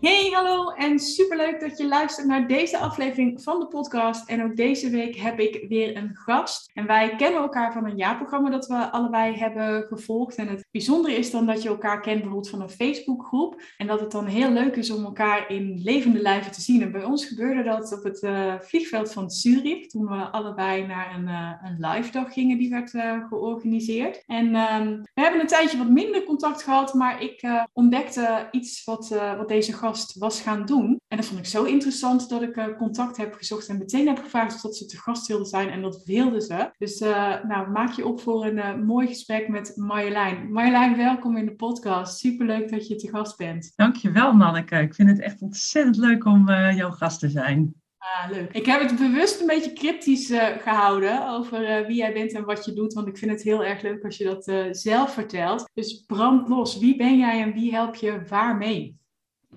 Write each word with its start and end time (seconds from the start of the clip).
Hey, 0.00 0.30
hallo 0.32 0.70
en 0.70 0.98
superleuk 0.98 1.60
dat 1.60 1.78
je 1.78 1.88
luistert 1.88 2.26
naar 2.26 2.46
deze 2.46 2.78
aflevering 2.78 3.42
van 3.42 3.60
de 3.60 3.66
podcast. 3.66 4.28
En 4.28 4.44
ook 4.44 4.56
deze 4.56 4.90
week 4.90 5.16
heb 5.16 5.38
ik 5.38 5.64
weer 5.68 5.96
een 5.96 6.16
gast. 6.16 6.70
En 6.74 6.86
wij 6.86 7.16
kennen 7.16 7.40
elkaar 7.40 7.72
van 7.72 7.84
een 7.84 7.96
jaarprogramma 7.96 8.50
dat 8.50 8.66
we 8.66 8.90
allebei 8.90 9.36
hebben 9.36 9.82
gevolgd. 9.82 10.36
En 10.36 10.48
het 10.48 10.66
bijzondere 10.70 11.14
is 11.14 11.30
dan 11.30 11.46
dat 11.46 11.62
je 11.62 11.68
elkaar 11.68 12.00
kent 12.00 12.16
bijvoorbeeld 12.20 12.50
van 12.50 12.60
een 12.60 12.70
Facebookgroep. 12.70 13.62
En 13.76 13.86
dat 13.86 14.00
het 14.00 14.10
dan 14.10 14.26
heel 14.26 14.50
leuk 14.50 14.76
is 14.76 14.90
om 14.90 15.04
elkaar 15.04 15.50
in 15.50 15.80
levende 15.82 16.20
lijven 16.20 16.52
te 16.52 16.60
zien. 16.60 16.82
En 16.82 16.92
bij 16.92 17.04
ons 17.04 17.24
gebeurde 17.24 17.62
dat 17.62 17.92
op 17.92 18.04
het 18.04 18.22
uh, 18.22 18.54
vliegveld 18.60 19.12
van 19.12 19.30
Zurich. 19.30 19.86
Toen 19.86 20.06
we 20.06 20.30
allebei 20.30 20.86
naar 20.86 21.14
een, 21.14 21.28
uh, 21.28 21.52
een 21.62 21.76
live 21.78 22.10
dag 22.10 22.32
gingen 22.32 22.58
die 22.58 22.70
werd 22.70 22.92
uh, 22.92 23.28
georganiseerd. 23.28 24.22
En 24.26 24.46
um, 24.46 25.02
we 25.14 25.20
hebben 25.20 25.40
een 25.40 25.46
tijdje 25.46 25.78
wat 25.78 25.88
minder 25.88 26.24
contact 26.24 26.62
gehad. 26.62 26.94
Maar 26.94 27.22
ik 27.22 27.66
ontdekte 27.72 28.48
iets 28.50 28.84
wat, 28.84 29.08
wat 29.36 29.48
deze 29.48 29.72
gast 29.72 29.84
was 30.18 30.40
gaan 30.40 30.64
doen. 30.64 31.00
En 31.08 31.16
dat 31.16 31.26
vond 31.26 31.38
ik 31.38 31.46
zo 31.46 31.64
interessant 31.64 32.28
dat 32.28 32.42
ik 32.42 32.56
uh, 32.56 32.76
contact 32.76 33.16
heb 33.16 33.34
gezocht 33.34 33.68
en 33.68 33.78
meteen 33.78 34.06
heb 34.06 34.18
gevraagd 34.18 34.54
of 34.54 34.60
dat 34.60 34.76
ze 34.76 34.86
te 34.86 34.98
gast 34.98 35.26
wilden 35.26 35.46
zijn. 35.46 35.68
En 35.70 35.82
dat 35.82 36.02
wilden 36.04 36.42
ze. 36.42 36.70
Dus 36.78 37.00
uh, 37.00 37.42
nou, 37.42 37.70
maak 37.70 37.92
je 37.92 38.06
op 38.06 38.20
voor 38.20 38.44
een 38.44 38.56
uh, 38.56 38.76
mooi 38.76 39.06
gesprek 39.06 39.48
met 39.48 39.72
Marjolein. 39.76 40.52
Marjolein, 40.52 40.96
welkom 40.96 41.36
in 41.36 41.46
de 41.46 41.54
podcast. 41.54 42.18
Superleuk 42.18 42.70
dat 42.70 42.88
je 42.88 42.96
te 42.96 43.08
gast 43.08 43.36
bent. 43.36 43.72
Dankjewel, 43.74 44.36
Nanneke. 44.36 44.76
Ik 44.76 44.94
vind 44.94 45.08
het 45.08 45.20
echt 45.20 45.42
ontzettend 45.42 45.96
leuk 45.96 46.24
om 46.24 46.48
jouw 46.50 46.90
gast 46.90 47.20
te 47.20 47.28
zijn. 47.28 47.74
Ah, 48.14 48.30
leuk. 48.30 48.52
Ik 48.52 48.66
heb 48.66 48.80
het 48.80 48.98
bewust 48.98 49.40
een 49.40 49.46
beetje 49.46 49.72
cryptisch 49.72 50.30
uh, 50.30 50.44
gehouden 50.44 51.28
over 51.28 51.80
uh, 51.80 51.86
wie 51.86 51.96
jij 51.96 52.12
bent 52.12 52.32
en 52.32 52.44
wat 52.44 52.64
je 52.64 52.72
doet. 52.72 52.92
Want 52.92 53.06
ik 53.06 53.18
vind 53.18 53.30
het 53.30 53.42
heel 53.42 53.64
erg 53.64 53.82
leuk 53.82 54.04
als 54.04 54.16
je 54.16 54.24
dat 54.24 54.48
uh, 54.48 54.64
zelf 54.70 55.12
vertelt. 55.12 55.70
Dus 55.74 56.04
brand 56.06 56.48
los. 56.48 56.78
Wie 56.78 56.96
ben 56.96 57.18
jij 57.18 57.42
en 57.42 57.52
wie 57.52 57.72
help 57.72 57.94
je 57.94 58.24
waar 58.28 58.56
mee? 58.56 58.96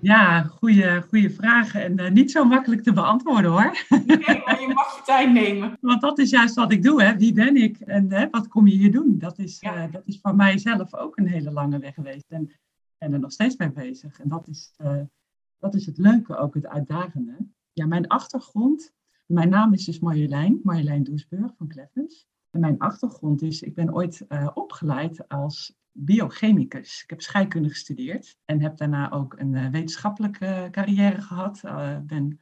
Ja, 0.01 0.41
goede, 0.43 1.01
goede 1.07 1.29
vragen 1.29 1.83
en 1.83 1.99
uh, 1.99 2.11
niet 2.11 2.31
zo 2.31 2.45
makkelijk 2.45 2.83
te 2.83 2.93
beantwoorden 2.93 3.51
hoor. 3.51 3.85
Nee, 4.05 4.41
maar 4.45 4.61
je 4.61 4.71
mag 4.73 4.95
je 4.95 5.01
tijd 5.05 5.31
nemen. 5.31 5.77
Want 5.81 6.01
dat 6.01 6.19
is 6.19 6.29
juist 6.29 6.55
wat 6.55 6.71
ik 6.71 6.83
doe, 6.83 7.03
hè. 7.03 7.17
wie 7.17 7.33
ben 7.33 7.55
ik 7.55 7.79
en 7.79 8.11
hè, 8.11 8.29
wat 8.29 8.47
kom 8.47 8.67
je 8.67 8.75
hier 8.75 8.91
doen? 8.91 9.17
Dat 9.17 9.39
is, 9.39 9.59
ja. 9.59 9.85
uh, 9.85 9.91
dat 9.91 10.01
is 10.05 10.19
voor 10.21 10.35
mijzelf 10.35 10.93
ook 10.95 11.17
een 11.17 11.27
hele 11.27 11.51
lange 11.51 11.79
weg 11.79 11.93
geweest 11.93 12.25
en, 12.27 12.51
en 12.97 13.13
er 13.13 13.19
nog 13.19 13.31
steeds 13.31 13.57
mee 13.57 13.71
bezig. 13.71 14.19
En 14.19 14.29
dat 14.29 14.47
is, 14.47 14.73
uh, 14.81 15.01
dat 15.59 15.75
is 15.75 15.85
het 15.85 15.97
leuke, 15.97 16.37
ook 16.37 16.53
het 16.53 16.67
uitdagende. 16.67 17.37
Ja, 17.73 17.85
mijn 17.85 18.07
achtergrond, 18.07 18.93
mijn 19.25 19.49
naam 19.49 19.73
is 19.73 19.85
dus 19.85 19.99
Marjolein, 19.99 20.59
Marjolein 20.63 21.03
Doesburg 21.03 21.51
van 21.57 21.67
Kleffens. 21.67 22.27
En 22.51 22.59
mijn 22.59 22.77
achtergrond 22.77 23.41
is, 23.41 23.61
ik 23.61 23.75
ben 23.75 23.93
ooit 23.93 24.25
opgeleid 24.53 25.27
als 25.27 25.78
biochemicus. 25.91 27.03
Ik 27.03 27.09
heb 27.09 27.21
scheikunde 27.21 27.69
gestudeerd 27.69 28.37
en 28.45 28.61
heb 28.61 28.77
daarna 28.77 29.11
ook 29.11 29.39
een 29.39 29.53
uh, 29.53 29.69
wetenschappelijke 29.69 30.67
carrière 30.71 31.21
gehad. 31.21 31.61
Uh, 31.65 31.97
ben 31.99 32.39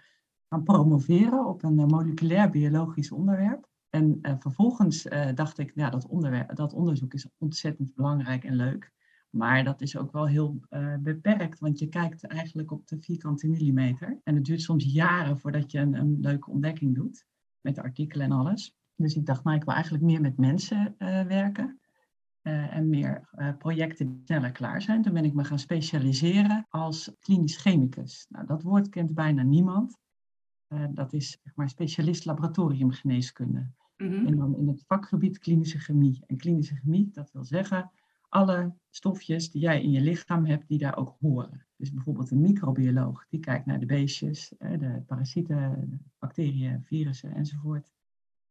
gaan 0.50 0.64
promoveren 0.64 1.45
op 1.45 1.64
een 1.64 1.80
uh, 1.80 1.86
moleculair 1.86 2.50
biologisch 2.50 3.12
onderwerp. 3.12 3.70
En 3.89 4.20
vervolgens 4.39 5.08
dacht 5.36 5.58
ik, 5.58 5.72
ja, 5.76 5.89
dat, 5.89 6.08
onderwerp, 6.08 6.56
dat 6.56 6.73
onderzoek 6.73 7.14
is 7.14 7.28
ontzettend 7.38 7.95
belangrijk 7.95 8.44
en 8.44 8.55
leuk. 8.55 8.92
Maar 9.30 9.64
dat 9.64 9.82
is 9.82 9.98
ook 9.98 10.11
wel 10.11 10.27
heel 10.27 10.60
beperkt, 10.99 11.60
want 11.60 11.80
je 11.80 11.88
kijkt 11.88 12.23
eigenlijk 12.23 12.72
op 12.72 12.88
de 12.88 12.98
vierkante 12.99 13.48
millimeter. 13.48 14.20
En 14.23 14.36
het 14.36 14.45
duurt 14.45 14.61
soms 14.61 14.86
jaren 14.86 15.39
voordat 15.39 15.72
je 15.72 15.80
een, 15.80 15.93
een 15.93 16.17
leuke 16.20 16.49
ontdekking 16.49 16.95
doet, 16.95 17.26
met 17.61 17.80
artikelen 17.80 18.26
en 18.26 18.32
alles. 18.32 18.76
Dus 18.95 19.16
ik 19.16 19.26
dacht, 19.26 19.43
nou, 19.43 19.58
ik 19.58 19.64
wil 19.64 19.73
eigenlijk 19.73 20.04
meer 20.04 20.22
met 20.22 20.38
mensen 20.38 20.95
werken. 21.27 21.80
Uh, 22.48 22.76
en 22.76 22.90
meer 22.90 23.30
uh, 23.36 23.58
projecten 23.58 24.08
die 24.08 24.22
sneller 24.26 24.52
klaar 24.52 24.82
zijn. 24.82 25.02
Toen 25.02 25.14
ben 25.14 25.26
ik 25.26 25.34
me 25.34 25.44
gaan 25.44 25.60
specialiseren 25.60 26.66
als 26.70 27.12
klinisch 27.20 27.58
chemicus. 27.58 28.26
Nou, 28.30 28.46
dat 28.46 28.64
woord 28.64 28.90
kent 28.90 29.14
bijna 29.14 29.44
niemand. 29.44 29.98
Uh, 30.70 30.86
dat 30.90 31.14
is 31.14 31.40
zeg 31.44 31.56
maar 31.56 31.70
specialist 31.70 32.26
laboratoriumgeneeskunde. 32.26 33.72
Mm-hmm. 33.98 34.26
En 34.26 34.36
dan 34.36 34.58
in 34.58 34.68
het 34.68 34.84
vakgebied 34.88 35.38
klinische 35.38 35.80
chemie. 35.80 36.24
En 36.26 36.38
klinische 36.38 36.76
chemie, 36.76 37.10
dat 37.12 37.32
wil 37.32 37.44
zeggen 37.44 37.92
alle 38.30 38.74
stofjes 38.90 39.52
die 39.52 39.62
jij 39.62 39.82
in 39.82 39.92
je 39.92 40.02
lichaam 40.02 40.46
hebt, 40.46 40.68
die 40.68 40.78
daar 40.78 40.98
ook 40.98 41.16
horen. 41.20 41.66
Dus 41.76 41.94
bijvoorbeeld 41.94 42.32
een 42.32 42.42
microbioloog, 42.42 43.26
die 43.30 43.40
kijkt 43.40 43.66
naar 43.66 43.80
de 43.80 43.86
beestjes, 43.86 44.54
de 44.58 45.04
parasieten, 45.08 45.90
de 45.90 45.98
bacteriën, 46.20 46.84
virussen 46.84 47.34
enzovoort. 47.34 47.97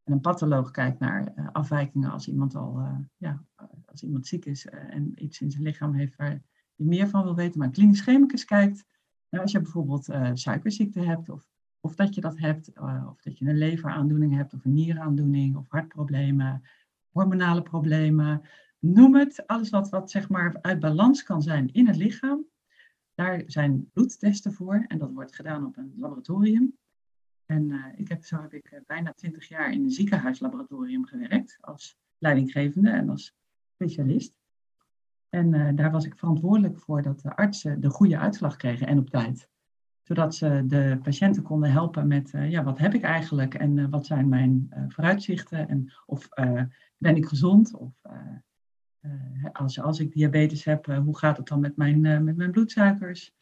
En 0.06 0.12
een 0.12 0.21
patholoog 0.21 0.71
kijkt 0.71 0.99
naar 0.99 1.33
uh, 1.37 1.49
afwijkingen 1.53 2.11
als 2.11 2.28
iemand 2.28 2.55
al, 2.55 2.78
uh, 2.78 2.99
ja, 3.17 3.44
als 3.87 4.03
iemand 4.03 4.27
ziek 4.27 4.44
is 4.44 4.67
uh, 4.67 4.94
en 4.94 5.25
iets 5.25 5.41
in 5.41 5.50
zijn 5.50 5.62
lichaam 5.62 5.94
heeft 5.94 6.17
waar 6.17 6.43
je 6.75 6.84
meer 6.84 7.09
van 7.09 7.22
wil 7.22 7.34
weten. 7.34 7.59
Maar 7.59 7.67
een 7.67 7.72
klinisch 7.72 8.00
chemicus 8.00 8.45
kijkt, 8.45 8.84
nou, 9.31 9.43
als 9.43 9.53
je 9.53 9.61
bijvoorbeeld 9.61 10.09
suikerziekte 10.34 11.00
hebt, 11.00 11.28
of, 11.28 11.49
of 11.81 11.95
dat 11.95 12.15
je 12.15 12.21
dat 12.21 12.39
hebt, 12.39 12.72
of 13.09 13.22
dat 13.22 13.39
je 13.39 13.49
een 13.49 13.59
leveraandoening 13.59 14.34
hebt, 14.34 14.55
of 14.55 14.65
een 14.65 14.72
nieraandoening, 14.72 15.56
of 15.56 15.69
hartproblemen, 15.69 16.62
hormonale 17.11 17.62
problemen, 17.62 18.43
noem 18.78 19.15
het. 19.15 19.47
Alles 19.47 19.71
wat, 19.71 19.89
wat 19.89 20.11
zeg 20.11 20.28
maar 20.28 20.59
uit 20.61 20.81
balans 20.81 21.22
kan 21.22 21.43
zijn 21.43 21.72
in 21.72 21.87
het 21.87 21.97
lichaam. 21.97 22.45
Daar 23.15 23.43
zijn 23.47 23.91
bloedtesten 23.93 24.53
voor 24.53 24.84
en 24.89 24.99
dat 24.99 25.12
wordt 25.12 25.34
gedaan 25.34 25.66
op 25.66 25.77
een 25.77 25.95
laboratorium. 25.97 26.77
En 27.47 27.71
uh, 27.71 27.84
ik 27.97 28.09
heb, 28.09 28.25
zo 28.25 28.41
heb 28.41 28.53
ik 28.53 28.71
uh, 28.73 28.81
bijna 28.87 29.12
twintig 29.12 29.49
jaar 29.49 29.73
in 29.73 29.83
een 29.83 29.91
ziekenhuislaboratorium 29.91 31.07
gewerkt 31.07 31.59
als 31.61 31.97
leidinggevende 32.19 32.91
en 32.91 33.09
als 33.09 33.34
specialist. 33.75 34.39
En 35.29 35.55
uh, 35.55 35.69
daar 35.75 35.91
was 35.91 36.05
ik 36.05 36.17
verantwoordelijk 36.17 36.79
voor 36.79 37.03
dat 37.03 37.21
de 37.21 37.37
artsen 37.37 37.81
de 37.81 37.91
goede 37.91 38.19
uitslag 38.19 38.57
kregen 38.57 38.87
en 38.87 38.99
op 38.99 39.11
tijd. 39.11 39.49
Zodat 40.03 40.34
ze 40.34 40.62
de 40.67 40.99
patiënten 41.03 41.43
konden 41.43 41.71
helpen 41.71 42.07
met, 42.07 42.31
ja, 42.31 42.62
wat 42.62 42.79
heb 42.79 42.95
ik 42.95 43.03
eigenlijk 43.03 43.55
en 43.55 43.91
wat 43.91 44.07
zijn 44.07 44.28
mijn 44.28 44.69
vooruitzichten 44.89 45.69
en 45.69 45.93
of 46.07 46.28
ben 46.97 47.17
ik 47.17 47.27
gezond 47.27 47.75
of 47.75 47.93
als, 49.53 49.81
als 49.81 50.01
ik 50.01 50.13
diabetes 50.13 50.65
heb, 50.65 50.87
hoe 50.87 51.19
gaat 51.19 51.37
het 51.37 51.47
dan 51.47 51.61
met 51.61 51.77
mijn, 51.77 52.01
met 52.01 52.37
mijn 52.37 52.51
bloedsuikers? 52.51 53.34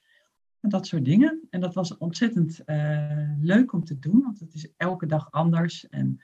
Dat 0.71 0.87
soort 0.87 1.05
dingen. 1.05 1.41
En 1.51 1.61
dat 1.61 1.75
was 1.75 1.97
ontzettend 1.97 2.61
uh, 2.67 3.31
leuk 3.41 3.73
om 3.73 3.85
te 3.85 3.99
doen, 3.99 4.23
want 4.23 4.41
het 4.41 4.55
is 4.55 4.73
elke 4.77 5.07
dag 5.07 5.31
anders. 5.31 5.89
En 5.89 6.21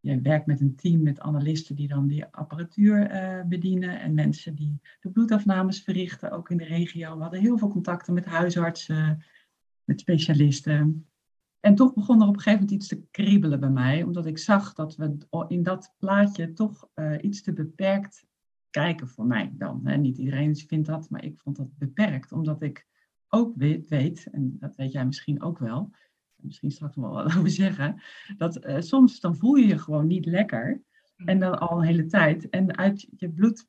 je 0.00 0.20
werkt 0.20 0.46
met 0.46 0.60
een 0.60 0.76
team 0.76 1.02
met 1.02 1.20
analisten 1.20 1.76
die 1.76 1.88
dan 1.88 2.06
die 2.06 2.24
apparatuur 2.24 3.10
uh, 3.10 3.44
bedienen 3.44 4.00
en 4.00 4.14
mensen 4.14 4.54
die 4.54 4.80
de 5.00 5.10
bloedafnames 5.10 5.82
verrichten, 5.82 6.30
ook 6.30 6.50
in 6.50 6.56
de 6.56 6.64
regio. 6.64 7.16
We 7.16 7.22
hadden 7.22 7.40
heel 7.40 7.58
veel 7.58 7.68
contacten 7.68 8.14
met 8.14 8.24
huisartsen, 8.24 9.24
met 9.84 10.00
specialisten. 10.00 11.06
En 11.60 11.74
toch 11.74 11.94
begon 11.94 12.20
er 12.20 12.28
op 12.28 12.34
een 12.34 12.40
gegeven 12.40 12.60
moment 12.60 12.70
iets 12.70 12.88
te 12.88 13.02
kriebelen 13.10 13.60
bij 13.60 13.70
mij, 13.70 14.02
omdat 14.02 14.26
ik 14.26 14.38
zag 14.38 14.74
dat 14.74 14.96
we 14.96 15.16
in 15.48 15.62
dat 15.62 15.94
plaatje 15.98 16.52
toch 16.52 16.88
uh, 16.94 17.14
iets 17.20 17.42
te 17.42 17.52
beperkt 17.52 18.26
kijken 18.70 19.08
voor 19.08 19.26
mij 19.26 19.52
dan. 19.54 19.80
Hè. 19.84 19.96
Niet 19.96 20.18
iedereen 20.18 20.56
vindt 20.56 20.86
dat, 20.86 21.10
maar 21.10 21.24
ik 21.24 21.38
vond 21.38 21.56
dat 21.56 21.78
beperkt, 21.78 22.32
omdat 22.32 22.62
ik 22.62 22.86
ook 23.28 23.52
weet, 23.56 23.88
weet, 23.88 24.28
en 24.30 24.56
dat 24.58 24.76
weet 24.76 24.92
jij 24.92 25.06
misschien 25.06 25.42
ook 25.42 25.58
wel, 25.58 25.90
misschien 26.36 26.70
straks 26.70 26.96
nog 26.96 27.04
wel 27.04 27.22
wat 27.22 27.32
over 27.36 27.50
zeggen, 27.50 28.02
dat 28.36 28.66
uh, 28.66 28.80
soms 28.80 29.20
dan 29.20 29.36
voel 29.36 29.54
je 29.54 29.66
je 29.66 29.78
gewoon 29.78 30.06
niet 30.06 30.26
lekker. 30.26 30.82
En 31.24 31.38
dan 31.38 31.58
al 31.58 31.78
een 31.78 31.86
hele 31.86 32.06
tijd. 32.06 32.48
En 32.48 32.76
uit 32.76 33.08
je 33.16 33.30
bloed 33.30 33.68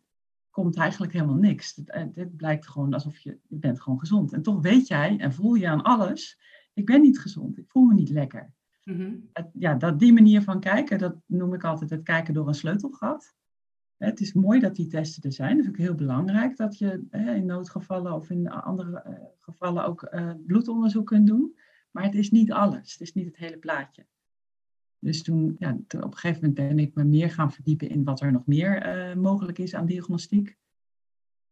komt 0.49 0.77
eigenlijk 0.77 1.13
helemaal 1.13 1.35
niks. 1.35 1.73
Dit, 1.73 2.13
dit 2.13 2.35
blijkt 2.35 2.67
gewoon 2.67 2.93
alsof 2.93 3.17
je, 3.17 3.37
je 3.47 3.57
bent 3.57 3.81
gewoon 3.81 3.99
gezond. 3.99 4.33
En 4.33 4.41
toch 4.41 4.61
weet 4.61 4.87
jij 4.87 5.17
en 5.17 5.33
voel 5.33 5.53
je 5.53 5.67
aan 5.67 5.81
alles, 5.81 6.39
ik 6.73 6.85
ben 6.85 7.01
niet 7.01 7.19
gezond, 7.19 7.57
ik 7.57 7.69
voel 7.69 7.85
me 7.85 7.93
niet 7.93 8.09
lekker. 8.09 8.53
Mm-hmm. 8.83 9.29
Het, 9.33 9.49
ja, 9.53 9.75
dat, 9.75 9.99
die 9.99 10.13
manier 10.13 10.41
van 10.41 10.59
kijken, 10.59 10.97
dat 10.97 11.15
noem 11.25 11.53
ik 11.53 11.63
altijd 11.63 11.89
het 11.89 12.03
kijken 12.03 12.33
door 12.33 12.47
een 12.47 12.53
sleutelgat. 12.53 13.35
Het 13.99 14.19
is 14.19 14.33
mooi 14.33 14.59
dat 14.59 14.75
die 14.75 14.87
testen 14.87 15.23
er 15.23 15.31
zijn. 15.31 15.55
Het 15.55 15.65
is 15.65 15.69
ook 15.69 15.77
heel 15.77 15.95
belangrijk 15.95 16.57
dat 16.57 16.77
je 16.77 17.03
in 17.11 17.45
noodgevallen 17.45 18.13
of 18.13 18.29
in 18.29 18.49
andere 18.49 19.03
uh, 19.07 19.13
gevallen 19.39 19.85
ook 19.85 20.07
uh, 20.11 20.31
bloedonderzoek 20.45 21.05
kunt 21.05 21.27
doen. 21.27 21.57
Maar 21.91 22.03
het 22.03 22.15
is 22.15 22.31
niet 22.31 22.51
alles. 22.51 22.91
Het 22.91 23.01
is 23.01 23.13
niet 23.13 23.25
het 23.25 23.37
hele 23.37 23.57
plaatje. 23.57 24.05
Dus 24.99 25.23
toen, 25.23 25.55
ja, 25.59 25.71
op 25.71 26.03
een 26.03 26.13
gegeven 26.13 26.41
moment 26.41 26.53
ben 26.53 26.79
ik 26.79 26.95
me 26.95 27.03
meer 27.03 27.31
gaan 27.31 27.51
verdiepen 27.51 27.89
in 27.89 28.03
wat 28.03 28.21
er 28.21 28.31
nog 28.31 28.45
meer 28.45 29.09
uh, 29.09 29.15
mogelijk 29.15 29.57
is 29.57 29.75
aan 29.75 29.85
diagnostiek. 29.85 30.57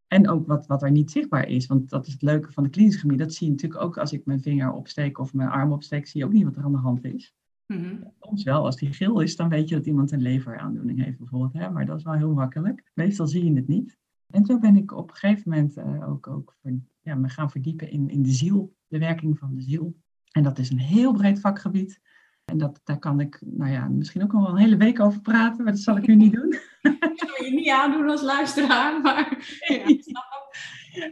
En 0.06 0.28
ook 0.28 0.46
wat, 0.46 0.66
wat 0.66 0.82
er 0.82 0.90
niet 0.90 1.10
zichtbaar 1.10 1.48
is. 1.48 1.66
Want 1.66 1.90
dat 1.90 2.06
is 2.06 2.12
het 2.12 2.22
leuke 2.22 2.52
van 2.52 2.62
de 2.62 2.70
klinische 2.70 3.00
chemie. 3.00 3.16
Dat 3.16 3.34
zie 3.34 3.46
je 3.46 3.52
natuurlijk 3.52 3.82
ook 3.82 3.98
als 3.98 4.12
ik 4.12 4.24
mijn 4.24 4.40
vinger 4.40 4.72
opsteek 4.72 5.18
of 5.18 5.34
mijn 5.34 5.48
arm 5.48 5.72
opsteek. 5.72 6.06
Zie 6.06 6.20
je 6.20 6.26
ook 6.26 6.32
niet 6.32 6.44
wat 6.44 6.56
er 6.56 6.64
aan 6.64 6.72
de 6.72 6.78
hand 6.78 7.04
is. 7.04 7.34
Mhm. 7.68 7.96
Soms 8.20 8.42
wel, 8.42 8.64
als 8.64 8.76
die 8.76 8.92
geel 8.92 9.20
is, 9.20 9.36
dan 9.36 9.48
weet 9.48 9.68
je 9.68 9.74
dat 9.74 9.86
iemand 9.86 10.12
een 10.12 10.22
leveraandoening 10.22 11.04
heeft 11.04 11.18
bijvoorbeeld. 11.18 11.52
Hè? 11.52 11.70
Maar 11.70 11.86
dat 11.86 11.98
is 11.98 12.04
wel 12.04 12.14
heel 12.14 12.32
makkelijk. 12.32 12.90
Meestal 12.94 13.26
zie 13.26 13.44
je 13.44 13.54
het 13.54 13.68
niet. 13.68 13.98
En 14.30 14.44
zo 14.44 14.58
ben 14.58 14.76
ik 14.76 14.92
op 14.92 15.10
een 15.10 15.16
gegeven 15.16 15.50
moment 15.50 15.76
uh, 15.76 16.10
ook, 16.10 16.26
ook 16.26 16.56
ja, 17.02 17.14
me 17.14 17.28
gaan 17.28 17.50
verdiepen 17.50 17.90
in, 17.90 18.08
in 18.08 18.22
de 18.22 18.30
ziel, 18.30 18.74
de 18.86 18.98
werking 18.98 19.38
van 19.38 19.54
de 19.54 19.62
ziel. 19.62 19.96
En 20.30 20.42
dat 20.42 20.58
is 20.58 20.70
een 20.70 20.78
heel 20.78 21.12
breed 21.12 21.40
vakgebied. 21.40 22.00
En 22.44 22.58
dat, 22.58 22.80
daar 22.84 22.98
kan 22.98 23.20
ik 23.20 23.40
nou 23.44 23.70
ja, 23.72 23.88
misschien 23.88 24.22
ook 24.22 24.32
nog 24.32 24.42
wel 24.42 24.50
een 24.50 24.62
hele 24.62 24.76
week 24.76 25.00
over 25.00 25.20
praten, 25.20 25.64
maar 25.64 25.72
dat 25.72 25.82
zal 25.82 25.96
ik 25.96 26.06
nu 26.06 26.14
niet 26.14 26.32
doen. 26.38 26.50
Dat 26.82 27.36
wil 27.36 27.46
je 27.46 27.54
niet 27.54 27.70
aandoen 27.70 28.10
als 28.10 28.22
luisteraar, 28.22 29.00
maar 29.00 29.28
ja, 30.04 30.24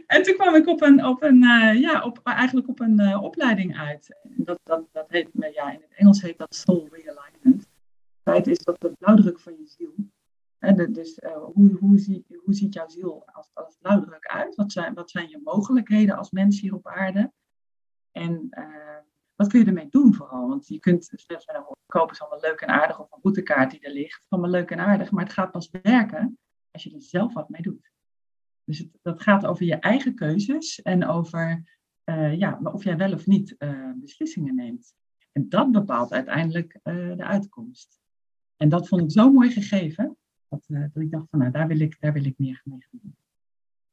En 0.07 0.23
toen 0.23 0.33
kwam 0.33 0.55
ik 0.55 0.67
op 0.67 0.81
een, 0.81 1.05
op 1.05 1.23
een, 1.23 1.43
uh, 1.43 1.79
ja, 1.79 2.03
op, 2.03 2.19
eigenlijk 2.23 2.67
op 2.67 2.79
een 2.79 3.01
uh, 3.01 3.23
opleiding 3.23 3.77
uit. 3.77 4.19
Dat, 4.23 4.59
dat, 4.63 4.83
dat 4.91 5.09
heet, 5.09 5.29
ja, 5.33 5.71
in 5.71 5.81
het 5.81 5.93
Engels 5.95 6.21
heet 6.21 6.37
dat 6.37 6.55
Soul 6.55 6.87
Realignment. 6.91 7.67
Feit 8.23 8.47
is 8.47 8.59
dat 8.59 8.81
de 8.81 8.93
blauwdruk 8.99 9.39
van 9.39 9.53
je 9.57 9.65
ziel. 9.65 9.93
En 10.59 10.93
dus 10.93 11.19
hoe, 11.53 11.77
hoe, 11.79 11.97
zie, 11.97 12.25
hoe 12.43 12.53
ziet 12.53 12.73
jouw 12.73 12.87
ziel 12.87 13.23
als, 13.25 13.49
als 13.53 13.77
blauwdruk 13.81 14.27
uit? 14.27 14.55
Wat 14.55 14.71
zijn, 14.71 14.93
wat 14.93 15.09
zijn 15.09 15.29
je 15.29 15.41
mogelijkheden 15.43 16.17
als 16.17 16.31
mens 16.31 16.61
hier 16.61 16.73
op 16.73 16.87
aarde? 16.87 17.31
En 18.11 18.49
wat 19.35 19.47
kun 19.47 19.59
je 19.59 19.65
ermee 19.65 19.89
doen 19.89 20.13
vooral? 20.13 20.47
Want 20.47 20.67
je 20.67 20.79
kunt 20.79 21.09
zelfs 21.15 21.45
kopen 21.85 22.11
is 22.11 22.21
allemaal 22.21 22.39
leuk 22.39 22.61
en 22.61 22.67
aardig 22.67 22.99
of 22.99 23.11
een 23.11 23.19
routekaart 23.21 23.71
die 23.71 23.79
er 23.79 23.91
ligt. 23.91 24.25
Allemaal 24.27 24.51
leuk 24.51 24.71
en 24.71 24.79
aardig, 24.79 25.11
maar 25.11 25.23
het 25.23 25.33
gaat 25.33 25.51
pas 25.51 25.69
werken 25.81 26.37
als 26.71 26.83
je 26.83 26.93
er 26.93 27.01
zelf 27.01 27.33
wat 27.33 27.49
mee 27.49 27.61
doet. 27.61 27.91
Dus 28.67 28.85
dat 29.01 29.21
gaat 29.21 29.45
over 29.45 29.65
je 29.65 29.75
eigen 29.75 30.15
keuzes 30.15 30.81
en 30.81 31.07
over 31.07 31.63
uh, 32.05 32.37
ja, 32.37 32.59
of 32.63 32.83
jij 32.83 32.97
wel 32.97 33.13
of 33.13 33.25
niet 33.25 33.55
uh, 33.59 33.91
beslissingen 33.95 34.55
neemt. 34.55 34.93
En 35.31 35.49
dat 35.49 35.71
bepaalt 35.71 36.11
uiteindelijk 36.11 36.79
uh, 36.83 37.15
de 37.15 37.23
uitkomst. 37.23 37.99
En 38.57 38.69
dat 38.69 38.87
vond 38.87 39.01
ik 39.01 39.11
zo 39.11 39.31
mooi 39.31 39.51
gegeven, 39.51 40.17
dat, 40.49 40.63
dat 40.67 41.03
ik 41.03 41.11
dacht 41.11 41.29
van 41.29 41.39
nou, 41.39 41.51
daar 41.51 41.67
wil 41.67 41.79
ik, 41.79 41.97
daar 41.99 42.13
wil 42.13 42.25
ik 42.25 42.37
meer 42.37 42.61
mee 42.63 42.79
gaan 42.89 42.99
doen. 43.01 43.15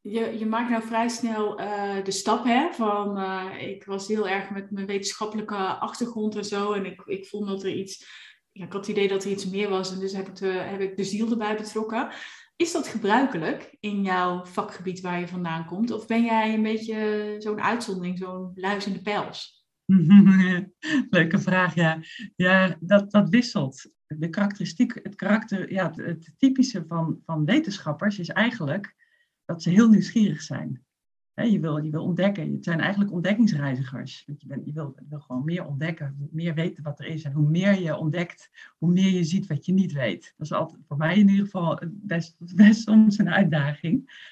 Je, 0.00 0.38
je 0.38 0.46
maakt 0.46 0.70
nou 0.70 0.82
vrij 0.82 1.08
snel 1.08 1.56
de 2.04 2.10
stap 2.10 2.44
hè, 2.44 2.72
van 2.72 3.18
ik 3.58 3.84
was 3.84 4.08
heel 4.08 4.28
erg 4.28 4.50
met 4.50 4.70
mijn 4.70 4.86
wetenschappelijke 4.86 5.56
achtergrond 5.56 6.36
en 6.36 6.44
zo 6.44 6.72
en 6.72 6.86
ik, 6.86 7.02
ik 7.04 7.26
vond 7.26 7.46
dat 7.46 7.62
er 7.62 7.74
iets, 7.74 8.06
ja, 8.52 8.64
ik 8.64 8.72
had 8.72 8.86
het 8.86 8.96
idee 8.96 9.08
dat 9.08 9.24
er 9.24 9.30
iets 9.30 9.50
meer 9.50 9.68
was 9.68 9.92
en 9.92 9.98
dus 9.98 10.12
heb 10.12 10.28
ik 10.28 10.36
de, 10.36 10.46
heb 10.46 10.80
ik 10.80 10.96
de 10.96 11.04
ziel 11.04 11.30
erbij 11.30 11.56
betrokken. 11.56 12.08
Is 12.56 12.72
dat 12.72 12.88
gebruikelijk 12.88 13.76
in 13.80 14.02
jouw 14.02 14.44
vakgebied 14.44 15.00
waar 15.00 15.20
je 15.20 15.28
vandaan 15.28 15.64
komt? 15.64 15.90
Of 15.90 16.06
ben 16.06 16.24
jij 16.24 16.54
een 16.54 16.62
beetje 16.62 17.34
zo'n 17.38 17.62
uitzondering, 17.62 18.18
zo'n 18.18 18.50
luis 18.54 18.86
in 18.86 18.92
de 18.92 19.02
pels? 19.02 19.66
Leuke 21.10 21.38
vraag, 21.38 21.74
ja. 21.74 22.00
Ja, 22.36 22.76
dat, 22.80 23.10
dat 23.10 23.28
wisselt. 23.28 23.92
De 24.06 24.28
karakteristiek, 24.28 25.00
het 25.02 25.14
karakter, 25.14 25.72
ja, 25.72 25.92
het, 25.94 26.34
typische 26.38 26.84
van, 26.86 27.20
van 27.24 27.44
wetenschappers 27.44 28.18
is 28.18 28.28
eigenlijk 28.28 28.94
dat 29.44 29.62
ze 29.62 29.70
heel 29.70 29.88
nieuwsgierig 29.88 30.42
zijn 30.42 30.83
je, 31.34 31.60
wil, 31.60 31.76
je 31.76 31.90
wil 31.90 32.02
ontdekken. 32.02 32.52
Het 32.52 32.64
zijn 32.64 32.80
eigenlijk 32.80 33.12
ontdekkingsreizigers. 33.12 34.24
Je, 34.26 34.60
je, 34.64 34.72
wil, 34.72 34.94
gewoon 35.08 35.44
meer 35.44 35.66
ontdekken, 35.66 36.28
meer 36.30 36.54
weten 36.54 36.82
wat 36.82 36.98
er 36.98 37.06
is. 37.06 37.22
En 37.22 37.32
hoe 37.32 37.48
meer 37.48 37.80
je 37.80 37.96
ontdekt, 37.96 38.50
hoe 38.78 38.92
meer 38.92 39.10
je 39.10 39.24
ziet 39.24 39.46
wat 39.46 39.66
je 39.66 39.72
niet 39.72 39.92
weet. 39.92 40.34
Dat 40.36 40.46
is 40.46 40.52
altijd 40.52 40.80
voor 40.86 40.96
mij 40.96 41.18
in 41.18 41.28
ieder 41.28 41.44
geval 41.44 41.80
best, 41.90 42.36
best 42.54 42.82
soms 42.82 43.18
een 43.18 43.30
uitdaging. 43.30 44.22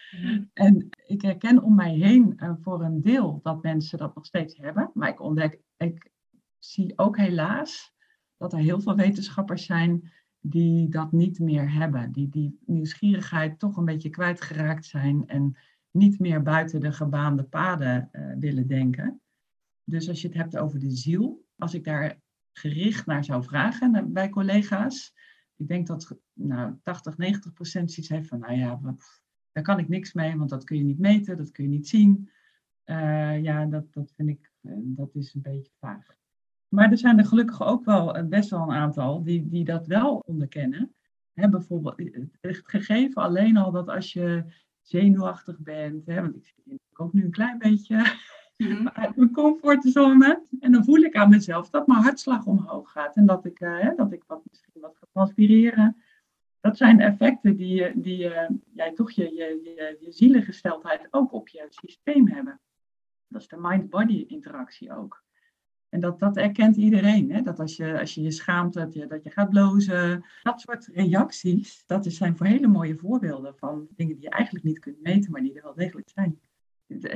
En 0.53 0.89
ik 1.07 1.23
herken 1.23 1.63
om 1.63 1.75
mij 1.75 1.95
heen 1.95 2.37
uh, 2.37 2.53
voor 2.61 2.83
een 2.83 3.03
deel 3.03 3.41
dat 3.43 3.63
mensen 3.63 3.99
dat 3.99 4.15
nog 4.15 4.27
steeds 4.27 4.57
hebben. 4.57 4.91
Maar 4.95 5.09
ik 5.09 5.21
ontdek, 5.21 5.59
ik 5.77 6.11
zie 6.59 6.93
ook 6.97 7.17
helaas 7.17 7.95
dat 8.37 8.53
er 8.53 8.59
heel 8.59 8.81
veel 8.81 8.97
wetenschappers 8.97 9.65
zijn 9.65 10.13
die 10.41 10.89
dat 10.89 11.13
niet 11.13 11.39
meer 11.39 11.73
hebben. 11.73 12.13
Die 12.13 12.29
die 12.29 12.59
nieuwsgierigheid 12.67 13.59
toch 13.59 13.77
een 13.77 13.85
beetje 13.85 14.11
kwijtgeraakt 14.11 14.85
zijn 14.85 15.29
en 15.29 15.57
niet 15.93 16.19
meer 16.19 16.43
buiten 16.43 16.81
de 16.81 16.93
gebaande 16.93 17.43
paden 17.43 18.09
uh, 18.13 18.33
willen 18.39 18.67
denken. 18.67 19.21
Dus 19.85 20.09
als 20.09 20.21
je 20.21 20.29
het 20.29 20.37
hebt 20.37 20.57
over 20.57 20.79
de 20.79 20.91
ziel, 20.91 21.45
als 21.59 21.75
ik 21.75 21.85
daar 21.85 22.21
gericht 22.53 23.07
naar 23.07 23.25
zou 23.25 23.43
vragen 23.45 24.13
bij 24.13 24.29
collega's, 24.29 25.15
ik 25.57 25.69
denk 25.69 25.87
dat 25.87 26.17
nou, 26.33 26.75
80, 26.83 27.17
90 27.17 27.53
procent 27.53 27.93
zoiets 27.93 28.13
heeft 28.13 28.29
van, 28.29 28.39
nou 28.39 28.55
ja, 28.55 28.81
daar 29.53 29.65
kan 29.65 29.79
ik 29.79 29.89
niks 29.89 30.13
mee, 30.13 30.37
want 30.37 30.51
dat 30.51 30.65
kun 30.65 30.77
je 30.77 30.85
niet 30.85 30.99
meten, 30.99 31.37
dat 31.37 31.51
kun 31.51 31.65
je 31.65 31.71
niet 31.71 31.89
zien. 31.89 32.31
Uh, 32.87 33.43
ja, 33.43 33.67
dat, 33.67 33.93
dat 33.93 34.13
vind 34.17 34.29
ik, 34.29 34.51
uh, 34.63 34.73
dat 34.79 35.15
is 35.15 35.35
een 35.35 35.43
beetje 35.43 35.73
vaag. 35.79 36.07
Maar 36.69 36.91
er 36.91 36.99
zijn 36.99 37.19
er 37.19 37.27
gelukkig 37.27 37.63
ook 37.63 37.85
wel 37.85 38.29
best 38.29 38.51
wel 38.51 38.63
een 38.63 38.71
aantal 38.71 39.23
die, 39.23 39.49
die 39.49 39.65
dat 39.65 39.87
wel 39.87 40.23
onderkennen. 40.27 40.95
He, 41.33 41.49
bijvoorbeeld 41.49 42.03
het 42.41 42.61
gegeven 42.65 43.23
alleen 43.23 43.57
al 43.57 43.71
dat 43.71 43.89
als 43.89 44.13
je 44.13 44.45
zenuwachtig 44.83 45.59
bent. 45.59 46.07
Hè, 46.07 46.21
want 46.21 46.37
ik 46.37 46.45
zit 46.65 46.81
ook 46.93 47.13
nu 47.13 47.25
een 47.25 47.31
klein 47.31 47.59
beetje 47.59 47.97
mm 48.57 48.89
uit 49.03 49.17
mijn 49.17 49.31
comfortzone. 49.31 50.43
En 50.61 50.73
dan 50.73 50.85
voel 50.85 51.01
ik 51.01 51.17
aan 51.17 51.29
mezelf 51.29 51.71
dat 51.71 51.87
mijn 51.87 52.03
hartslag 52.03 52.47
omhoog 52.47 52.93
gaat. 52.93 53.17
En 53.17 53.27
dat 53.27 53.45
ik, 53.45 53.61
uh, 53.61 53.97
dat 53.97 54.13
ik 54.13 54.25
wat, 54.27 54.43
misschien 54.51 54.81
wat 54.81 54.97
ga 54.97 55.07
transpireren. 55.13 56.03
Dat 56.61 56.77
zijn 56.77 57.01
effecten 57.01 57.57
die, 57.57 58.01
die 58.01 58.25
uh, 58.25 58.49
jij 58.73 58.93
toch 58.93 59.11
je, 59.11 59.35
je, 59.35 59.61
je, 59.65 59.97
je 60.01 60.13
zielengesteldheid 60.13 61.09
ook 61.11 61.33
op 61.33 61.49
je 61.49 61.67
systeem 61.69 62.29
hebben. 62.29 62.61
Dat 63.29 63.41
is 63.41 63.49
de 63.49 63.57
mind-body 63.61 64.25
interactie 64.29 64.93
ook. 64.93 65.23
En 65.93 66.01
dat, 66.01 66.19
dat 66.19 66.37
erkent 66.37 66.77
iedereen. 66.77 67.33
Hè? 67.33 67.43
Dat 67.43 67.61
als 67.61 67.77
je, 67.77 68.01
als 68.01 68.15
je 68.15 68.23
je 68.23 68.31
schaamt, 68.31 68.75
dat 68.75 68.95
je, 68.95 69.07
dat 69.07 69.25
je 69.25 69.31
gaat 69.31 69.49
blozen. 69.49 70.25
Dat 70.43 70.61
soort 70.61 70.87
reacties, 70.93 71.83
dat 71.87 72.07
zijn 72.09 72.37
voor 72.37 72.47
hele 72.47 72.67
mooie 72.67 72.97
voorbeelden 72.97 73.57
van 73.57 73.87
dingen 73.97 74.15
die 74.15 74.25
je 74.25 74.31
eigenlijk 74.31 74.65
niet 74.65 74.79
kunt 74.79 75.03
meten, 75.03 75.31
maar 75.31 75.41
die 75.41 75.55
er 75.55 75.63
wel 75.63 75.75
degelijk 75.75 76.09
zijn. 76.09 76.41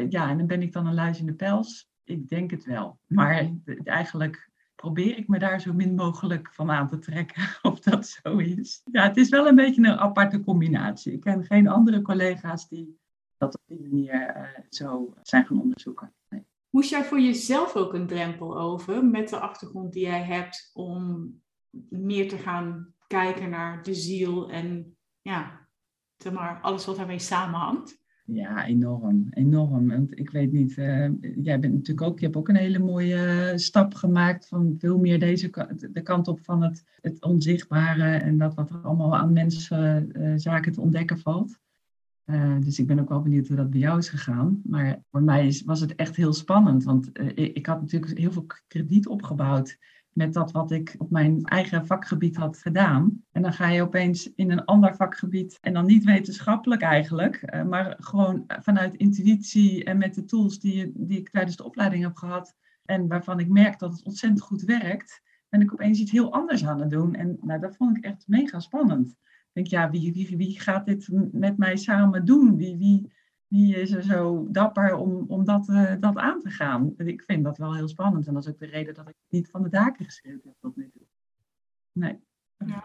Ja, 0.09 0.31
en 0.31 0.39
dan 0.39 0.47
ben 0.47 0.63
ik 0.63 0.73
dan 0.73 0.87
een 0.87 0.95
luis 0.95 1.21
in 1.21 1.27
de 1.27 1.35
pels. 1.35 1.89
Ik 2.05 2.29
denk 2.29 2.51
het 2.51 2.65
wel. 2.65 2.99
Maar 3.07 3.51
eigenlijk 3.85 4.51
probeer 4.75 5.19
ik 5.19 5.29
me 5.29 5.39
daar 5.39 5.61
zo 5.61 5.73
min 5.73 5.95
mogelijk 5.95 6.49
van 6.53 6.71
aan 6.71 6.89
te 6.89 6.99
trekken 6.99 7.43
of 7.63 7.81
dat 7.81 8.07
zo 8.07 8.37
is. 8.37 8.83
Ja, 8.93 9.03
het 9.03 9.17
is 9.17 9.29
wel 9.29 9.47
een 9.47 9.55
beetje 9.55 9.83
een 9.83 9.99
aparte 9.99 10.41
combinatie. 10.41 11.13
Ik 11.13 11.21
ken 11.21 11.45
geen 11.45 11.69
andere 11.69 12.03
collega's 12.03 12.69
die 12.69 12.99
dat 13.37 13.55
op 13.55 13.63
die 13.67 13.81
manier 13.81 14.37
uh, 14.37 14.49
zo 14.69 15.15
zijn 15.23 15.47
gaan 15.47 15.61
onderzoeken. 15.61 16.13
Nee. 16.29 16.47
Moest 16.77 16.91
jij 16.91 17.05
voor 17.05 17.21
jezelf 17.21 17.77
ook 17.77 17.95
een 17.95 18.07
drempel 18.07 18.59
over 18.59 19.05
met 19.05 19.29
de 19.29 19.39
achtergrond 19.39 19.93
die 19.93 20.03
jij 20.03 20.23
hebt 20.23 20.71
om 20.75 21.33
meer 21.89 22.29
te 22.29 22.37
gaan 22.37 22.95
kijken 23.07 23.51
naar 23.51 23.83
de 23.83 23.95
ziel 23.95 24.51
en 24.51 24.97
ja, 25.23 25.69
zeg 26.17 26.33
maar, 26.33 26.61
alles 26.61 26.85
wat 26.87 26.97
daarmee 26.97 27.19
samenhangt? 27.19 28.03
Ja, 28.25 28.67
enorm, 28.67 29.27
enorm. 29.31 29.89
Want 29.89 30.19
ik 30.19 30.31
weet 30.31 30.53
niet, 30.53 30.77
uh, 30.77 31.09
jij 31.43 31.61
bent 31.61 31.75
natuurlijk 31.75 32.07
ook, 32.07 32.19
je 32.19 32.25
hebt 32.25 32.37
ook 32.37 32.49
een 32.49 32.57
hele 32.57 32.79
mooie 32.79 33.53
stap 33.55 33.95
gemaakt 33.95 34.49
van 34.49 34.75
veel 34.79 34.99
meer 34.99 35.19
deze 35.19 35.51
de 35.93 36.03
kant 36.03 36.29
op 36.29 36.41
van 36.45 36.63
het, 36.63 36.85
het 37.01 37.23
onzichtbare 37.23 38.17
en 38.17 38.39
dat 38.39 38.55
wat 38.55 38.71
er 38.71 38.81
allemaal 38.83 39.17
aan 39.17 39.33
mensen 39.33 40.11
uh, 40.13 40.33
zaken 40.37 40.73
te 40.73 40.81
ontdekken 40.81 41.19
valt. 41.19 41.59
Uh, 42.27 42.61
dus 42.61 42.79
ik 42.79 42.87
ben 42.87 42.99
ook 42.99 43.09
wel 43.09 43.23
benieuwd 43.23 43.47
hoe 43.47 43.57
dat 43.57 43.71
bij 43.71 43.81
jou 43.81 43.99
is 43.99 44.09
gegaan. 44.09 44.61
Maar 44.65 45.03
voor 45.11 45.23
mij 45.23 45.63
was 45.65 45.81
het 45.81 45.95
echt 45.95 46.17
heel 46.17 46.33
spannend. 46.33 46.85
Want 46.85 47.19
uh, 47.19 47.31
ik, 47.35 47.67
had 47.67 47.81
natuurlijk 47.81 48.19
heel 48.19 48.33
veel 48.33 48.47
krediet 48.67 49.07
opgebouwd 49.07 49.79
met 50.17 50.33
dat 50.33 50.53
wat 50.53 50.71
ik 50.71 50.95
op 50.99 51.11
mijn 51.11 51.45
eigen 51.45 51.87
vakgebied 51.87 52.37
had 52.37 52.59
gedaan. 52.59 53.25
En 53.33 53.43
dan 53.43 53.53
ga 53.53 53.69
je 53.69 53.83
opeens 53.83 54.33
in 54.35 54.51
een 54.51 54.65
ander 54.65 54.97
vakgebied, 54.97 55.59
en 55.61 55.73
dan 55.73 55.87
niet 55.87 56.05
wetenschappelijk 56.05 56.83
eigenlijk, 56.83 57.55
uh, 57.55 57.63
maar 57.63 57.97
gewoon 57.99 58.45
vanuit 58.47 58.95
intuïtie 58.95 59.85
en 59.85 59.99
met 59.99 60.15
de 60.15 60.25
tools 60.25 60.59
die, 60.59 60.93
die 60.95 61.19
ik 61.19 61.31
tijdens 61.31 61.57
de 61.57 61.65
opleiding 61.65 62.03
heb 62.03 62.17
gehad. 62.17 62.57
En 62.85 63.07
waarvan 63.09 63.41
ik 63.41 63.49
merk 63.49 63.79
dat 63.79 63.93
het 63.93 64.05
ontzettend 64.05 64.43
goed 64.43 64.63
werkt, 64.63 65.23
ben 65.49 65.61
ik 65.61 65.73
opeens 65.73 66.01
iets 66.01 66.11
heel 66.11 66.33
anders 66.33 66.67
aan 66.67 66.81
het 66.81 66.91
doen. 66.91 67.15
En 67.15 67.39
nou, 67.41 67.61
dat 67.61 67.77
vond 67.77 67.97
ik 67.97 68.05
echt 68.05 68.25
mega 68.29 68.61
spannend 68.61 69.17
denk, 69.57 69.67
ja, 69.67 69.91
wie, 69.91 70.13
wie, 70.13 70.37
wie 70.37 70.61
gaat 70.61 70.87
dit 70.87 71.09
met 71.33 71.59
mij 71.59 71.77
samen 71.77 72.25
doen? 72.25 72.57
Wie, 72.57 72.77
wie, 72.77 73.13
wie 73.49 73.77
is 73.77 73.91
er 73.91 74.03
zo 74.03 74.47
dapper 74.51 74.95
om, 74.95 75.25
om 75.29 75.45
dat, 75.45 75.69
uh, 75.69 75.93
dat 76.01 76.17
aan 76.17 76.41
te 76.41 76.51
gaan? 76.51 76.95
Ik 76.97 77.23
vind 77.23 77.45
dat 77.45 77.59
wel 77.59 77.75
heel 77.75 77.89
spannend. 77.89 78.27
En 78.27 78.35
dat 78.35 78.45
is 78.45 78.51
ook 78.51 78.59
de 78.59 78.67
reden 78.67 78.95
dat 78.95 79.09
ik 79.09 79.15
niet 79.29 79.51
van 79.51 79.63
de 79.63 79.69
daken 79.69 80.05
geschreven 80.05 80.41
heb 80.45 80.55
tot 80.61 80.77
nu 80.77 80.91
toe. 80.93 81.07
Nee. 81.93 82.19
Ja. 82.67 82.83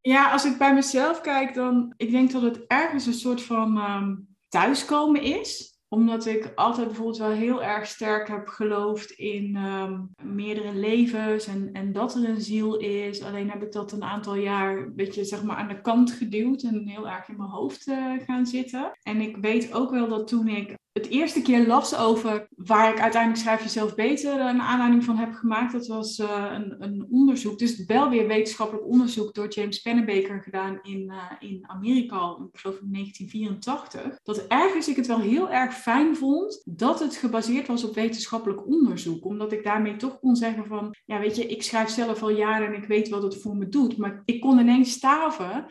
ja. 0.00 0.30
als 0.30 0.44
ik 0.44 0.58
bij 0.58 0.74
mezelf 0.74 1.20
kijk, 1.20 1.54
dan 1.54 1.94
ik 1.96 2.10
denk 2.10 2.32
dat 2.32 2.42
het 2.42 2.66
ergens 2.66 3.06
een 3.06 3.12
soort 3.12 3.42
van 3.42 3.76
um, 3.76 4.36
thuiskomen 4.48 5.22
is 5.22 5.71
omdat 5.92 6.26
ik 6.26 6.52
altijd 6.54 6.86
bijvoorbeeld 6.86 7.18
wel 7.18 7.30
heel 7.30 7.62
erg 7.62 7.86
sterk 7.86 8.28
heb 8.28 8.48
geloofd 8.48 9.10
in 9.10 9.56
ehm, 9.56 10.00
meerdere 10.22 10.74
levens 10.74 11.46
en, 11.46 11.72
en 11.72 11.92
dat 11.92 12.14
er 12.14 12.28
een 12.28 12.40
ziel 12.40 12.76
is. 12.76 13.22
Alleen 13.22 13.50
heb 13.50 13.62
ik 13.62 13.72
dat 13.72 13.92
een 13.92 14.02
aantal 14.02 14.34
jaar 14.34 14.76
een 14.76 14.94
beetje 14.94 15.24
zeg 15.24 15.42
maar, 15.42 15.56
aan 15.56 15.68
de 15.68 15.80
kant 15.80 16.12
geduwd 16.12 16.62
en 16.62 16.88
heel 16.88 17.08
erg 17.08 17.28
in 17.28 17.36
mijn 17.36 17.48
hoofd 17.48 17.86
uh, 17.86 18.12
gaan 18.26 18.46
zitten. 18.46 18.92
En 19.02 19.20
ik 19.20 19.36
weet 19.36 19.72
ook 19.72 19.90
wel 19.90 20.08
dat 20.08 20.28
toen 20.28 20.48
ik 20.48 20.76
het 20.92 21.08
eerste 21.08 21.42
keer 21.42 21.66
las 21.66 21.96
over 21.96 22.48
waar 22.56 22.92
ik 22.92 23.00
uiteindelijk 23.00 23.42
Schrijf 23.42 23.62
Jezelf 23.62 23.94
Beter 23.94 24.40
een 24.40 24.60
aanleiding 24.60 25.04
van 25.04 25.16
heb 25.16 25.32
gemaakt. 25.32 25.72
Dat 25.72 25.86
was 25.86 26.18
uh, 26.18 26.50
een, 26.52 26.74
een, 26.78 27.06
onderzoek, 27.10 27.58
dus 27.58 27.84
wel 27.84 28.08
weer 28.08 28.26
wetenschappelijk 28.26 28.86
onderzoek 28.86 29.34
door 29.34 29.48
James 29.48 29.80
Pennebaker 29.80 30.42
gedaan 30.42 30.78
in, 30.82 31.10
uh, 31.10 31.50
in 31.50 31.64
Amerika, 31.66 32.36
ik 32.52 32.60
geloof 32.60 32.80
in 32.80 32.92
1984. 32.92 34.18
Dat 34.22 34.46
ergens 34.46 34.88
ik 34.88 34.96
het 34.96 35.06
wel 35.06 35.20
heel 35.20 35.50
erg 35.50 35.74
fijn 35.74 36.16
vond 36.16 36.62
dat 36.64 37.00
het 37.00 37.16
gebaseerd 37.16 37.66
was 37.66 37.84
op 37.84 37.94
wetenschappelijk 37.94 38.66
onderzoek. 38.66 39.24
Omdat 39.24 39.52
ik 39.52 39.64
daarmee 39.64 39.96
toch 39.96 40.18
kon 40.18 40.36
zeggen 40.36 40.66
van, 40.66 40.94
ja 41.04 41.18
weet 41.20 41.36
je, 41.36 41.46
ik 41.46 41.62
schrijf 41.62 41.88
zelf 41.88 42.22
al 42.22 42.30
jaren 42.30 42.66
en 42.66 42.82
ik 42.82 42.88
weet 42.88 43.08
wat 43.08 43.22
het 43.22 43.40
voor 43.40 43.56
me 43.56 43.68
doet. 43.68 43.96
Maar 43.96 44.22
ik 44.24 44.40
kon 44.40 44.58
ineens 44.58 44.90
staven 44.90 45.66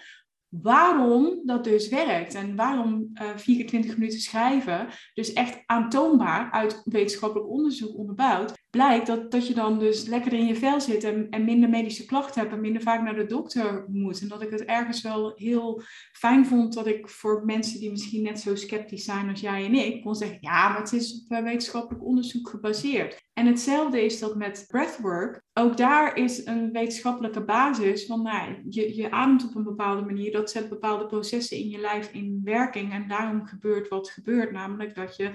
waarom 0.52 1.42
dat 1.46 1.64
dus 1.64 1.90
werkt 1.90 2.36
en 2.36 2.56
waarom 2.56 3.10
uh, 3.14 3.30
eh, 3.30 3.38
24 3.38 3.98
minuten 3.98 4.20
schrijven 4.20 4.88
dus 5.14 5.34
echt 5.34 5.64
aantoonbaar 5.66 6.52
uit 6.52 6.82
wetenschappelijk 6.86 7.50
onderzoek 7.50 7.98
onderbouwd 7.98 8.54
blijkt 8.72 9.08
dat, 9.08 9.32
dat 9.32 9.48
je 9.48 9.54
dan 9.54 9.80
dus 9.80 10.08
lekker 10.08 10.34
in 10.34 10.46
je 10.46 10.56
vel 10.56 10.82
zit 10.82 11.04
en, 11.04 11.30
en 11.30 11.46
minder 11.46 11.70
medische 11.70 12.06
klachten 12.06 12.42
hebt 12.42 12.54
en 12.54 12.62
minder 12.62 12.82
vaak 12.82 13.02
naar 13.02 13.16
de 13.16 13.26
dokter 13.26 13.86
moet. 13.88 14.22
En 14.22 14.28
dat 14.28 14.42
ik 14.42 14.50
het 14.50 14.66
ergens 14.66 15.02
wel 15.02 15.34
heel 15.36 15.82
fijn 16.12 16.46
vond 16.46 16.74
dat 16.74 16.88
ik 16.88 17.10
voor 17.10 17.46
mensen 17.46 17.80
die 17.80 17.90
misschien 17.90 18.24
net 18.24 18.40
zo 18.40 18.56
sceptisch 18.56 19.04
zijn 19.04 19.30
als 19.30 19.40
jij 19.40 19.66
en 19.66 19.74
ik, 19.74 20.04
kon 20.04 20.16
zeggen, 20.16 20.38
ja, 20.42 20.70
maar 20.70 20.80
het 20.80 20.94
is 20.94 21.24
op 21.24 21.38
eh, 21.38 21.44
wetenschappelijk 21.44 22.06
onderzoek 22.06 22.50
gebaseerd. 22.50 23.30
En 23.34 23.46
hetzelfde 23.46 24.06
is 24.06 24.20
dat 24.20 24.36
met 24.36 24.66
breathwork. 24.68 25.42
Ook 25.54 25.78
daar 25.78 26.16
is 26.16 26.46
een 26.46 26.72
wetenschappelijke 26.72 27.44
basis 27.44 28.06
van, 28.06 28.22
nou, 28.22 28.64
je, 28.70 28.96
je 28.96 29.12
ademt 29.12 29.44
op 29.44 29.56
een 29.56 29.64
bepaalde 29.64 30.02
manier, 30.02 30.32
dat 30.32 30.52
zet 30.52 30.70
bepaalde 30.70 31.06
processen 31.06 31.58
in 31.58 31.70
je 31.70 31.78
lijf 31.78 32.12
in 32.12 32.42
werking 32.44 32.92
en 32.92 33.08
daarom 33.08 33.46
gebeurt 33.46 33.88
wat 33.88 34.10
gebeurt, 34.10 34.52
namelijk 34.52 34.96
dat 34.96 35.16
je 35.16 35.32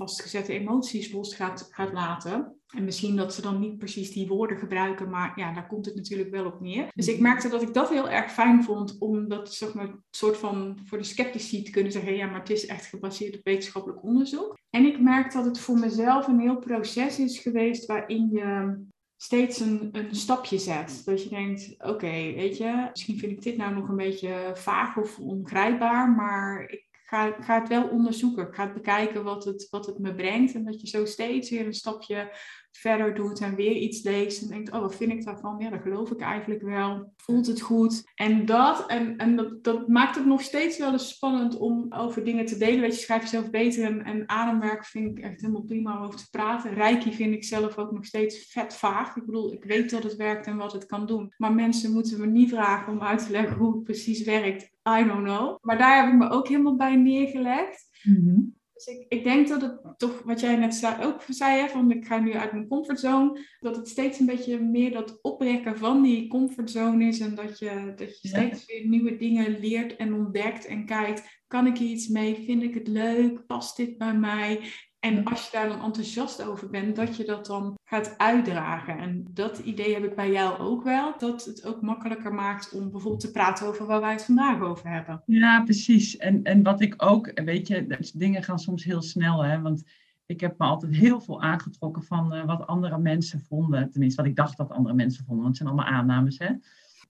vastgezette 0.00 0.52
emoties 0.52 1.12
los 1.12 1.34
gaat, 1.34 1.70
laten. 1.92 2.60
En 2.74 2.84
misschien 2.84 3.16
dat 3.16 3.34
ze 3.34 3.42
dan 3.42 3.60
niet 3.60 3.78
precies 3.78 4.12
die 4.12 4.28
woorden 4.28 4.56
gebruiken, 4.56 5.10
maar 5.10 5.32
ja, 5.36 5.52
daar 5.52 5.66
komt 5.66 5.86
het 5.86 5.94
natuurlijk 5.94 6.30
wel 6.30 6.46
op 6.46 6.60
neer. 6.60 6.88
Dus 6.94 7.08
ik 7.08 7.20
merkte 7.20 7.48
dat 7.48 7.62
ik 7.62 7.74
dat 7.74 7.88
heel 7.88 8.10
erg 8.10 8.32
fijn 8.32 8.64
vond 8.64 8.96
om 8.98 9.28
dat 9.28 9.54
zeg 9.54 9.74
maar 9.74 9.94
soort 10.10 10.36
van 10.36 10.78
voor 10.84 10.98
de 10.98 11.04
sceptici 11.04 11.62
te 11.62 11.70
kunnen 11.70 11.92
zeggen, 11.92 12.14
ja, 12.14 12.26
maar 12.26 12.40
het 12.40 12.50
is 12.50 12.66
echt 12.66 12.86
gebaseerd 12.86 13.36
op 13.36 13.44
wetenschappelijk 13.44 14.02
onderzoek. 14.02 14.58
En 14.70 14.84
ik 14.84 15.00
merk 15.00 15.32
dat 15.32 15.44
het 15.44 15.60
voor 15.60 15.78
mezelf 15.78 16.26
een 16.26 16.40
heel 16.40 16.58
proces 16.58 17.18
is 17.18 17.38
geweest 17.38 17.86
waarin 17.86 18.28
je 18.32 18.78
steeds 19.16 19.60
een, 19.60 19.88
een 19.92 20.14
stapje 20.14 20.58
zet. 20.58 21.02
Dat 21.04 21.22
je 21.22 21.28
denkt, 21.28 21.74
oké, 21.78 22.10
weet 22.10 22.56
je, 22.56 22.88
misschien 22.90 23.18
vind 23.18 23.32
ik 23.32 23.42
dit 23.42 23.56
nou 23.56 23.74
nog 23.74 23.88
een 23.88 23.96
beetje 23.96 24.50
vaag 24.54 24.96
of 24.96 25.18
ongrijpbaar, 25.18 26.10
maar 26.10 26.68
ik 26.68 26.89
ga, 27.10 27.36
ga 27.40 27.58
het 27.58 27.68
wel 27.68 27.88
onderzoeken. 27.88 28.46
Ik 28.46 28.54
ga 28.54 28.64
het 28.64 28.74
bekijken 28.74 29.24
wat 29.24 29.44
het, 29.44 29.66
wat 29.70 29.86
het 29.86 29.98
me 29.98 30.14
brengt. 30.14 30.54
En 30.54 30.64
dat 30.64 30.80
je 30.80 30.86
zo 30.86 31.04
steeds 31.04 31.50
weer 31.50 31.66
een 31.66 31.74
stapje 31.74 32.32
verder 32.70 33.14
doet 33.14 33.40
en 33.40 33.54
weer 33.54 33.76
iets 33.76 34.02
leest 34.02 34.42
en 34.42 34.48
denkt, 34.48 34.72
oh, 34.72 34.80
wat 34.80 34.96
vind 34.96 35.12
ik 35.12 35.24
daarvan? 35.24 35.58
Ja, 35.58 35.70
dat 35.70 35.82
geloof 35.82 36.10
ik 36.10 36.20
eigenlijk 36.20 36.62
wel. 36.62 37.12
Voelt 37.16 37.46
het 37.46 37.60
goed? 37.60 38.02
En 38.14 38.46
dat, 38.46 38.86
en, 38.86 39.16
en 39.16 39.36
dat, 39.36 39.64
dat 39.64 39.88
maakt 39.88 40.16
het 40.16 40.26
nog 40.26 40.42
steeds 40.42 40.78
wel 40.78 40.92
eens 40.92 41.08
spannend 41.08 41.58
om 41.58 41.86
over 41.88 42.24
dingen 42.24 42.46
te 42.46 42.58
delen. 42.58 42.80
Weet 42.80 42.94
je, 42.94 43.00
schrijf 43.00 43.22
jezelf 43.22 43.50
beter 43.50 43.84
en, 43.84 44.04
en 44.04 44.28
ademwerk 44.28 44.84
vind 44.84 45.18
ik 45.18 45.24
echt 45.24 45.40
helemaal 45.40 45.62
prima 45.62 45.98
om 45.98 46.04
over 46.04 46.18
te 46.18 46.30
praten. 46.30 46.74
Reiki 46.74 47.12
vind 47.12 47.34
ik 47.34 47.44
zelf 47.44 47.78
ook 47.78 47.92
nog 47.92 48.04
steeds 48.04 48.52
vet 48.52 48.74
vaag. 48.74 49.16
Ik 49.16 49.26
bedoel, 49.26 49.52
ik 49.52 49.64
weet 49.64 49.90
dat 49.90 50.02
het 50.02 50.16
werkt 50.16 50.46
en 50.46 50.56
wat 50.56 50.72
het 50.72 50.86
kan 50.86 51.06
doen. 51.06 51.32
Maar 51.36 51.52
mensen 51.54 51.92
moeten 51.92 52.20
me 52.20 52.26
niet 52.26 52.50
vragen 52.50 52.92
om 52.92 53.02
uit 53.02 53.26
te 53.26 53.30
leggen 53.30 53.56
hoe 53.56 53.72
het 53.72 53.84
precies 53.84 54.22
werkt. 54.22 54.70
I 54.88 55.04
don't 55.04 55.24
know. 55.24 55.58
Maar 55.60 55.78
daar 55.78 56.04
heb 56.04 56.12
ik 56.12 56.18
me 56.18 56.30
ook 56.30 56.48
helemaal 56.48 56.76
bij 56.76 56.96
neergelegd. 56.96 57.88
Mm 58.02 58.58
dus 58.84 58.94
ik, 58.94 59.06
ik 59.08 59.24
denk 59.24 59.48
dat 59.48 59.62
het 59.62 59.98
toch, 59.98 60.22
wat 60.22 60.40
jij 60.40 60.56
net 60.56 60.96
ook 61.02 61.22
zei, 61.28 61.60
hè, 61.60 61.68
van 61.68 61.90
ik 61.90 62.06
ga 62.06 62.18
nu 62.18 62.32
uit 62.32 62.52
mijn 62.52 62.68
comfortzone, 62.68 63.40
dat 63.60 63.76
het 63.76 63.88
steeds 63.88 64.18
een 64.18 64.26
beetje 64.26 64.60
meer 64.60 64.92
dat 64.92 65.18
oprekken 65.22 65.78
van 65.78 66.02
die 66.02 66.28
comfortzone 66.28 67.04
is 67.04 67.20
en 67.20 67.34
dat 67.34 67.58
je, 67.58 67.92
dat 67.96 68.20
je 68.20 68.28
steeds 68.28 68.66
weer 68.66 68.86
nieuwe 68.86 69.16
dingen 69.16 69.60
leert 69.60 69.96
en 69.96 70.14
ontdekt 70.14 70.66
en 70.66 70.86
kijkt, 70.86 71.42
kan 71.46 71.66
ik 71.66 71.78
hier 71.78 71.90
iets 71.90 72.08
mee, 72.08 72.44
vind 72.44 72.62
ik 72.62 72.74
het 72.74 72.88
leuk, 72.88 73.46
past 73.46 73.76
dit 73.76 73.98
bij 73.98 74.14
mij? 74.14 74.60
En 75.00 75.24
als 75.24 75.44
je 75.44 75.48
daar 75.52 75.68
dan 75.68 75.82
enthousiast 75.82 76.42
over 76.42 76.70
bent, 76.70 76.96
dat 76.96 77.16
je 77.16 77.24
dat 77.24 77.46
dan 77.46 77.78
gaat 77.84 78.14
uitdragen. 78.16 78.98
En 78.98 79.24
dat 79.30 79.58
idee 79.58 79.94
heb 79.94 80.04
ik 80.04 80.14
bij 80.14 80.30
jou 80.30 80.58
ook 80.58 80.84
wel. 80.84 81.14
Dat 81.18 81.44
het 81.44 81.66
ook 81.66 81.82
makkelijker 81.82 82.34
maakt 82.34 82.72
om 82.72 82.90
bijvoorbeeld 82.90 83.20
te 83.20 83.30
praten 83.30 83.66
over 83.66 83.86
waar 83.86 84.00
wij 84.00 84.12
het 84.12 84.24
vandaag 84.24 84.60
over 84.60 84.88
hebben. 84.88 85.22
Ja, 85.26 85.62
precies. 85.62 86.16
En, 86.16 86.42
en 86.42 86.62
wat 86.62 86.80
ik 86.80 86.94
ook, 86.96 87.40
weet 87.44 87.68
je, 87.68 88.10
dingen 88.14 88.42
gaan 88.42 88.58
soms 88.58 88.84
heel 88.84 89.02
snel. 89.02 89.44
Hè? 89.44 89.60
Want 89.60 89.82
ik 90.26 90.40
heb 90.40 90.58
me 90.58 90.64
altijd 90.64 90.96
heel 90.96 91.20
veel 91.20 91.42
aangetrokken 91.42 92.02
van 92.02 92.34
uh, 92.34 92.44
wat 92.44 92.66
andere 92.66 92.98
mensen 92.98 93.40
vonden. 93.48 93.90
Tenminste, 93.90 94.22
wat 94.22 94.30
ik 94.30 94.36
dacht 94.36 94.56
dat 94.56 94.70
andere 94.70 94.94
mensen 94.94 95.24
vonden. 95.24 95.44
Want 95.44 95.58
het 95.58 95.66
zijn 95.66 95.76
allemaal 95.76 95.98
aannames, 95.98 96.38
hè. 96.38 96.48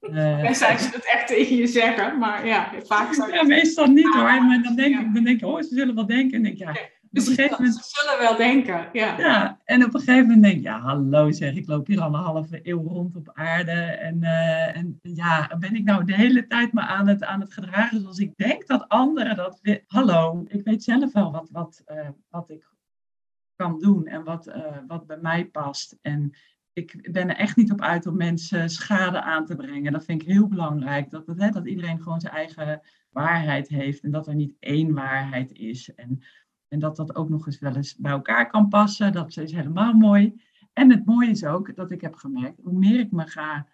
Uh, 0.01 0.45
en 0.45 0.55
zij 0.55 0.79
ze 0.79 0.91
het 0.93 1.11
echt 1.13 1.27
tegen 1.27 1.57
je 1.57 1.67
zeggen, 1.67 2.19
maar 2.19 2.47
ja, 2.47 2.73
vaak 2.83 3.15
zou 3.15 3.31
je... 3.31 3.35
Ja, 3.35 3.43
meestal 3.43 3.87
niet 3.87 4.15
hoor. 4.15 4.23
Maar 4.23 4.63
dan 4.63 4.77
denk, 4.77 5.01
ik, 5.01 5.15
dan 5.15 5.25
denk 5.25 5.41
ik, 5.41 5.47
oh, 5.47 5.61
ze 5.61 5.75
zullen 5.75 5.95
wel 5.95 6.07
denken. 6.07 6.37
En 6.37 6.43
denk 6.43 6.55
ik, 6.55 6.61
ja, 6.61 6.77
dus 7.11 7.25
op 7.25 7.31
een 7.31 7.35
gegeven 7.35 7.57
moment... 7.63 7.85
Ze 7.85 8.01
zullen 8.01 8.19
wel 8.19 8.37
denken, 8.37 8.89
ja. 8.93 9.19
Ja, 9.19 9.61
en 9.65 9.85
op 9.85 9.95
een 9.95 10.01
gegeven 10.01 10.27
moment 10.27 10.43
denk 10.43 10.57
ik, 10.57 10.63
ja, 10.63 10.81
hallo 10.81 11.31
zeg, 11.31 11.55
ik 11.55 11.67
loop 11.67 11.87
hier 11.87 12.01
al 12.01 12.15
een 12.15 12.21
halve 12.21 12.61
eeuw 12.63 12.83
rond 12.83 13.17
op 13.17 13.31
aarde. 13.35 13.71
En, 13.71 14.17
uh, 14.23 14.77
en 14.77 14.99
ja, 15.03 15.57
ben 15.59 15.75
ik 15.75 15.85
nou 15.85 16.05
de 16.05 16.15
hele 16.15 16.47
tijd 16.47 16.73
maar 16.73 16.87
aan 16.87 17.09
het, 17.09 17.25
aan 17.25 17.41
het 17.41 17.53
gedragen 17.53 18.01
zoals 18.01 18.19
ik 18.19 18.37
denk 18.37 18.67
dat 18.67 18.89
anderen 18.89 19.37
dat... 19.37 19.61
Hallo, 19.87 20.45
ik 20.49 20.65
weet 20.65 20.83
zelf 20.83 21.13
wel 21.13 21.33
wat, 21.33 21.49
wat, 21.51 21.83
uh, 21.87 22.09
wat 22.29 22.51
ik 22.51 22.69
kan 23.57 23.79
doen 23.79 24.07
en 24.07 24.25
wat, 24.25 24.47
uh, 24.47 24.77
wat 24.87 25.07
bij 25.07 25.19
mij 25.21 25.45
past. 25.45 25.99
En 26.03 26.33
ik 26.73 27.13
ben 27.13 27.29
er 27.29 27.37
echt 27.37 27.57
niet 27.57 27.73
op 27.73 27.81
uit 27.81 28.07
om 28.07 28.17
mensen 28.17 28.69
schade 28.69 29.23
aan 29.23 29.47
te 29.47 29.57
brengen. 29.57 29.93
Dat 29.93 30.05
vind 30.05 30.23
ik 30.23 30.29
heel 30.29 30.49
belangrijk. 30.49 31.11
Dat, 31.11 31.27
dat, 31.27 31.53
dat 31.53 31.67
iedereen 31.67 32.03
gewoon 32.03 32.21
zijn 32.21 32.35
eigen 32.35 32.81
waarheid 33.11 33.69
heeft 33.69 34.03
en 34.03 34.11
dat 34.11 34.27
er 34.27 34.35
niet 34.35 34.57
één 34.59 34.95
waarheid 34.95 35.53
is. 35.53 35.95
En 35.95 36.23
en 36.71 36.79
dat 36.79 36.97
dat 36.97 37.15
ook 37.15 37.29
nog 37.29 37.47
eens 37.47 37.59
wel 37.59 37.77
eens 37.77 37.97
bij 37.97 38.13
elkaar 38.13 38.51
kan 38.51 38.69
passen. 38.69 39.13
Dat 39.13 39.37
is 39.37 39.53
helemaal 39.53 39.93
mooi. 39.93 40.41
En 40.73 40.91
het 40.91 41.07
mooie 41.07 41.31
is 41.31 41.45
ook 41.45 41.77
dat 41.77 41.91
ik 41.91 42.01
heb 42.01 42.15
gemerkt, 42.15 42.61
hoe 42.63 42.79
meer 42.79 43.01
ik 43.01 43.11
me 43.11 43.27
ga 43.27 43.67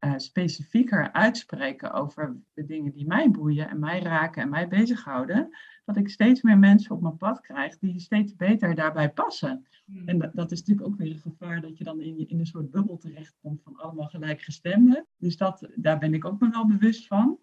uh, 0.00 0.12
specifieker 0.16 1.12
uitspreken 1.12 1.92
over 1.92 2.36
de 2.54 2.64
dingen 2.64 2.92
die 2.92 3.06
mij 3.06 3.30
boeien 3.30 3.68
en 3.68 3.78
mij 3.78 4.00
raken 4.00 4.42
en 4.42 4.48
mij 4.48 4.68
bezighouden, 4.68 5.56
dat 5.84 5.96
ik 5.96 6.08
steeds 6.08 6.42
meer 6.42 6.58
mensen 6.58 6.94
op 6.94 7.02
mijn 7.02 7.16
pad 7.16 7.40
krijg 7.40 7.78
die 7.78 8.00
steeds 8.00 8.36
beter 8.36 8.74
daarbij 8.74 9.10
passen. 9.12 9.66
Hmm. 9.84 10.08
En 10.08 10.30
dat, 10.32 10.52
is 10.52 10.58
natuurlijk 10.58 10.86
ook 10.86 10.96
weer 10.96 11.10
een 11.10 11.18
gevaar 11.18 11.60
dat 11.60 11.78
je 11.78 11.84
dan 11.84 12.00
in, 12.00 12.28
in 12.28 12.38
een 12.38 12.46
soort 12.46 12.70
bubbel 12.70 12.96
terechtkomt 12.96 13.62
van 13.62 13.76
allemaal 13.76 14.06
gelijkgestemden. 14.06 15.06
Dus 15.16 15.36
dat, 15.36 15.68
daar 15.74 15.98
ben 15.98 16.14
ik 16.14 16.24
ook 16.24 16.40
me 16.40 16.50
wel 16.50 16.66
bewust 16.66 17.06
van. 17.06 17.38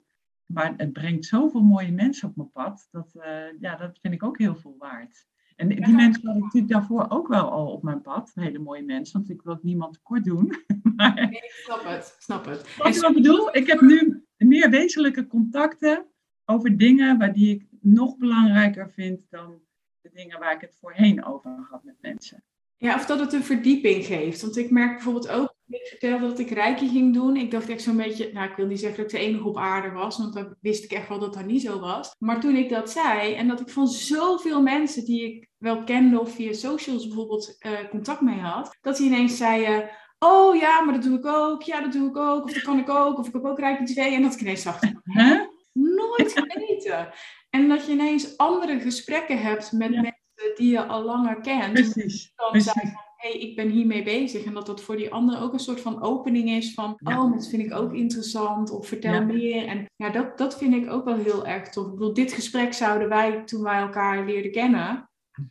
Maar 0.45 0.73
het 0.77 0.93
brengt 0.93 1.25
zoveel 1.25 1.61
mooie 1.61 1.91
mensen 1.91 2.29
op 2.29 2.35
mijn 2.35 2.51
pad. 2.51 2.87
Dat, 2.91 3.11
uh, 3.15 3.59
ja, 3.59 3.75
dat 3.75 3.99
vind 4.01 4.13
ik 4.13 4.23
ook 4.23 4.37
heel 4.37 4.55
veel 4.55 4.75
waard. 4.79 5.27
En 5.55 5.67
die 5.67 5.95
mensen 5.95 6.27
had 6.27 6.35
ik 6.35 6.43
natuurlijk 6.43 6.71
daarvoor 6.71 7.05
ook 7.09 7.27
wel 7.27 7.51
al 7.51 7.67
op 7.67 7.83
mijn 7.83 8.01
pad. 8.01 8.31
Hele 8.33 8.59
mooie 8.59 8.83
mensen, 8.83 9.17
want 9.17 9.29
ik 9.29 9.41
wil 9.41 9.59
niemand 9.61 9.93
tekort 9.93 10.23
doen. 10.23 10.53
maar, 10.95 11.13
nee, 11.13 11.29
ik 11.29 11.61
snap 11.65 11.83
het. 11.83 12.15
Snap 12.19 12.45
het. 12.45 12.77
Wat 12.77 12.95
ik 12.95 13.01
wat 13.01 13.13
bedoel, 13.13 13.55
ik 13.55 13.67
heb 13.67 13.81
nu 13.81 14.25
meer 14.37 14.69
wezenlijke 14.69 15.27
contacten 15.27 16.05
over 16.45 16.77
dingen 16.77 17.17
waar 17.17 17.33
die 17.33 17.55
ik 17.55 17.67
nog 17.81 18.17
belangrijker 18.17 18.91
vind 18.91 19.25
dan 19.29 19.59
de 20.01 20.09
dingen 20.13 20.39
waar 20.39 20.55
ik 20.55 20.61
het 20.61 20.75
voorheen 20.79 21.25
over 21.25 21.67
had 21.69 21.83
met 21.83 21.95
mensen. 22.01 22.43
Ja, 22.77 22.95
of 22.95 23.05
dat 23.05 23.19
het 23.19 23.33
een 23.33 23.43
verdieping 23.43 24.05
geeft. 24.05 24.41
Want 24.41 24.57
ik 24.57 24.71
merk 24.71 24.91
bijvoorbeeld 24.91 25.29
ook, 25.29 25.54
ik 25.67 25.87
vertelde 25.87 26.27
dat 26.27 26.39
ik 26.39 26.49
Reiki 26.49 26.87
ging 26.87 27.13
doen. 27.13 27.35
Ik 27.35 27.51
dacht 27.51 27.69
echt 27.69 27.81
zo'n 27.81 27.97
beetje, 27.97 28.29
nou 28.33 28.49
ik 28.49 28.55
wil 28.55 28.65
niet 28.65 28.79
zeggen 28.79 29.03
dat 29.03 29.11
ik 29.11 29.19
de 29.19 29.25
enige 29.25 29.47
op 29.47 29.57
aarde 29.57 29.91
was, 29.91 30.17
want 30.17 30.33
dan 30.33 30.55
wist 30.61 30.83
ik 30.83 30.91
echt 30.91 31.09
wel 31.09 31.19
dat 31.19 31.33
dat 31.33 31.45
niet 31.45 31.61
zo 31.61 31.79
was. 31.79 32.15
Maar 32.19 32.39
toen 32.39 32.55
ik 32.55 32.69
dat 32.69 32.91
zei 32.91 33.33
en 33.33 33.47
dat 33.47 33.59
ik 33.59 33.69
van 33.69 33.87
zoveel 33.87 34.61
mensen 34.61 35.05
die 35.05 35.23
ik 35.23 35.49
wel 35.57 35.83
kende 35.83 36.19
of 36.19 36.35
via 36.35 36.53
socials 36.53 37.07
bijvoorbeeld 37.07 37.55
uh, 37.59 37.89
contact 37.89 38.21
mee 38.21 38.39
had, 38.39 38.77
dat 38.81 38.97
die 38.97 39.05
ineens 39.07 39.37
zeiden, 39.37 39.89
oh 40.19 40.55
ja, 40.55 40.81
maar 40.81 40.93
dat 40.93 41.03
doe 41.03 41.17
ik 41.17 41.25
ook, 41.25 41.63
ja 41.63 41.81
dat 41.81 41.91
doe 41.91 42.09
ik 42.09 42.17
ook, 42.17 42.43
of 42.43 42.53
dat 42.53 42.63
kan 42.63 42.79
ik 42.79 42.89
ook, 42.89 43.17
of 43.17 43.27
ik 43.27 43.33
heb 43.33 43.45
ook 43.45 43.59
Reiki 43.59 43.83
TV. 43.83 43.97
En 43.97 44.21
dat 44.21 44.33
ik 44.33 44.41
ineens 44.41 44.63
dacht, 44.63 44.91
huh? 45.03 45.41
nooit 45.73 46.31
geweten. 46.39 47.09
En 47.49 47.67
dat 47.67 47.85
je 47.85 47.91
ineens 47.91 48.37
andere 48.37 48.79
gesprekken 48.79 49.41
hebt 49.41 49.71
met 49.71 49.89
mensen 49.91 50.55
die 50.55 50.71
je 50.71 50.85
al 50.85 51.03
langer 51.03 51.41
kent. 51.41 51.73
Precies. 51.73 52.31
Dan 52.35 52.51
Precies. 52.51 52.71
van, 52.71 52.81
hé, 52.81 52.91
hey, 53.25 53.39
ik 53.39 53.55
ben 53.55 53.69
hiermee 53.69 54.03
bezig. 54.03 54.43
En 54.43 54.53
dat 54.53 54.65
dat 54.65 54.81
voor 54.81 54.95
die 54.95 55.11
ander 55.11 55.41
ook 55.41 55.53
een 55.53 55.59
soort 55.59 55.81
van 55.81 56.01
opening 56.01 56.49
is 56.49 56.73
van, 56.73 56.97
oh, 57.03 57.31
dat 57.33 57.47
vind 57.47 57.61
ik 57.65 57.73
ook 57.73 57.93
interessant. 57.93 58.71
Of 58.71 58.87
vertel 58.87 59.25
meer. 59.25 59.67
En 59.67 59.85
ja, 59.95 60.09
dat, 60.09 60.37
dat 60.37 60.57
vind 60.57 60.73
ik 60.73 60.91
ook 60.91 61.05
wel 61.05 61.17
heel 61.17 61.45
erg 61.45 61.69
tof. 61.69 61.85
Ik 61.85 61.91
bedoel, 61.91 62.13
dit 62.13 62.33
gesprek 62.33 62.73
zouden 62.73 63.09
wij, 63.09 63.43
toen 63.43 63.63
wij 63.63 63.79
elkaar 63.79 64.25
leerden 64.25 64.51
kennen, 64.51 65.09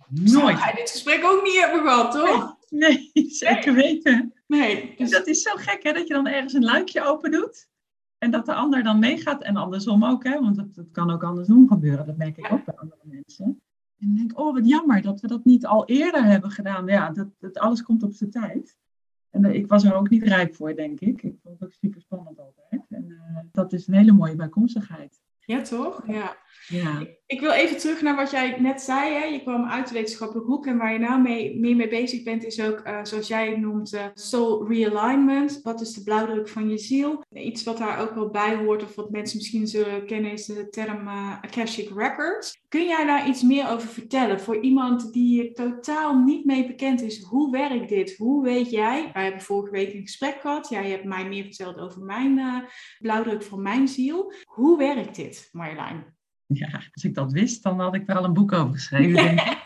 Nooit. 0.08 0.58
Wij 0.58 0.72
dit 0.74 0.90
gesprek 0.90 1.24
ook 1.24 1.42
niet 1.42 1.60
hebben 1.60 1.80
gehad, 1.80 2.12
toch? 2.12 2.56
Nee, 2.68 3.10
zeker 3.28 3.74
weten. 3.74 4.32
Nee. 4.46 4.94
Dus... 4.96 5.10
Dat 5.10 5.26
is 5.26 5.42
zo 5.42 5.50
gek, 5.54 5.82
hè, 5.82 5.92
dat 5.92 6.06
je 6.06 6.14
dan 6.14 6.26
ergens 6.26 6.52
een 6.52 6.64
luikje 6.64 7.04
open 7.04 7.30
doet. 7.30 7.68
En 8.18 8.30
dat 8.30 8.46
de 8.46 8.54
ander 8.54 8.82
dan 8.82 8.98
meegaat. 8.98 9.42
En 9.42 9.56
andersom 9.56 10.04
ook, 10.04 10.24
hè, 10.24 10.40
want 10.40 10.56
dat, 10.56 10.74
dat 10.74 10.90
kan 10.92 11.10
ook 11.10 11.22
andersom 11.22 11.68
gebeuren. 11.68 12.06
Dat 12.06 12.16
merk 12.16 12.36
ik 12.36 12.52
ook 12.52 12.64
bij 12.64 12.74
andere 12.76 13.00
mensen 13.04 13.62
En 13.98 14.08
ik 14.08 14.16
denk, 14.16 14.38
oh 14.38 14.52
wat 14.52 14.68
jammer 14.68 15.02
dat 15.02 15.20
we 15.20 15.26
dat 15.26 15.44
niet 15.44 15.66
al 15.66 15.86
eerder 15.86 16.24
hebben 16.24 16.50
gedaan. 16.50 16.86
Ja, 16.86 17.10
dat, 17.38 17.58
alles 17.58 17.82
komt 17.82 18.02
op 18.02 18.12
zijn 18.12 18.30
tijd. 18.30 18.78
En 19.30 19.44
ik 19.44 19.66
was 19.66 19.84
er 19.84 19.94
ook 19.94 20.08
niet 20.08 20.22
rijp 20.22 20.54
voor, 20.54 20.74
denk 20.74 21.00
ik. 21.00 21.22
Ik 21.22 21.36
vond 21.42 21.58
het 21.58 21.64
ook 21.68 21.74
super 21.74 22.00
spannend 22.00 22.38
altijd. 22.38 22.86
En 22.88 23.04
uh, 23.08 23.38
dat 23.52 23.72
is 23.72 23.86
een 23.86 23.94
hele 23.94 24.12
mooie 24.12 24.34
bijkomstigheid. 24.34 25.22
Ja, 25.38 25.62
toch? 25.62 26.06
Ja. 26.06 26.36
Ik 27.26 27.40
wil 27.40 27.50
even 27.50 27.78
terug 27.78 28.02
naar 28.02 28.16
wat 28.16 28.30
jij 28.30 28.56
net 28.60 28.80
zei. 28.80 29.12
Hè? 29.12 29.24
Je 29.24 29.42
kwam 29.42 29.64
uit 29.64 29.88
de 29.88 29.94
wetenschappelijke 29.94 30.50
hoek 30.50 30.66
en 30.66 30.78
waar 30.78 30.92
je 30.92 30.98
nou 30.98 31.22
mee, 31.22 31.58
meer 31.58 31.76
mee 31.76 31.88
bezig 31.88 32.22
bent, 32.22 32.44
is 32.44 32.60
ook, 32.60 32.86
uh, 32.86 32.98
zoals 33.02 33.28
jij 33.28 33.48
het 33.48 33.58
noemt, 33.58 33.94
uh, 33.94 34.04
soul 34.14 34.68
realignment. 34.68 35.60
Wat 35.62 35.80
is 35.80 35.92
de 35.92 36.02
blauwdruk 36.02 36.48
van 36.48 36.68
je 36.68 36.78
ziel? 36.78 37.24
Iets 37.32 37.64
wat 37.64 37.78
daar 37.78 38.00
ook 38.00 38.14
wel 38.14 38.30
bij 38.30 38.56
hoort, 38.56 38.82
of 38.82 38.94
wat 38.94 39.10
mensen 39.10 39.36
misschien 39.36 39.66
zullen 39.66 40.06
kennen, 40.06 40.32
is 40.32 40.46
de 40.46 40.68
term 40.68 41.06
uh, 41.06 41.42
Akashic 41.42 41.90
Records. 41.94 42.60
Kun 42.68 42.86
jij 42.86 43.04
daar 43.04 43.28
iets 43.28 43.42
meer 43.42 43.70
over 43.70 43.88
vertellen? 43.88 44.40
Voor 44.40 44.60
iemand 44.60 45.12
die 45.12 45.42
er 45.42 45.54
totaal 45.54 46.18
niet 46.18 46.44
mee 46.44 46.66
bekend 46.66 47.02
is, 47.02 47.22
hoe 47.22 47.50
werkt 47.50 47.88
dit? 47.88 48.16
Hoe 48.16 48.44
weet 48.44 48.70
jij? 48.70 49.10
Wij 49.12 49.24
hebben 49.24 49.42
vorige 49.42 49.70
week 49.72 49.94
een 49.94 50.00
gesprek 50.00 50.40
gehad. 50.40 50.68
Jij 50.68 50.90
hebt 50.90 51.04
mij 51.04 51.28
meer 51.28 51.44
verteld 51.44 51.78
over 51.78 52.02
mijn 52.02 52.64
blauwdruk 52.98 53.42
van 53.42 53.62
mijn 53.62 53.88
ziel. 53.88 54.32
Hoe 54.44 54.78
werkt 54.78 55.16
dit, 55.16 55.48
Marjolein? 55.52 56.13
Ja, 56.60 56.82
als 56.92 57.04
ik 57.04 57.14
dat 57.14 57.32
wist, 57.32 57.62
dan 57.62 57.80
had 57.80 57.94
ik 57.94 58.10
al 58.10 58.24
een 58.24 58.32
boek 58.32 58.52
over 58.52 58.74
geschreven. 58.74 59.14
Denk 59.14 59.40
ik. 59.40 59.62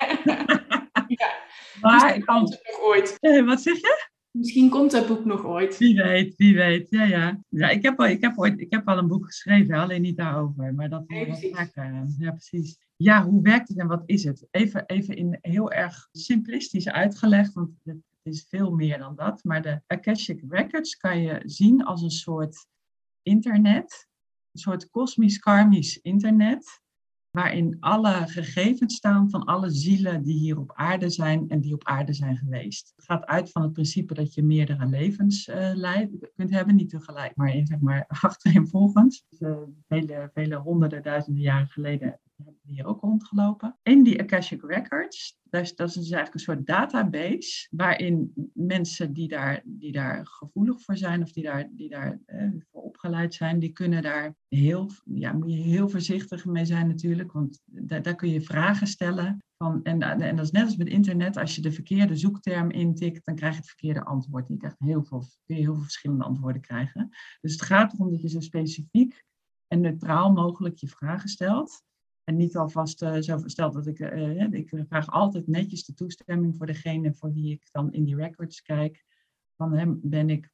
ja. 1.18 1.36
Maar 1.80 2.16
ik 2.16 2.24
kan 2.24 2.42
het 2.42 2.50
nog 2.50 2.80
ooit. 2.80 3.16
Eh, 3.20 3.44
wat 3.44 3.60
zeg 3.60 3.76
je? 3.76 4.08
Misschien 4.30 4.70
komt 4.70 4.90
dat 4.90 5.06
boek 5.06 5.24
nog 5.24 5.44
ooit. 5.44 5.78
Wie 5.78 6.02
weet, 6.02 6.36
wie 6.36 6.54
weet. 6.54 6.86
Ja, 6.90 7.04
ja. 7.04 7.40
ja 7.48 7.68
ik, 7.68 7.82
heb 7.82 8.00
al, 8.00 8.06
ik, 8.06 8.20
heb 8.20 8.38
ooit, 8.38 8.60
ik 8.60 8.72
heb 8.72 8.88
al 8.88 8.98
een 8.98 9.08
boek 9.08 9.26
geschreven, 9.26 9.74
alleen 9.74 10.02
niet 10.02 10.16
daarover. 10.16 10.74
Maar 10.74 10.88
dat 10.88 11.08
nee, 11.08 11.26
was 11.26 11.46
vaak 11.52 11.74
Ja, 12.18 12.30
precies. 12.30 12.78
Ja, 12.96 13.24
hoe 13.24 13.42
werkt 13.42 13.68
het 13.68 13.78
en 13.78 13.86
wat 13.86 14.02
is 14.06 14.24
het? 14.24 14.46
Even, 14.50 14.86
even 14.86 15.16
in 15.16 15.38
heel 15.40 15.72
erg 15.72 16.08
simplistisch 16.12 16.88
uitgelegd, 16.88 17.52
want 17.52 17.70
het 17.84 17.96
is 18.22 18.46
veel 18.48 18.70
meer 18.70 18.98
dan 18.98 19.16
dat. 19.16 19.44
Maar 19.44 19.62
de 19.62 19.80
Akashic 19.86 20.44
Records 20.48 20.96
kan 20.96 21.22
je 21.22 21.40
zien 21.44 21.84
als 21.84 22.02
een 22.02 22.10
soort 22.10 22.66
internet 23.22 24.08
een 24.52 24.60
soort 24.60 24.90
kosmisch-karmisch 24.90 25.98
internet, 25.98 26.80
waarin 27.30 27.76
alle 27.80 28.26
gegevens 28.26 28.94
staan 28.94 29.30
van 29.30 29.44
alle 29.44 29.70
zielen 29.70 30.22
die 30.22 30.38
hier 30.38 30.58
op 30.58 30.72
aarde 30.74 31.10
zijn 31.10 31.48
en 31.48 31.60
die 31.60 31.74
op 31.74 31.84
aarde 31.84 32.12
zijn 32.12 32.36
geweest. 32.36 32.92
Het 32.96 33.04
gaat 33.04 33.26
uit 33.26 33.50
van 33.50 33.62
het 33.62 33.72
principe 33.72 34.14
dat 34.14 34.34
je 34.34 34.42
meerdere 34.42 34.86
levens 34.86 35.48
uh, 35.48 36.06
kunt 36.36 36.50
hebben, 36.50 36.74
niet 36.74 36.90
tegelijk, 36.90 37.36
maar, 37.36 37.54
in, 37.54 37.66
zeg 37.66 37.78
maar 37.80 38.04
achtereenvolgens. 38.20 39.24
Dus, 39.28 39.40
uh, 39.40 39.56
vele, 39.88 40.30
vele 40.34 40.56
honderden, 40.56 41.02
duizenden 41.02 41.42
jaren 41.42 41.68
geleden 41.68 42.20
hier 42.68 42.86
ook 42.86 43.00
rondgelopen. 43.00 43.78
In 43.82 44.02
die 44.02 44.20
Akashic 44.20 44.62
Records, 44.62 45.38
dat 45.42 45.62
is, 45.62 45.74
dat 45.74 45.88
is 45.88 45.94
dus 45.94 46.10
eigenlijk 46.10 46.34
een 46.34 46.54
soort 46.54 46.66
database 46.66 47.68
waarin 47.70 48.32
mensen 48.54 49.12
die 49.12 49.28
daar, 49.28 49.62
die 49.64 49.92
daar 49.92 50.26
gevoelig 50.26 50.82
voor 50.82 50.96
zijn 50.96 51.22
of 51.22 51.32
die 51.32 51.42
daar, 51.42 51.68
die 51.70 51.88
daar 51.88 52.20
eh, 52.26 52.48
voor 52.70 52.82
opgeleid 52.82 53.34
zijn, 53.34 53.58
die 53.58 53.72
kunnen 53.72 54.02
daar 54.02 54.34
heel, 54.48 54.90
ja, 55.04 55.32
moet 55.32 55.52
je 55.52 55.56
heel 55.56 55.88
voorzichtig 55.88 56.44
mee 56.44 56.64
zijn 56.64 56.88
natuurlijk, 56.88 57.32
want 57.32 57.62
daar, 57.64 58.02
daar 58.02 58.14
kun 58.14 58.30
je 58.30 58.40
vragen 58.40 58.86
stellen. 58.86 59.42
Van, 59.56 59.82
en, 59.82 60.02
en 60.02 60.36
dat 60.36 60.44
is 60.44 60.50
net 60.50 60.64
als 60.64 60.76
met 60.76 60.88
internet, 60.88 61.36
als 61.36 61.54
je 61.54 61.60
de 61.60 61.72
verkeerde 61.72 62.16
zoekterm 62.16 62.70
intikt, 62.70 63.24
dan 63.24 63.34
krijg 63.34 63.52
je 63.52 63.58
het 63.58 63.68
verkeerde 63.68 64.04
antwoord. 64.04 64.48
Je 64.48 64.56
krijgt 64.56 64.78
heel 64.78 65.04
veel, 65.04 65.24
heel 65.46 65.74
veel 65.74 65.82
verschillende 65.82 66.24
antwoorden 66.24 66.62
krijgen. 66.62 67.08
Dus 67.40 67.52
het 67.52 67.62
gaat 67.62 67.92
erom 67.92 68.10
dat 68.10 68.20
je 68.20 68.28
zo 68.28 68.40
specifiek 68.40 69.24
en 69.66 69.80
neutraal 69.80 70.32
mogelijk 70.32 70.76
je 70.76 70.88
vragen 70.88 71.28
stelt. 71.28 71.82
En 72.28 72.36
niet 72.36 72.56
alvast 72.56 73.02
uh, 73.02 73.16
zo 73.20 73.38
versteld 73.38 73.72
dat 73.72 73.86
ik, 73.86 73.98
uh, 73.98 74.52
ik 74.52 74.72
vraag 74.88 75.10
altijd 75.10 75.46
netjes 75.46 75.84
de 75.84 75.94
toestemming 75.94 76.56
voor 76.56 76.66
degene 76.66 77.14
voor 77.14 77.32
wie 77.32 77.52
ik 77.52 77.68
dan 77.70 77.92
in 77.92 78.04
die 78.04 78.16
records 78.16 78.62
kijk. 78.62 79.04
Van 79.56 79.72
hem 79.72 80.00
ben 80.02 80.30
ik, 80.30 80.50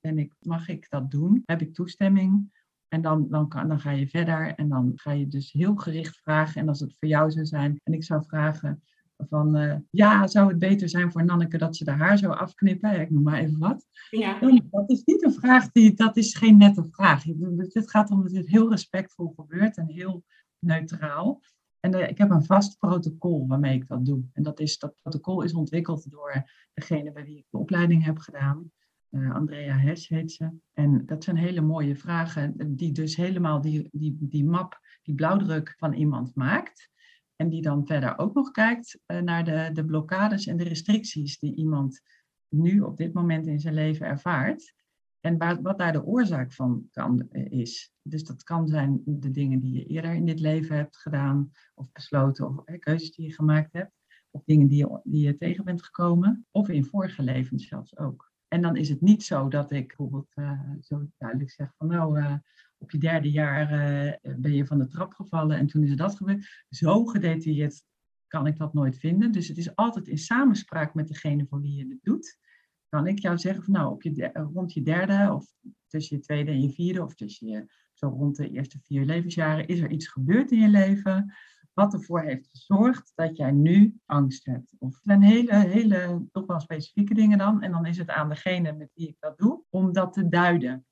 ben 0.00 0.18
ik, 0.18 0.32
mag 0.40 0.68
ik 0.68 0.86
dat 0.90 1.10
doen? 1.10 1.42
Heb 1.46 1.60
ik 1.60 1.74
toestemming? 1.74 2.52
En 2.88 3.02
dan, 3.02 3.28
dan, 3.28 3.48
kan, 3.48 3.68
dan 3.68 3.80
ga 3.80 3.90
je 3.90 4.08
verder 4.08 4.54
en 4.54 4.68
dan 4.68 4.92
ga 4.94 5.12
je 5.12 5.28
dus 5.28 5.52
heel 5.52 5.76
gericht 5.76 6.16
vragen. 6.16 6.60
En 6.60 6.68
als 6.68 6.80
het 6.80 6.96
voor 6.98 7.08
jou 7.08 7.30
zou 7.30 7.46
zijn 7.46 7.80
en 7.82 7.92
ik 7.92 8.04
zou 8.04 8.24
vragen 8.26 8.82
van, 9.28 9.56
uh, 9.56 9.76
ja, 9.90 10.26
zou 10.26 10.48
het 10.48 10.58
beter 10.58 10.88
zijn 10.88 11.12
voor 11.12 11.24
Nanneke 11.24 11.58
dat 11.58 11.76
ze 11.76 11.84
de 11.84 11.90
haar 11.90 12.18
zou 12.18 12.36
afknippen? 12.36 13.00
Ik 13.00 13.10
noem 13.10 13.22
maar 13.22 13.38
even 13.38 13.58
wat. 13.58 13.86
Ja. 14.10 14.38
Dat 14.70 14.90
is 14.90 15.02
niet 15.04 15.24
een 15.24 15.32
vraag, 15.32 15.70
die, 15.70 15.94
dat 15.94 16.16
is 16.16 16.36
geen 16.36 16.56
nette 16.56 16.84
vraag. 16.84 17.24
Het 17.24 17.90
gaat 17.90 18.10
om 18.10 18.22
dat 18.22 18.32
het 18.32 18.48
heel 18.48 18.70
respectvol 18.70 19.32
gebeurt 19.36 19.76
en 19.76 19.86
heel 19.86 20.24
neutraal. 20.62 21.42
En 21.80 21.94
uh, 21.94 22.08
ik 22.08 22.18
heb 22.18 22.30
een 22.30 22.44
vast 22.44 22.78
protocol 22.78 23.46
waarmee 23.46 23.74
ik 23.74 23.88
dat 23.88 24.04
doe. 24.04 24.24
En 24.32 24.42
dat, 24.42 24.60
is, 24.60 24.78
dat 24.78 24.94
protocol 25.02 25.42
is 25.42 25.54
ontwikkeld 25.54 26.10
door 26.10 26.50
degene 26.74 27.12
bij 27.12 27.24
wie 27.24 27.36
ik 27.36 27.46
de 27.50 27.58
opleiding 27.58 28.04
heb 28.04 28.18
gedaan. 28.18 28.70
Uh, 29.10 29.34
Andrea 29.34 29.76
Hesch 29.76 30.08
heet 30.08 30.32
ze. 30.32 30.50
En 30.72 31.06
dat 31.06 31.24
zijn 31.24 31.36
hele 31.36 31.60
mooie 31.60 31.96
vragen, 31.96 32.76
die 32.76 32.92
dus 32.92 33.16
helemaal 33.16 33.60
die, 33.60 33.88
die, 33.92 34.16
die 34.20 34.44
map, 34.44 34.80
die 35.02 35.14
blauwdruk 35.14 35.74
van 35.78 35.92
iemand 35.92 36.34
maakt. 36.34 36.90
En 37.36 37.48
die 37.48 37.62
dan 37.62 37.86
verder 37.86 38.18
ook 38.18 38.34
nog 38.34 38.50
kijkt 38.50 38.98
naar 39.06 39.44
de, 39.44 39.70
de 39.72 39.84
blokkades 39.84 40.46
en 40.46 40.56
de 40.56 40.64
restricties 40.64 41.38
die 41.38 41.56
iemand 41.56 42.00
nu 42.48 42.80
op 42.80 42.96
dit 42.96 43.12
moment 43.12 43.46
in 43.46 43.60
zijn 43.60 43.74
leven 43.74 44.06
ervaart. 44.06 44.74
En 45.22 45.38
waar, 45.38 45.62
wat 45.62 45.78
daar 45.78 45.92
de 45.92 46.04
oorzaak 46.04 46.52
van 46.52 46.88
kan, 46.90 47.28
eh, 47.30 47.50
is. 47.50 47.92
Dus 48.02 48.24
dat 48.24 48.42
kan 48.42 48.68
zijn 48.68 49.02
de 49.04 49.30
dingen 49.30 49.60
die 49.60 49.72
je 49.72 49.86
eerder 49.86 50.14
in 50.14 50.26
dit 50.26 50.40
leven 50.40 50.76
hebt 50.76 50.96
gedaan, 50.96 51.50
of 51.74 51.92
besloten, 51.92 52.48
of 52.48 52.78
keuzes 52.78 53.14
die 53.14 53.26
je 53.26 53.32
gemaakt 53.32 53.72
hebt, 53.72 53.92
of 54.30 54.42
dingen 54.44 54.68
die 54.68 54.78
je, 54.78 55.00
die 55.04 55.26
je 55.26 55.36
tegen 55.36 55.64
bent 55.64 55.82
gekomen, 55.82 56.46
of 56.50 56.68
in 56.68 56.84
vorige 56.84 57.22
levens 57.22 57.68
zelfs 57.68 57.96
ook. 57.96 58.32
En 58.48 58.62
dan 58.62 58.76
is 58.76 58.88
het 58.88 59.00
niet 59.00 59.22
zo 59.22 59.48
dat 59.48 59.70
ik 59.70 59.86
bijvoorbeeld 59.86 60.32
uh, 60.34 60.60
zo 60.80 61.06
duidelijk 61.18 61.50
zeg 61.50 61.74
van 61.76 61.86
nou, 61.86 62.18
uh, 62.20 62.34
op 62.78 62.90
je 62.90 62.98
derde 62.98 63.30
jaar 63.30 63.68
ben 64.36 64.52
je 64.52 64.66
van 64.66 64.78
de 64.78 64.86
trap 64.86 65.12
gevallen 65.12 65.58
en 65.58 65.66
toen 65.66 65.84
is 65.84 65.96
dat 65.96 66.16
gebeurd. 66.16 66.64
Zo 66.68 67.04
gedetailleerd 67.04 67.84
kan 68.26 68.46
ik 68.46 68.56
dat 68.56 68.74
nooit 68.74 68.98
vinden. 68.98 69.32
Dus 69.32 69.48
het 69.48 69.58
is 69.58 69.76
altijd 69.76 70.08
in 70.08 70.18
samenspraak 70.18 70.94
met 70.94 71.08
degene 71.08 71.46
voor 71.46 71.60
wie 71.60 71.74
je 71.74 71.88
het 71.88 72.02
doet 72.02 72.38
kan 72.92 73.06
ik 73.06 73.18
jou 73.18 73.38
zeggen 73.38 73.64
van 73.64 73.72
nou, 73.72 73.92
op 73.92 74.02
je 74.02 74.30
rond 74.32 74.72
je 74.72 74.82
derde 74.82 75.32
of 75.34 75.46
tussen 75.86 76.16
je 76.16 76.22
tweede 76.22 76.50
en 76.50 76.62
je 76.62 76.70
vierde 76.72 77.02
of 77.02 77.14
tussen 77.14 77.70
zo 77.94 78.08
rond 78.08 78.36
de 78.36 78.50
eerste 78.50 78.78
vier 78.82 79.04
levensjaren 79.04 79.66
is 79.66 79.80
er 79.80 79.90
iets 79.90 80.08
gebeurd 80.08 80.50
in 80.50 80.60
je 80.60 80.68
leven 80.68 81.34
wat 81.72 81.94
ervoor 81.94 82.20
heeft 82.20 82.48
gezorgd 82.50 83.12
dat 83.14 83.36
jij 83.36 83.50
nu 83.50 84.00
angst 84.06 84.46
hebt. 84.46 84.74
Of 84.78 84.94
het 84.94 85.04
zijn 85.04 85.22
hele, 85.22 85.54
hele, 85.54 86.26
toch 86.32 86.46
wel 86.46 86.60
specifieke 86.60 87.14
dingen 87.14 87.38
dan. 87.38 87.62
En 87.62 87.70
dan 87.70 87.86
is 87.86 87.98
het 87.98 88.08
aan 88.08 88.28
degene 88.28 88.72
met 88.72 88.90
wie 88.94 89.08
ik 89.08 89.16
dat 89.18 89.38
doe, 89.38 89.62
om 89.68 89.92
dat 89.92 90.12
te 90.12 90.28
duiden. 90.28 90.86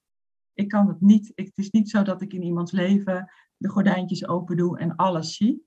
Ik 0.54 0.68
kan 0.68 0.88
het 0.88 1.00
niet, 1.00 1.32
het 1.34 1.58
is 1.58 1.70
niet 1.70 1.90
zo 1.90 2.02
dat 2.02 2.22
ik 2.22 2.32
in 2.32 2.42
iemands 2.42 2.72
leven 2.72 3.30
de 3.56 3.68
gordijntjes 3.68 4.28
open 4.28 4.56
doe 4.56 4.78
en 4.78 4.96
alles 4.96 5.36
zie. 5.36 5.66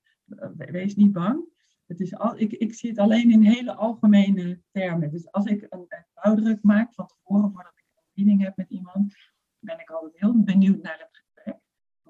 Wees 0.56 0.94
niet 0.94 1.12
bang. 1.12 1.52
Het 1.86 2.00
is 2.00 2.14
al, 2.14 2.38
ik, 2.38 2.52
ik 2.52 2.74
zie 2.74 2.90
het 2.90 2.98
alleen 2.98 3.30
in 3.30 3.42
hele 3.42 3.74
algemene 3.74 4.60
termen. 4.70 5.10
Dus 5.10 5.30
als 5.30 5.46
ik 5.46 5.66
een, 5.68 5.84
een 5.88 6.06
blauwdruk 6.14 6.62
maak 6.62 6.94
van 6.94 7.06
tevoren, 7.06 7.52
voordat 7.52 7.72
ik 7.76 7.84
een 7.94 8.02
meeting 8.12 8.42
heb 8.42 8.56
met 8.56 8.70
iemand, 8.70 9.14
ben 9.58 9.80
ik 9.80 9.90
altijd 9.90 10.20
heel 10.20 10.42
benieuwd 10.42 10.82
naar 10.82 10.98
het 10.98 11.08
gesprek. 11.16 11.56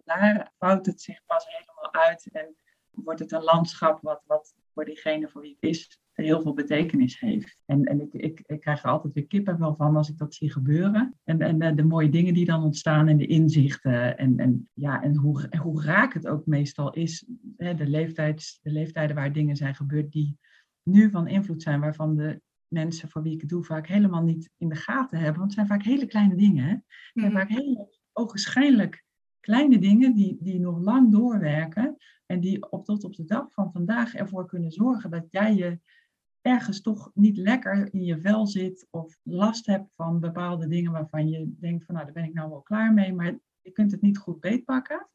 Daar 0.04 0.52
vouwt 0.58 0.86
het 0.86 1.00
zich 1.00 1.24
pas 1.26 1.46
helemaal 1.46 1.92
uit 1.92 2.28
en 2.32 2.56
wordt 2.90 3.20
het 3.20 3.32
een 3.32 3.42
landschap 3.42 4.02
wat, 4.02 4.22
wat 4.26 4.54
voor 4.72 4.84
diegene 4.84 5.28
voor 5.28 5.40
wie 5.40 5.56
het 5.60 5.70
is 5.70 5.98
heel 6.22 6.40
veel 6.42 6.54
betekenis 6.54 7.20
heeft. 7.20 7.58
En, 7.66 7.84
en 7.84 8.00
ik, 8.00 8.12
ik, 8.12 8.42
ik 8.46 8.60
krijg 8.60 8.82
er 8.82 8.90
altijd 8.90 9.14
weer 9.14 9.26
kippenvel 9.26 9.74
van 9.74 9.96
als 9.96 10.08
ik 10.08 10.18
dat 10.18 10.34
zie 10.34 10.52
gebeuren. 10.52 11.14
En, 11.24 11.40
en 11.40 11.58
de, 11.58 11.74
de, 11.74 11.84
mooie 11.84 12.08
dingen 12.08 12.34
die 12.34 12.44
dan 12.44 12.62
ontstaan 12.62 13.08
en 13.08 13.16
de 13.16 13.26
inzichten. 13.26 14.18
En, 14.18 14.38
en, 14.38 14.68
ja, 14.72 15.02
en 15.02 15.16
hoe, 15.16 15.48
hoe 15.62 15.82
raak 15.82 16.14
het 16.14 16.26
ook 16.26 16.46
meestal 16.46 16.92
is. 16.92 17.26
Hè, 17.56 17.74
de, 17.74 17.86
leeftijds, 17.86 18.58
de 18.62 18.70
leeftijden 18.70 19.16
waar 19.16 19.32
dingen 19.32 19.56
zijn 19.56 19.74
gebeurd 19.74 20.12
die 20.12 20.38
nu 20.82 21.10
van 21.10 21.28
invloed 21.28 21.62
zijn. 21.62 21.80
Waarvan 21.80 22.16
de 22.16 22.40
mensen 22.68 23.08
voor 23.08 23.22
wie 23.22 23.34
ik 23.34 23.40
het 23.40 23.50
doe 23.50 23.64
vaak 23.64 23.86
helemaal 23.86 24.22
niet 24.22 24.50
in 24.56 24.68
de 24.68 24.74
gaten 24.74 25.18
hebben. 25.18 25.38
Want 25.38 25.54
het 25.54 25.66
zijn 25.66 25.78
vaak 25.78 25.82
hele 25.82 26.06
kleine 26.06 26.36
dingen. 26.36 26.64
Hè? 26.64 26.70
Het 26.70 26.84
zijn 27.12 27.32
mhm. 27.32 27.36
vaak 27.40 27.48
hele 27.48 27.88
ogenschijnlijk 28.12 29.04
kleine 29.40 29.78
dingen 29.78 30.14
die, 30.14 30.36
die 30.40 30.60
nog 30.60 30.78
lang 30.78 31.12
doorwerken. 31.12 31.96
En 32.26 32.40
die 32.40 32.70
op, 32.70 32.84
tot 32.84 33.04
op 33.04 33.16
de 33.16 33.24
dag 33.24 33.52
van 33.52 33.72
vandaag 33.72 34.14
ervoor 34.14 34.46
kunnen 34.46 34.72
zorgen 34.72 35.10
dat 35.10 35.26
jij 35.30 35.54
je 35.54 35.80
ergens 36.44 36.80
toch 36.80 37.10
niet 37.14 37.36
lekker 37.36 37.88
in 37.92 38.04
je 38.04 38.20
vel 38.20 38.46
zit 38.46 38.86
of 38.90 39.18
last 39.22 39.66
hebt 39.66 39.92
van 39.96 40.20
bepaalde 40.20 40.66
dingen 40.66 40.92
waarvan 40.92 41.28
je 41.28 41.54
denkt 41.60 41.84
van 41.84 41.94
nou 41.94 42.06
daar 42.06 42.14
ben 42.14 42.24
ik 42.24 42.34
nou 42.34 42.50
wel 42.50 42.60
klaar 42.60 42.92
mee, 42.92 43.12
maar 43.12 43.38
je 43.60 43.70
kunt 43.70 43.90
het 43.90 44.00
niet 44.00 44.18
goed 44.18 44.40
beetpakken. 44.40 45.08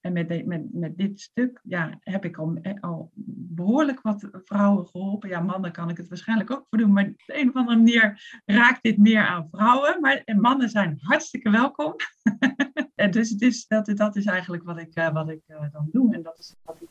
En 0.00 0.12
met, 0.12 0.46
met, 0.46 0.72
met 0.72 0.96
dit 0.96 1.20
stuk 1.20 1.60
ja, 1.62 1.98
heb 2.00 2.24
ik 2.24 2.36
al, 2.36 2.58
eh, 2.62 2.80
al 2.80 3.10
behoorlijk 3.14 4.00
wat 4.00 4.28
vrouwen 4.32 4.86
geholpen. 4.86 5.28
Ja, 5.28 5.40
mannen 5.40 5.72
kan 5.72 5.88
ik 5.90 5.96
het 5.96 6.08
waarschijnlijk 6.08 6.50
ook 6.50 6.66
voor 6.68 6.78
doen. 6.78 6.92
Maar 6.92 7.04
op 7.04 7.22
de 7.26 7.40
een 7.40 7.48
of 7.48 7.54
andere 7.54 7.76
manier 7.76 8.40
raakt 8.44 8.82
dit 8.82 8.98
meer 8.98 9.26
aan 9.26 9.48
vrouwen. 9.50 10.00
Maar 10.00 10.22
en 10.24 10.40
mannen 10.40 10.68
zijn 10.68 10.98
hartstikke 11.00 11.50
welkom. 11.50 11.94
en 12.94 13.10
dus 13.10 13.30
het 13.30 13.42
is, 13.42 13.66
dat, 13.66 13.86
dat 13.86 14.16
is 14.16 14.24
eigenlijk 14.24 14.62
wat 14.62 14.78
ik, 14.78 14.98
uh, 14.98 15.12
wat 15.12 15.30
ik 15.30 15.42
uh, 15.46 15.62
dan 15.72 15.88
doe. 15.92 16.14
En 16.14 16.22
dat 16.22 16.38
is 16.38 16.56
wat 16.62 16.76
ik 16.80 16.89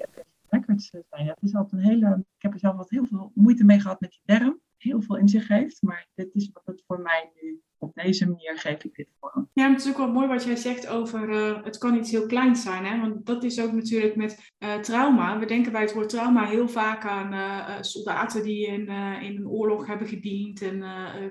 zijn. 0.78 1.04
Het 1.28 1.42
is 1.42 1.56
altijd 1.56 1.82
een 1.82 1.88
hele, 1.88 2.18
ik 2.18 2.42
heb 2.42 2.54
er 2.54 2.60
zelf 2.60 2.76
wat 2.76 2.90
heel 2.90 3.06
veel 3.06 3.32
moeite 3.34 3.64
mee 3.64 3.80
gehad 3.80 4.00
met 4.00 4.12
die 4.12 4.38
term. 4.38 4.60
Heel 4.78 5.02
veel 5.02 5.18
in 5.18 5.28
zich 5.28 5.48
heeft, 5.48 5.82
maar 5.82 6.08
dit 6.16 6.36
is 6.36 6.50
wat 6.54 6.66
het 6.66 6.84
voor 6.88 7.00
mij 7.02 7.32
nu 7.42 7.62
op 7.78 7.94
deze 7.94 8.30
manier 8.30 8.58
geef 8.58 8.84
ik 8.84 8.96
dit 8.96 9.08
vorm. 9.20 9.50
Ja, 9.54 9.70
het 9.70 9.86
is 9.86 9.90
ook 9.90 9.98
wel 9.98 10.12
mooi 10.12 10.28
wat 10.28 10.44
jij 10.44 10.56
zegt 10.56 10.88
over 10.88 11.30
uh, 11.30 11.64
het 11.64 11.78
kan 11.78 11.96
iets 11.96 12.12
heel 12.12 12.26
kleins 12.26 12.62
zijn. 12.62 12.86
Hè? 12.86 13.00
Want 13.00 13.26
dat 13.26 13.44
is 13.44 13.62
ook 13.62 13.72
natuurlijk 13.72 14.16
met 14.16 14.52
uh, 14.60 14.76
trauma. 14.76 15.40
We 15.40 15.46
denken 15.46 15.72
bij 15.72 15.82
het 15.82 15.94
woord 15.94 16.10
trauma 16.10 16.46
heel 16.46 16.68
vaak 16.68 17.06
aan 17.06 17.34
uh, 17.34 17.82
soldaten 17.82 18.44
die 18.44 18.68
in, 18.68 18.88
in 19.22 19.38
een 19.38 19.48
oorlog 19.48 19.88
hebben 19.88 20.08
gediend 20.08 20.62
en 20.62 20.82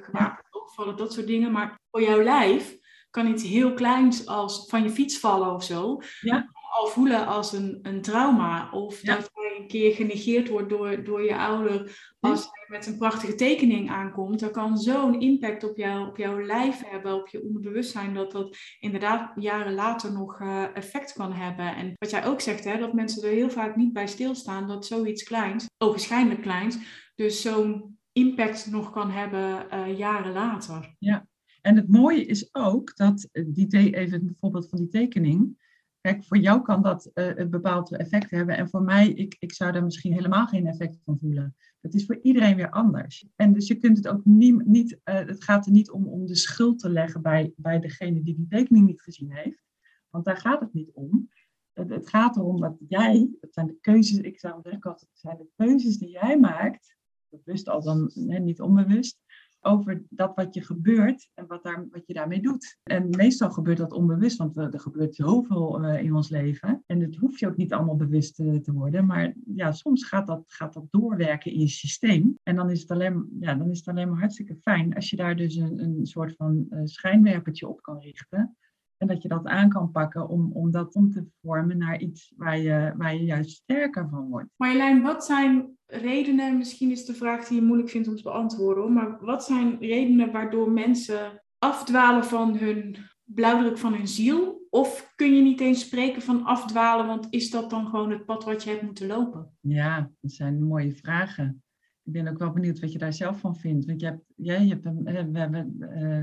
gewapend 0.02 0.48
ja. 0.50 0.60
overvallen, 0.60 0.96
dat 0.96 1.12
soort 1.12 1.26
dingen. 1.26 1.52
Maar 1.52 1.80
voor 1.90 2.02
jouw 2.02 2.22
lijf 2.22 2.76
kan 3.10 3.26
iets 3.26 3.42
heel 3.42 3.74
kleins 3.74 4.26
als 4.26 4.68
van 4.68 4.82
je 4.82 4.90
fiets 4.90 5.18
vallen 5.18 5.54
of 5.54 5.64
zo. 5.64 6.00
Ja 6.20 6.48
al 6.70 6.86
voelen 6.86 7.26
als 7.26 7.52
een, 7.52 7.78
een 7.82 8.02
trauma. 8.02 8.70
Of 8.70 9.00
dat 9.00 9.30
hij 9.32 9.56
een 9.58 9.66
keer 9.66 9.94
genegeerd 9.94 10.48
wordt 10.48 10.68
door, 10.68 11.04
door 11.04 11.22
je 11.22 11.36
ouder 11.36 12.06
als 12.20 12.40
hij 12.40 12.78
met 12.78 12.86
een 12.86 12.98
prachtige 12.98 13.34
tekening 13.34 13.90
aankomt. 13.90 14.40
Dat 14.40 14.50
kan 14.50 14.78
zo'n 14.78 15.20
impact 15.20 15.64
op, 15.64 15.76
jou, 15.76 16.08
op 16.08 16.16
jouw 16.16 16.44
lijf 16.44 16.82
hebben, 16.84 17.14
op 17.14 17.28
je 17.28 17.42
onderbewustzijn, 17.42 18.14
dat 18.14 18.32
dat 18.32 18.56
inderdaad 18.80 19.32
jaren 19.36 19.74
later 19.74 20.12
nog 20.12 20.40
uh, 20.40 20.76
effect 20.76 21.12
kan 21.12 21.32
hebben. 21.32 21.76
En 21.76 21.92
wat 21.98 22.10
jij 22.10 22.26
ook 22.26 22.40
zegt, 22.40 22.64
hè, 22.64 22.78
dat 22.78 22.92
mensen 22.92 23.22
er 23.22 23.34
heel 23.34 23.50
vaak 23.50 23.76
niet 23.76 23.92
bij 23.92 24.06
stilstaan 24.06 24.68
dat 24.68 24.86
zoiets 24.86 25.22
kleins, 25.22 25.66
ogenschijnlijk 25.78 26.42
kleins, 26.42 26.78
dus 27.14 27.42
zo'n 27.42 27.98
impact 28.12 28.70
nog 28.70 28.90
kan 28.90 29.10
hebben 29.10 29.66
uh, 29.72 29.98
jaren 29.98 30.32
later. 30.32 30.94
Ja, 30.98 31.26
en 31.60 31.76
het 31.76 31.88
mooie 31.88 32.24
is 32.24 32.48
ook 32.54 32.96
dat, 32.96 33.28
eh, 33.32 33.44
die 33.46 33.94
even 33.94 34.24
bijvoorbeeld 34.24 34.68
van 34.68 34.78
die 34.78 34.88
tekening, 34.88 35.66
Voor 36.16 36.38
jou 36.38 36.62
kan 36.62 36.82
dat 36.82 37.10
uh, 37.14 37.36
een 37.36 37.50
bepaald 37.50 37.96
effect 37.96 38.30
hebben. 38.30 38.56
En 38.56 38.68
voor 38.68 38.82
mij, 38.82 39.08
ik, 39.08 39.36
ik 39.38 39.52
zou 39.52 39.72
daar 39.72 39.84
misschien 39.84 40.12
helemaal 40.12 40.46
geen 40.46 40.66
effect 40.66 40.98
van 41.04 41.18
voelen. 41.18 41.56
Dat 41.80 41.94
is 41.94 42.06
voor 42.06 42.18
iedereen 42.22 42.56
weer 42.56 42.70
anders. 42.70 43.26
En 43.36 43.52
dus 43.52 43.66
je 43.66 43.74
kunt 43.74 43.96
het 43.96 44.08
ook 44.08 44.24
niet, 44.24 44.66
niet 44.66 44.92
uh, 44.92 45.14
het 45.14 45.44
gaat 45.44 45.66
er 45.66 45.72
niet 45.72 45.90
om 45.90 46.06
om 46.06 46.26
de 46.26 46.36
schuld 46.36 46.78
te 46.78 46.90
leggen 46.90 47.22
bij, 47.22 47.52
bij 47.56 47.80
degene 47.80 48.22
die 48.22 48.34
die 48.34 48.46
tekening 48.48 48.86
niet 48.86 49.02
gezien 49.02 49.32
heeft. 49.32 49.62
Want 50.10 50.24
daar 50.24 50.36
gaat 50.36 50.60
het 50.60 50.72
niet 50.72 50.90
om. 50.92 51.28
Het, 51.72 51.90
het 51.90 52.08
gaat 52.08 52.36
erom 52.36 52.60
dat 52.60 52.76
jij, 52.88 53.30
het 53.40 53.54
zijn 53.54 53.66
de 53.66 53.78
keuzes, 53.80 54.18
ik 54.18 54.38
zou 54.38 54.60
zeggen, 54.62 54.90
het 54.90 55.08
zijn 55.12 55.36
de 55.36 55.48
keuzes 55.56 55.98
die 55.98 56.10
jij 56.10 56.38
maakt, 56.38 56.96
bewust 57.28 57.68
al 57.68 57.82
dan 57.82 58.10
niet 58.14 58.60
onbewust, 58.60 59.20
over 59.60 60.02
dat 60.10 60.34
wat 60.34 60.54
je 60.54 60.60
gebeurt 60.60 61.30
en 61.34 61.46
wat, 61.46 61.62
daar, 61.62 61.86
wat 61.90 62.06
je 62.06 62.12
daarmee 62.12 62.40
doet. 62.40 62.78
En 62.82 63.08
meestal 63.10 63.50
gebeurt 63.50 63.78
dat 63.78 63.92
onbewust, 63.92 64.36
want 64.36 64.56
er 64.56 64.80
gebeurt 64.80 65.14
zoveel 65.14 65.84
uh, 65.84 66.02
in 66.02 66.14
ons 66.14 66.28
leven. 66.28 66.82
En 66.86 67.00
het 67.00 67.16
hoeft 67.16 67.38
je 67.38 67.46
ook 67.46 67.56
niet 67.56 67.72
allemaal 67.72 67.96
bewust 67.96 68.34
te, 68.34 68.60
te 68.60 68.72
worden. 68.72 69.06
Maar 69.06 69.34
ja, 69.54 69.72
soms 69.72 70.04
gaat 70.04 70.26
dat, 70.26 70.42
gaat 70.46 70.72
dat 70.72 70.86
doorwerken 70.90 71.52
in 71.52 71.60
je 71.60 71.68
systeem. 71.68 72.38
En 72.42 72.56
dan 72.56 72.70
is, 72.70 72.80
het 72.80 72.90
alleen, 72.90 73.36
ja, 73.40 73.54
dan 73.54 73.70
is 73.70 73.78
het 73.78 73.88
alleen 73.88 74.08
maar 74.08 74.18
hartstikke 74.18 74.56
fijn 74.56 74.94
als 74.94 75.10
je 75.10 75.16
daar 75.16 75.36
dus 75.36 75.56
een, 75.56 75.82
een 75.82 76.06
soort 76.06 76.36
van 76.36 76.66
uh, 76.70 76.80
schijnwerpertje 76.84 77.68
op 77.68 77.82
kan 77.82 78.00
richten. 78.00 78.56
En 78.96 79.06
dat 79.06 79.22
je 79.22 79.28
dat 79.28 79.46
aan 79.46 79.68
kan 79.68 79.90
pakken 79.90 80.28
om, 80.28 80.52
om 80.52 80.70
dat 80.70 80.94
om 80.94 81.10
te 81.10 81.26
vormen 81.42 81.78
naar 81.78 82.00
iets 82.00 82.32
waar 82.36 82.58
je, 82.58 82.94
waar 82.96 83.14
je 83.14 83.24
juist 83.24 83.50
sterker 83.50 84.08
van 84.08 84.28
wordt. 84.28 84.48
Marjolein, 84.56 85.02
wat 85.02 85.24
zijn 85.24 85.77
redenen, 85.88 86.56
misschien 86.56 86.90
is 86.90 87.04
de 87.04 87.14
vraag 87.14 87.46
die 87.46 87.60
je 87.60 87.66
moeilijk 87.66 87.90
vindt 87.90 88.08
om 88.08 88.16
te 88.16 88.22
beantwoorden, 88.22 88.92
maar 88.92 89.18
wat 89.20 89.44
zijn 89.44 89.78
redenen 89.78 90.32
waardoor 90.32 90.70
mensen 90.70 91.42
afdwalen 91.58 92.24
van 92.24 92.56
hun 92.56 92.96
blauwdruk 93.24 93.78
van 93.78 93.94
hun 93.94 94.08
ziel? 94.08 94.66
Of 94.70 95.12
kun 95.16 95.34
je 95.34 95.42
niet 95.42 95.60
eens 95.60 95.80
spreken 95.80 96.22
van 96.22 96.44
afdwalen, 96.44 97.06
want 97.06 97.26
is 97.30 97.50
dat 97.50 97.70
dan 97.70 97.86
gewoon 97.86 98.10
het 98.10 98.24
pad 98.24 98.44
wat 98.44 98.64
je 98.64 98.70
hebt 98.70 98.82
moeten 98.82 99.06
lopen? 99.06 99.56
Ja, 99.60 100.10
dat 100.20 100.32
zijn 100.32 100.62
mooie 100.62 100.92
vragen. 100.92 101.62
Ik 102.02 102.12
ben 102.12 102.28
ook 102.28 102.38
wel 102.38 102.52
benieuwd 102.52 102.80
wat 102.80 102.92
je 102.92 102.98
daar 102.98 103.12
zelf 103.12 103.40
van 103.40 103.56
vindt. 103.56 103.86
Want 103.86 104.00
je 104.00 104.06
hebt, 104.06 104.24
jij 104.36 104.66
hebt 104.66 104.84
een, 104.84 105.04
we 105.04 105.38
hebben 105.38 105.76
uh, 105.78 106.22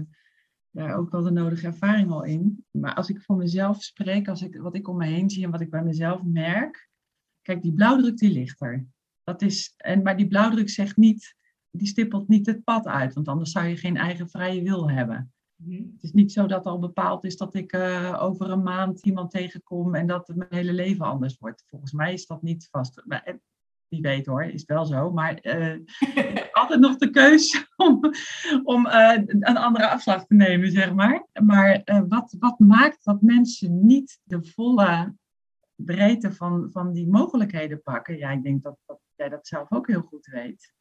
daar 0.70 0.96
ook 0.96 1.12
wel 1.12 1.22
de 1.22 1.32
nodige 1.32 1.66
ervaring 1.66 2.12
al 2.12 2.24
in. 2.24 2.66
Maar 2.72 2.94
als 2.94 3.10
ik 3.10 3.22
voor 3.22 3.36
mezelf 3.36 3.84
spreek, 3.84 4.28
als 4.28 4.42
ik, 4.42 4.56
wat 4.56 4.76
ik 4.76 4.88
om 4.88 4.98
me 4.98 5.06
heen 5.06 5.30
zie 5.30 5.44
en 5.44 5.52
wat 5.52 5.62
ik 5.62 5.70
bij 5.70 5.84
mezelf 5.84 6.24
merk. 6.24 6.90
Kijk, 7.42 7.62
die 7.62 7.74
blauwdruk 7.74 8.18
die 8.18 8.32
ligt 8.32 8.62
er. 8.62 8.86
Dat 9.26 9.42
is, 9.42 9.74
en, 9.78 10.02
maar 10.02 10.18
die 10.18 10.28
blauwdruk 10.28 10.70
zegt 10.70 10.98
niet, 10.98 11.36
die 11.72 11.88
stippelt 11.88 12.28
niet 12.28 12.46
het 12.46 12.64
pad 12.64 12.88
uit, 12.88 13.14
want 13.14 13.28
anders 13.28 13.52
zou 13.52 13.66
je 13.66 13.78
geen 13.78 13.98
eigen 13.98 14.30
vrije 14.30 14.62
wil 14.62 14.90
hebben. 14.90 15.34
Mhm. 15.56 15.84
Het 15.94 16.04
is 16.04 16.12
niet 16.12 16.32
zo 16.32 16.48
dat 16.48 16.66
al 16.66 16.80
bepaald 16.80 17.24
is 17.24 17.38
dat 17.38 17.56
ik 17.56 17.74
uh, 17.74 18.18
over 18.22 18.50
een 18.50 18.64
maand 18.64 19.06
iemand 19.06 19.32
tegenkom 19.32 19.96
en 19.96 20.08
dat 20.08 20.28
mijn 20.36 20.54
hele 20.54 20.74
leven 20.74 21.06
anders 21.06 21.38
wordt. 21.38 21.64
Volgens 21.68 21.92
mij 21.92 22.14
is 22.14 22.26
dat 22.26 22.42
niet 22.42 22.68
vast. 22.72 23.04
Eh, 23.08 23.34
wie 23.88 24.02
weet 24.02 24.26
hoor, 24.26 24.44
is 24.44 24.66
wel 24.66 24.86
zo. 24.86 25.12
Maar 25.12 25.40
uh, 25.46 25.78
altijd 26.52 26.80
nog 26.80 26.98
de 26.98 27.10
keus 27.10 27.68
om, 27.76 28.00
om 28.64 28.86
uh, 28.86 29.18
een 29.26 29.58
andere 29.58 29.90
afslag 29.90 30.26
te 30.26 30.36
nemen, 30.36 30.72
zeg 30.72 30.94
maar. 30.94 31.28
Maar 31.44 31.82
wat, 32.08 32.36
wat 32.40 32.60
maakt 32.60 33.04
dat 33.04 33.22
mensen 33.22 33.86
niet 33.86 34.20
de 34.24 34.44
volle 34.44 35.16
breedte 35.76 36.34
van, 36.34 36.70
van 36.72 36.94
die 36.94 37.08
mogelijkheden 37.08 37.82
pakken? 37.82 38.18
Ja, 38.18 38.32
ik 38.32 38.44
denk 38.44 38.64
dat, 38.64 38.78
dat 38.86 39.00
jij 39.16 39.30
dat 39.30 39.48
zelf 39.48 39.72
ook 39.72 39.88
heel 39.88 40.02
goed 40.02 40.26
weet. 40.26 40.74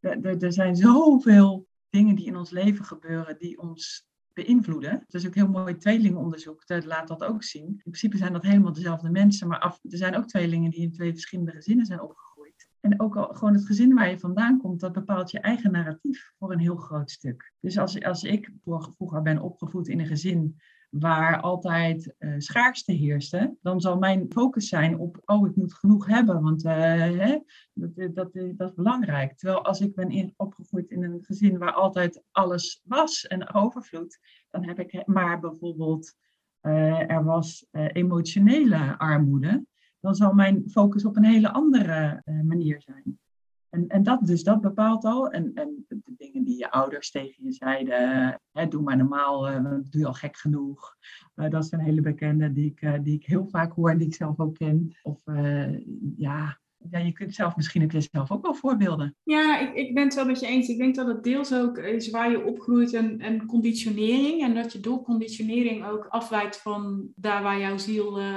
Er, 0.00 0.52
zijn 0.52 0.76
zoveel 0.76 1.66
dingen 1.90 2.14
die 2.14 2.26
in 2.26 2.36
ons 2.36 2.50
leven 2.50 2.84
gebeuren 2.84 3.38
die 3.38 3.58
ons 3.58 4.08
beïnvloeden. 4.32 4.90
Het 4.90 5.14
is 5.14 5.26
ook 5.26 5.34
heel 5.34 5.48
mooi 5.48 5.76
tweelingonderzoek, 5.76 6.66
dat 6.66 6.84
laat 6.84 7.08
dat 7.08 7.24
ook 7.24 7.42
zien. 7.42 7.66
In 7.66 7.76
principe 7.76 8.16
zijn 8.16 8.32
dat 8.32 8.42
helemaal 8.42 8.72
dezelfde 8.72 9.10
mensen, 9.10 9.48
maar 9.48 9.78
er 9.82 9.96
zijn 9.96 10.16
ook 10.16 10.26
tweelingen 10.26 10.70
die 10.70 10.80
in 10.80 10.92
twee 10.92 11.12
verschillende 11.12 11.52
gezinnen 11.52 11.86
zijn 11.86 12.00
opgegroeid. 12.00 12.68
En 12.80 13.00
ook 13.00 13.16
al 13.16 13.34
gewoon 13.34 13.54
het 13.54 13.66
gezin 13.66 13.94
waar 13.94 14.10
je 14.10 14.18
vandaan 14.18 14.58
komt, 14.58 14.80
dat 14.80 14.92
bepaalt 14.92 15.30
je 15.30 15.40
eigen 15.40 15.70
narratief 15.70 16.32
voor 16.38 16.52
een 16.52 16.58
heel 16.58 16.76
groot 16.76 17.10
stuk. 17.10 17.52
Dus 17.60 17.78
als, 17.78 18.02
als 18.02 18.22
ik 18.22 18.50
vroeger 18.64 19.22
ben 19.22 19.38
opgevoed 19.38 19.88
in 19.88 20.00
een 20.00 20.06
gezin 20.06 20.60
waar 20.88 21.40
altijd 21.40 22.14
uh, 22.18 22.34
schaarste 22.38 22.92
heerste, 22.92 23.56
dan 23.62 23.80
zal 23.80 23.98
mijn 23.98 24.26
focus 24.28 24.68
zijn 24.68 24.98
op, 24.98 25.22
oh, 25.24 25.48
ik 25.48 25.56
moet 25.56 25.74
genoeg 25.74 26.06
hebben, 26.06 26.42
want 26.42 26.64
uh, 26.64 26.72
hè, 26.72 27.38
dat, 27.72 28.14
dat, 28.14 28.32
dat, 28.56 28.68
is 28.68 28.74
belangrijk. 28.74 29.36
Terwijl 29.36 29.64
als 29.64 29.80
ik 29.80 29.94
ben 29.94 30.10
in, 30.10 30.34
opgegroeid 30.36 30.90
in 30.90 31.02
een 31.02 31.24
gezin 31.24 31.58
waar 31.58 31.72
altijd 31.72 32.22
alles 32.30 32.82
was 32.84 33.26
en 33.26 33.54
overvloed, 33.54 34.18
dan 34.50 34.64
heb 34.64 34.78
ik 34.78 35.06
maar 35.06 35.40
bijvoorbeeld, 35.40 36.14
er 36.60 37.24
was 37.24 37.66
emotionele 37.72 38.98
armoede, 38.98 39.64
dan 40.00 40.14
zal 40.14 40.32
mijn 40.32 40.70
focus 40.70 41.04
op 41.04 41.16
een 41.16 41.24
hele 41.24 41.52
andere 41.52 42.22
manier 42.24 42.82
zijn. 42.82 43.18
En, 43.70 43.88
en 43.88 44.02
dat, 44.02 44.26
dus 44.26 44.42
dat 44.42 44.60
bepaalt 44.60 45.04
al. 45.04 45.30
En, 45.30 45.54
en 45.54 45.84
de 45.88 46.14
dingen 46.16 46.44
die 46.44 46.58
je 46.58 46.70
ouders 46.70 47.10
tegen 47.10 47.44
je 47.44 47.52
zeiden, 47.52 48.40
hè, 48.52 48.68
doe 48.68 48.82
maar 48.82 48.96
normaal, 48.96 49.50
uh, 49.50 49.62
doe 49.64 50.00
je 50.00 50.06
al 50.06 50.14
gek 50.14 50.36
genoeg. 50.36 50.96
Uh, 51.36 51.50
dat 51.50 51.64
is 51.64 51.72
een 51.72 51.80
hele 51.80 52.00
bekende 52.00 52.52
die 52.52 52.70
ik, 52.70 52.82
uh, 52.82 52.98
die 53.02 53.14
ik 53.14 53.26
heel 53.26 53.46
vaak 53.46 53.72
hoor 53.72 53.90
en 53.90 53.98
die 53.98 54.06
ik 54.06 54.14
zelf 54.14 54.40
ook 54.40 54.54
ken. 54.54 54.96
Of 55.02 55.22
ja, 56.16 56.58
ja, 56.90 56.98
je 56.98 57.12
kunt 57.12 57.34
zelf 57.34 57.56
misschien 57.56 57.80
heb 57.80 57.90
je 57.90 58.08
zelf 58.12 58.30
ook 58.30 58.42
wel 58.42 58.54
voorbeelden. 58.54 59.16
Ja, 59.22 59.58
ik, 59.58 59.74
ik 59.74 59.94
ben 59.94 60.04
het 60.04 60.14
wel 60.14 60.26
met 60.26 60.40
je 60.40 60.46
eens. 60.46 60.68
Ik 60.68 60.78
denk 60.78 60.94
dat 60.94 61.06
het 61.06 61.22
deels 61.22 61.54
ook 61.54 61.78
is 61.78 62.10
waar 62.10 62.30
je 62.30 62.44
opgroeit 62.44 62.92
en, 62.92 63.18
en 63.18 63.46
conditionering. 63.46 64.42
En 64.42 64.54
dat 64.54 64.72
je 64.72 64.80
door 64.80 65.02
conditionering 65.02 65.86
ook 65.86 66.06
afwijkt 66.08 66.56
van 66.56 67.08
daar 67.14 67.42
waar 67.42 67.60
jouw 67.60 67.78
ziel 67.78 68.20
uh, 68.20 68.36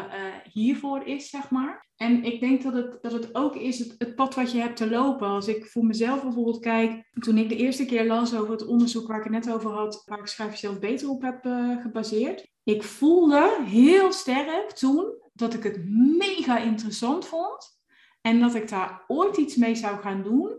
hiervoor 0.51 1.07
is, 1.07 1.29
zeg 1.29 1.49
maar. 1.49 1.89
En 1.95 2.23
ik 2.23 2.39
denk 2.39 2.63
dat 2.63 2.73
het, 2.73 2.97
dat 3.01 3.11
het 3.11 3.35
ook 3.35 3.55
is 3.55 3.79
het, 3.79 4.15
pad 4.15 4.35
wat 4.35 4.51
je 4.51 4.59
hebt 4.59 4.77
te 4.77 4.89
lopen. 4.89 5.27
Als 5.27 5.47
ik 5.47 5.65
voor 5.65 5.85
mezelf 5.85 6.23
bijvoorbeeld 6.23 6.59
kijk, 6.59 7.09
toen 7.19 7.37
ik 7.37 7.49
de 7.49 7.55
eerste 7.55 7.85
keer 7.85 8.05
las 8.05 8.35
over 8.35 8.51
het 8.51 8.65
onderzoek 8.65 9.07
waar 9.07 9.17
ik 9.17 9.23
het 9.23 9.33
net 9.33 9.53
over 9.53 9.71
had, 9.71 10.03
waar 10.05 10.19
ik 10.19 10.27
Schrijf 10.27 10.51
Jezelf 10.51 10.79
Beter 10.79 11.09
op 11.09 11.21
heb 11.21 11.45
uh, 11.45 11.81
gebaseerd. 11.81 12.47
Ik 12.63 12.83
voelde 12.83 13.63
heel 13.65 14.11
sterk 14.11 14.71
toen 14.71 15.05
dat 15.33 15.53
ik 15.53 15.63
het 15.63 15.89
mega 16.17 16.57
interessant 16.57 17.25
vond. 17.25 17.80
En 18.21 18.39
dat 18.39 18.55
ik 18.55 18.69
daar 18.69 19.03
ooit 19.07 19.37
iets 19.37 19.55
mee 19.55 19.75
zou 19.75 19.99
gaan 19.99 20.23
doen, 20.23 20.57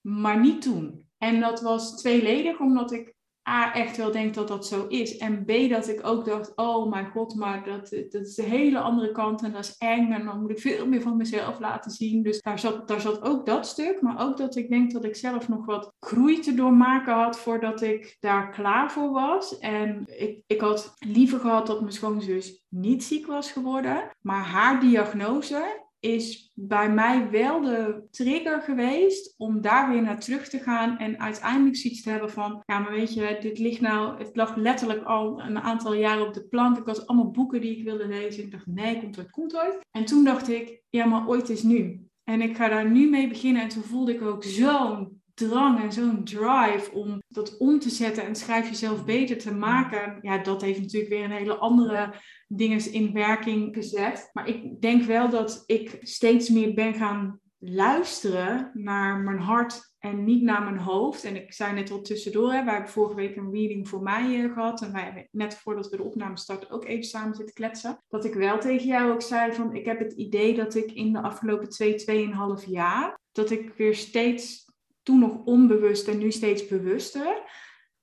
maar 0.00 0.40
niet 0.40 0.62
toen. 0.62 1.06
En 1.18 1.40
dat 1.40 1.60
was 1.60 1.96
tweeledig, 1.96 2.60
omdat 2.60 2.92
ik 2.92 3.16
A, 3.48 3.72
echt 3.72 3.96
wel 3.96 4.12
denk 4.12 4.34
dat 4.34 4.48
dat 4.48 4.66
zo 4.66 4.86
is. 4.86 5.16
En 5.16 5.44
B, 5.44 5.70
dat 5.70 5.88
ik 5.88 6.06
ook 6.06 6.24
dacht, 6.24 6.52
oh 6.56 6.90
mijn 6.90 7.10
god, 7.10 7.34
maar 7.34 7.64
dat, 7.64 7.90
dat 8.10 8.26
is 8.26 8.34
de 8.34 8.42
hele 8.42 8.78
andere 8.78 9.12
kant 9.12 9.42
en 9.42 9.52
dat 9.52 9.64
is 9.64 9.76
eng. 9.78 10.12
En 10.12 10.24
dan 10.24 10.40
moet 10.40 10.50
ik 10.50 10.60
veel 10.60 10.86
meer 10.86 11.00
van 11.00 11.16
mezelf 11.16 11.60
laten 11.60 11.90
zien. 11.90 12.22
Dus 12.22 12.40
daar 12.40 12.58
zat, 12.58 12.88
daar 12.88 13.00
zat 13.00 13.22
ook 13.22 13.46
dat 13.46 13.66
stuk. 13.66 14.00
Maar 14.00 14.28
ook 14.28 14.36
dat 14.36 14.56
ik 14.56 14.68
denk 14.68 14.92
dat 14.92 15.04
ik 15.04 15.16
zelf 15.16 15.48
nog 15.48 15.66
wat 15.66 15.92
groei 16.00 16.38
te 16.38 16.54
doormaken 16.54 17.14
had 17.14 17.38
voordat 17.38 17.82
ik 17.82 18.16
daar 18.20 18.50
klaar 18.50 18.92
voor 18.92 19.10
was. 19.10 19.58
En 19.58 20.02
ik, 20.06 20.42
ik 20.46 20.60
had 20.60 20.94
liever 20.98 21.40
gehad 21.40 21.66
dat 21.66 21.80
mijn 21.80 21.92
schoonzus 21.92 22.64
niet 22.68 23.04
ziek 23.04 23.26
was 23.26 23.52
geworden. 23.52 24.10
Maar 24.20 24.44
haar 24.44 24.80
diagnose 24.80 25.86
is 26.00 26.52
bij 26.54 26.90
mij 26.90 27.30
wel 27.30 27.60
de 27.60 28.06
trigger 28.10 28.60
geweest 28.60 29.34
om 29.36 29.60
daar 29.60 29.90
weer 29.90 30.02
naar 30.02 30.20
terug 30.20 30.48
te 30.48 30.58
gaan 30.58 30.98
en 30.98 31.20
uiteindelijk 31.20 31.76
zoiets 31.76 32.02
te 32.02 32.10
hebben 32.10 32.30
van, 32.30 32.62
ja, 32.66 32.78
maar 32.78 32.92
weet 32.92 33.14
je, 33.14 33.38
dit 33.40 33.58
ligt 33.58 33.80
nou, 33.80 34.18
het 34.18 34.36
lag 34.36 34.56
letterlijk 34.56 35.04
al 35.04 35.40
een 35.40 35.58
aantal 35.58 35.94
jaren 35.94 36.26
op 36.26 36.34
de 36.34 36.46
plank. 36.46 36.78
Ik 36.78 36.86
had 36.86 37.06
allemaal 37.06 37.30
boeken 37.30 37.60
die 37.60 37.76
ik 37.76 37.84
wilde 37.84 38.06
lezen. 38.06 38.44
Ik 38.44 38.50
dacht, 38.50 38.66
nee, 38.66 39.00
komt 39.00 39.18
ooit, 39.18 39.30
komt 39.30 39.56
ooit. 39.56 39.78
En 39.90 40.04
toen 40.04 40.24
dacht 40.24 40.48
ik, 40.48 40.82
ja, 40.88 41.04
maar 41.04 41.28
ooit 41.28 41.48
is 41.48 41.62
nu. 41.62 42.06
En 42.24 42.42
ik 42.42 42.56
ga 42.56 42.68
daar 42.68 42.90
nu 42.90 43.08
mee 43.08 43.28
beginnen. 43.28 43.62
En 43.62 43.68
toen 43.68 43.82
voelde 43.82 44.14
ik 44.14 44.22
ook 44.22 44.44
zo'n 44.44 45.17
drang 45.38 45.82
en 45.82 45.92
zo'n 45.92 46.24
drive 46.24 46.90
om 46.92 47.22
dat 47.28 47.56
om 47.56 47.78
te 47.78 47.90
zetten 47.90 48.24
en 48.24 48.34
schrijf 48.34 48.68
jezelf 48.68 49.04
beter 49.04 49.38
te 49.38 49.54
maken. 49.54 50.18
Ja, 50.22 50.38
dat 50.38 50.62
heeft 50.62 50.80
natuurlijk 50.80 51.12
weer 51.12 51.24
een 51.24 51.30
hele 51.30 51.56
andere 51.56 52.14
dingen 52.48 52.92
in 52.92 53.12
werking 53.12 53.74
gezet. 53.74 54.30
Maar 54.32 54.48
ik 54.48 54.80
denk 54.80 55.02
wel 55.02 55.28
dat 55.30 55.62
ik 55.66 55.98
steeds 56.00 56.48
meer 56.48 56.74
ben 56.74 56.94
gaan 56.94 57.40
luisteren 57.58 58.70
naar 58.74 59.18
mijn 59.18 59.38
hart 59.38 59.88
en 59.98 60.24
niet 60.24 60.42
naar 60.42 60.62
mijn 60.62 60.78
hoofd. 60.78 61.24
En 61.24 61.36
ik 61.36 61.52
zei 61.52 61.74
net 61.74 61.90
al 61.90 62.00
tussendoor, 62.00 62.52
hè, 62.52 62.64
wij 62.64 62.72
hebben 62.72 62.92
vorige 62.92 63.14
week 63.14 63.36
een 63.36 63.52
reading 63.52 63.88
voor 63.88 64.02
mij 64.02 64.36
uh, 64.36 64.52
gehad. 64.52 64.82
En 64.82 64.92
wij 64.92 65.02
hebben 65.02 65.28
net 65.30 65.54
voordat 65.54 65.88
we 65.88 65.96
de 65.96 66.02
opname 66.02 66.38
starten 66.38 66.70
ook 66.70 66.84
even 66.84 67.04
samen 67.04 67.34
zitten 67.34 67.54
kletsen. 67.54 68.04
Dat 68.08 68.24
ik 68.24 68.34
wel 68.34 68.58
tegen 68.58 68.86
jou 68.86 69.12
ook 69.12 69.22
zei 69.22 69.52
van, 69.52 69.74
ik 69.74 69.84
heb 69.84 69.98
het 69.98 70.12
idee 70.12 70.54
dat 70.54 70.74
ik 70.74 70.92
in 70.92 71.12
de 71.12 71.22
afgelopen 71.22 71.68
twee, 71.68 71.94
tweeënhalf 71.94 72.64
jaar, 72.64 73.20
dat 73.32 73.50
ik 73.50 73.72
weer 73.76 73.94
steeds, 73.94 74.67
toen 75.08 75.18
nog 75.18 75.44
onbewust 75.44 76.08
en 76.08 76.18
nu 76.18 76.32
steeds 76.32 76.66
bewuster, 76.66 77.42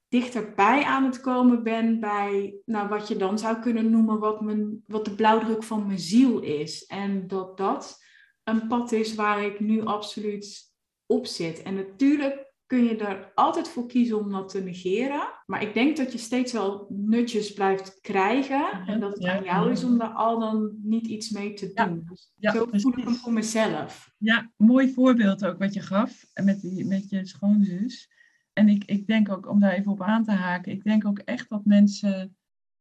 dichterbij 0.07 0.83
aan 0.83 1.03
het 1.03 1.21
komen 1.21 1.63
ben 1.63 1.99
bij 1.99 2.55
nou, 2.65 2.87
wat 2.87 3.07
je 3.07 3.15
dan 3.15 3.39
zou 3.39 3.59
kunnen 3.59 3.89
noemen 3.89 4.19
wat, 4.19 4.41
mijn, 4.41 4.83
wat 4.87 5.05
de 5.05 5.15
blauwdruk 5.15 5.63
van 5.63 5.87
mijn 5.87 5.99
ziel 5.99 6.39
is. 6.39 6.85
En 6.85 7.27
dat 7.27 7.57
dat 7.57 8.03
een 8.43 8.67
pad 8.67 8.91
is 8.91 9.15
waar 9.15 9.43
ik 9.43 9.59
nu 9.59 9.85
absoluut 9.85 10.73
op 11.05 11.25
zit. 11.25 11.61
En 11.61 11.75
natuurlijk 11.75 12.44
kun 12.65 12.83
je 12.83 12.97
er 12.97 13.31
altijd 13.35 13.67
voor 13.67 13.87
kiezen 13.87 14.19
om 14.19 14.31
dat 14.31 14.49
te 14.49 14.63
negeren. 14.63 15.21
Maar 15.45 15.61
ik 15.61 15.73
denk 15.73 15.97
dat 15.97 16.11
je 16.11 16.17
steeds 16.17 16.53
wel 16.53 16.87
nutjes 16.89 17.53
blijft 17.53 17.99
krijgen. 18.01 18.83
En 18.87 18.99
dat 18.99 19.13
het 19.13 19.25
aan 19.25 19.43
jou 19.43 19.71
is 19.71 19.83
om 19.83 19.97
daar 19.97 20.13
al 20.13 20.39
dan 20.39 20.77
niet 20.81 21.07
iets 21.07 21.29
mee 21.29 21.53
te 21.53 21.71
doen. 21.73 22.03
Dus 22.09 22.33
ja, 22.35 22.51
zo 22.51 22.67
voel 22.71 22.97
ik 22.97 23.03
hem 23.03 23.15
voor 23.15 23.33
mezelf. 23.33 24.13
Ja, 24.17 24.51
mooi 24.57 24.93
voorbeeld 24.93 25.45
ook 25.45 25.57
wat 25.57 25.73
je 25.73 25.81
gaf 25.81 26.25
met, 26.43 26.61
die, 26.61 26.85
met 26.85 27.09
je 27.09 27.25
schoonzus. 27.25 28.09
En 28.53 28.69
ik, 28.69 28.83
ik 28.85 29.07
denk 29.07 29.29
ook, 29.29 29.49
om 29.49 29.59
daar 29.59 29.73
even 29.73 29.91
op 29.91 30.01
aan 30.01 30.23
te 30.23 30.31
haken, 30.31 30.71
ik 30.71 30.83
denk 30.83 31.05
ook 31.05 31.19
echt 31.19 31.49
dat 31.49 31.65
mensen 31.65 32.35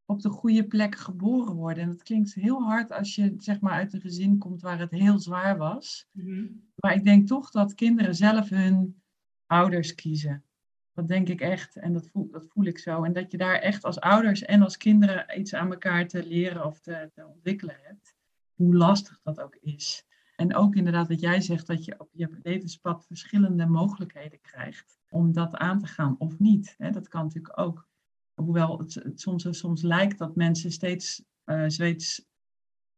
op 0.07 0.20
de 0.20 0.29
goede 0.29 0.66
plek 0.66 0.94
geboren 0.94 1.55
worden. 1.55 1.83
En 1.83 1.88
dat 1.88 2.03
klinkt 2.03 2.35
heel 2.35 2.62
hard 2.62 2.92
als 2.92 3.14
je 3.14 3.35
zeg 3.37 3.61
maar 3.61 3.73
uit 3.73 3.92
een 3.92 4.01
gezin 4.01 4.38
komt 4.38 4.62
waar 4.62 4.79
het 4.79 4.90
heel 4.90 5.18
zwaar 5.18 5.57
was. 5.57 6.07
Mhm. 6.11 6.47
Maar 6.77 6.94
ik 6.94 7.05
denk 7.05 7.27
toch 7.27 7.51
dat 7.51 7.75
kinderen 7.75 8.14
zelf 8.14 8.49
hun 8.49 9.03
ouders 9.46 9.94
kiezen. 9.94 10.44
Dat 10.92 11.09
denk 11.09 11.28
ik 11.28 11.40
echt 11.40 11.76
en 11.76 11.92
dat 11.92 12.09
voel, 12.09 12.30
dat 12.30 12.46
voel 12.48 12.64
ik 12.64 12.78
zo. 12.78 13.02
En 13.04 13.12
dat 13.12 13.30
je 13.30 13.37
daar 13.37 13.59
echt 13.59 13.85
als 13.85 14.00
ouders 14.00 14.42
en 14.42 14.62
als 14.62 14.76
kinderen 14.76 15.38
iets 15.38 15.54
aan 15.54 15.70
elkaar 15.70 16.09
te 16.09 16.26
leren 16.26 16.64
of 16.66 16.80
te, 16.80 17.11
ontwikkelen 17.26 17.76
hebt. 17.83 18.14
Hoe 18.54 18.76
lastig 18.76 19.20
dat 19.22 19.40
ook 19.40 19.57
is. 19.57 20.07
En 20.37 20.54
ook 20.54 20.74
inderdaad 20.74 21.09
wat 21.09 21.20
jij 21.20 21.40
zegt, 21.40 21.66
dat 21.66 21.85
je 21.85 22.00
op 22.00 22.09
je 22.12 22.38
levenspad 22.42 23.07
verschillende 23.07 23.66
mogelijkheden 23.66 24.40
krijgt 24.40 25.00
om 25.11 25.33
dat 25.33 25.54
aan 25.54 25.78
te 25.78 25.87
gaan 25.87 26.14
of 26.18 26.38
niet. 26.38 26.74
Dat 26.78 27.09
kan 27.09 27.22
natuurlijk 27.22 27.59
ook 27.59 27.88
hoewel 28.35 28.78
het, 28.78 29.02
soms, 29.14 29.46
soms 29.50 29.83
lijkt 29.83 30.18
dat 30.18 30.37
mensen 30.37 30.72
steeds, 30.72 31.24
steeds 31.66 32.26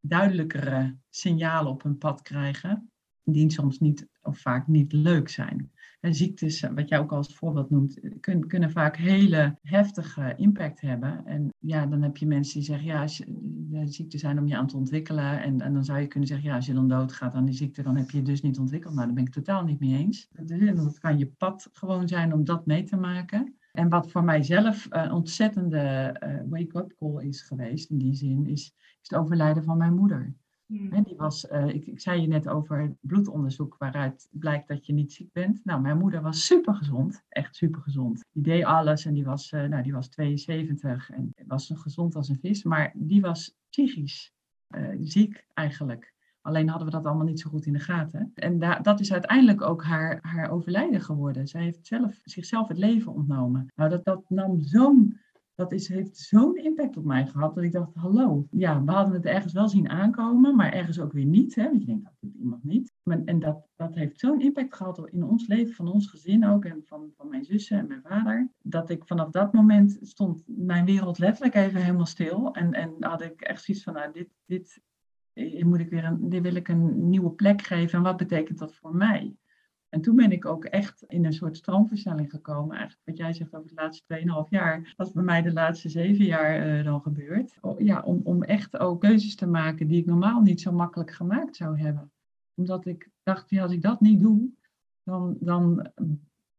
duidelijkere 0.00 0.96
signalen 1.11 1.72
op 1.72 1.82
hun 1.82 1.98
pad 1.98 2.22
krijgen, 2.22 2.90
die 3.24 3.50
soms 3.50 3.78
niet 3.78 4.09
of 4.22 4.38
vaak 4.38 4.66
niet 4.66 4.92
leuk 4.92 5.28
zijn. 5.28 5.72
En 6.00 6.14
ziektes, 6.14 6.62
eh, 6.62 6.70
wat 6.74 6.88
jij 6.88 6.98
ook 6.98 7.12
als 7.12 7.35
voorbeeld 7.35 7.70
noemt, 7.70 8.00
kunnen, 8.20 8.48
kunnen 8.48 8.70
vaak 8.70 8.96
hele 8.96 9.59
heftige 9.62 10.35
impact 10.37 10.80
hebben. 10.80 11.26
En 11.26 11.54
ja, 11.59 11.87
dan 11.87 12.02
heb 12.02 12.16
je 12.16 12.26
mensen 12.26 12.54
die 12.54 12.68
zeggen, 12.68 12.87
ja, 12.87 13.02
als 13.02 13.16
je, 13.16 13.24
de 13.70 13.87
ziekten 13.87 14.18
zijn 14.18 14.38
om 14.38 14.46
je 14.46 14.56
aan 14.56 14.66
te 14.66 14.76
ontwikkelen. 14.76 15.42
En, 15.42 15.61
en 15.61 15.72
dan 15.72 15.85
zou 15.85 16.00
je 16.00 16.06
kunnen 16.06 16.28
zeggen, 16.28 16.48
ja, 16.48 16.54
als 16.54 16.66
je 16.66 16.74
dan 16.74 16.88
doodgaat 16.88 17.35
aan 17.35 17.44
die 17.44 17.54
ziekte, 17.54 17.82
dan 17.82 17.96
heb 17.96 18.11
je 18.11 18.16
het 18.16 18.26
dus 18.26 18.42
niet 18.42 18.59
ontwikkeld. 18.59 18.94
Nou, 18.94 19.06
daar 19.06 19.14
ben 19.14 19.24
ik 19.24 19.32
totaal 19.32 19.64
niet 19.64 19.80
mee 19.80 19.96
eens. 19.96 20.28
Dat 20.74 20.98
kan 20.98 21.18
je 21.18 21.26
pad 21.26 21.68
gewoon 21.72 22.09
zijn 22.09 22.32
om 22.32 22.44
dat 22.44 22.66
mee 22.66 22.85
te 22.85 22.96
maken. 22.96 23.54
En 23.72 23.88
wat 23.88 24.11
voor 24.11 24.24
mijzelf 24.24 24.87
een 24.90 25.12
ontzettende 25.12 26.16
wake-up 26.48 26.94
call 26.98 27.24
is 27.24 27.42
geweest, 27.42 27.90
in 27.90 27.98
die 27.98 28.14
zin, 28.14 28.46
is, 28.46 28.74
is 29.02 29.09
het 29.09 29.14
overlijden 29.18 29.64
van 29.64 29.76
mijn 29.76 29.94
moeder. 29.94 30.35
Hmm. 30.66 31.02
die 31.02 31.16
was, 31.16 31.44
uh, 31.50 31.66
ik, 31.66 31.87
ik, 31.87 32.00
zei 32.00 32.20
je 32.20 32.26
net 32.26 32.48
over 32.48 32.96
bloedonderzoek 33.00 33.76
waaruit 33.79 34.29
blijkt 34.31 34.68
dat 34.68 34.87
je 34.87 34.92
niet 34.92 35.12
ziek 35.12 35.33
bent. 35.33 35.64
Nou, 35.64 35.81
mijn 35.81 35.98
moeder 35.98 36.22
was 36.22 36.46
super 36.46 36.74
gezond, 36.74 37.24
echt 37.29 37.57
super 37.57 37.81
gezond. 37.81 38.24
Die 38.33 38.42
deed 38.42 38.64
alles 38.64 39.05
en 39.05 39.14
die 39.14 39.24
was, 39.24 39.52
uh, 39.52 39.64
nou, 39.64 39.83
die 39.83 39.92
was 39.92 40.09
72 40.09 41.11
en 41.11 41.35
was 41.46 41.66
zo 41.66 41.74
gezond 41.74 42.16
als 42.16 42.29
een 42.29 42.38
vis, 42.38 42.62
maar 42.62 42.92
die 42.94 43.20
was 43.20 43.57
psychisch 43.68 44.35
ziek 45.00 45.46
eigenlijk. 45.55 46.14
Alleen 46.46 46.68
hadden 46.68 46.87
we 46.87 46.94
dat 46.94 47.07
allemaal 47.07 47.26
niet 47.26 47.40
zo 47.40 47.50
goed 47.50 47.66
in 47.66 47.72
de 47.72 47.79
gaten. 47.79 48.31
En 48.35 48.59
da 48.59 48.79
dat 48.79 49.00
is 49.00 49.12
uiteindelijk 49.12 49.62
ook 49.62 49.85
haar, 49.85 50.18
haar 50.22 50.50
overlijden 50.50 51.00
geworden. 51.00 51.46
Zij 51.46 51.62
heeft 51.62 51.87
zelf, 51.87 52.20
zichzelf 52.24 52.68
het 52.68 52.79
leven 52.79 53.12
ontnomen. 53.12 53.66
Nou, 53.74 53.90
dat, 53.90 54.05
dat 54.05 54.24
nam 54.29 54.61
zo'n 54.61 55.20
dat 55.57 55.73
is, 55.73 55.88
heeft 55.88 56.16
zo'n 56.16 56.57
impact 56.57 56.97
op 56.97 57.05
mij 57.05 57.27
gehad 57.27 57.55
dat 57.55 57.64
ik 57.64 57.73
dacht, 57.73 57.95
hallo, 57.95 58.47
ja, 58.51 58.85
we 58.85 58.92
hadden 58.92 59.14
het 59.14 59.25
ergens 59.25 59.53
wel 59.53 59.69
zien 59.69 59.88
aankomen, 59.88 60.57
maar 60.57 60.73
ergens 60.73 61.01
ook 61.01 61.12
weer 61.12 61.25
niet. 61.25 61.55
Hè? 61.55 61.64
Want 61.64 61.81
je 61.81 61.87
denkt, 61.87 62.05
dat 62.05 62.14
doet 62.21 62.35
iemand 62.35 62.64
niet. 62.64 62.92
en 63.25 63.38
dat, 63.38 63.69
dat 63.77 63.95
heeft 63.95 64.21
zo'n 64.21 64.40
impact 64.40 64.75
gehad 64.75 65.09
in 65.09 65.23
ons 65.23 65.47
leven, 65.47 65.75
van 65.75 65.92
ons 65.92 66.07
gezin 66.07 66.47
ook, 66.47 66.64
en 66.64 66.83
van, 66.85 67.11
van 67.16 67.29
mijn 67.29 67.45
zussen 67.45 67.79
en 67.79 67.87
mijn 67.87 68.03
vader, 68.03 68.51
dat 68.62 68.90
ik 68.90 69.07
vanaf 69.07 69.31
dat 69.31 69.53
moment 69.53 69.99
stond 70.01 70.42
mijn 70.47 70.85
wereld 70.85 71.19
letterlijk 71.19 71.55
even 71.55 71.81
helemaal 71.81 72.07
stil. 72.07 72.55
En, 72.55 72.73
en 72.73 72.95
had 73.01 73.23
ik 73.23 73.40
echt 73.40 73.64
zoiets 73.64 73.85
van, 73.85 73.95
nou, 73.95 74.12
dit, 74.12 74.29
dit 74.47 74.81
moet 75.64 75.81
ik 75.81 75.90
weer 75.90 76.05
een, 76.05 76.29
die 76.29 76.40
wil 76.42 76.55
ik 76.55 76.69
een 76.69 77.09
nieuwe 77.09 77.31
plek 77.31 77.62
geven 77.62 77.99
en 77.99 78.05
wat 78.05 78.16
betekent 78.16 78.59
dat 78.59 78.75
voor 78.75 78.97
mij? 78.97 79.37
En 79.96 80.02
toen 80.02 80.16
ben 80.16 80.32
ik 80.32 80.44
ook 80.44 80.64
echt 80.64 81.04
in 81.06 81.24
een 81.24 81.32
soort 81.32 81.56
stroomversnelling 81.56 82.30
gekomen. 82.30 82.76
Eigenlijk 82.76 83.06
wat 83.06 83.16
jij 83.16 83.32
zegt 83.32 83.54
over 83.54 83.68
de 83.68 83.74
laatste 83.74 84.20
2,5 84.44 84.48
jaar. 84.48 84.94
Dat 84.96 85.06
is 85.06 85.12
bij 85.12 85.22
mij 85.22 85.42
de 85.42 85.52
laatste 85.52 85.88
zeven 85.88 86.24
jaar 86.24 86.78
uh, 86.78 86.85
dan 86.85 87.00
gebeurd. 87.00 87.59
ja, 87.78 88.00
om, 88.00 88.20
om 88.24 88.42
echt 88.42 88.78
ook 88.78 89.00
keuzes 89.00 89.37
te 89.37 89.46
maken 89.46 89.87
die 89.87 90.00
ik 90.00 90.06
normaal 90.06 90.40
niet 90.40 90.61
zo 90.61 90.72
makkelijk 90.72 91.11
gemaakt 91.11 91.56
zou 91.56 91.80
hebben. 91.80 92.11
Omdat 92.54 92.87
ik 92.87 93.11
dacht, 93.22 93.50
ja, 93.50 93.62
als 93.62 93.72
ik 93.72 93.82
dat 93.82 94.00
niet 94.00 94.20
doe, 94.20 94.48
dan, 95.02 95.37
dan 95.40 95.90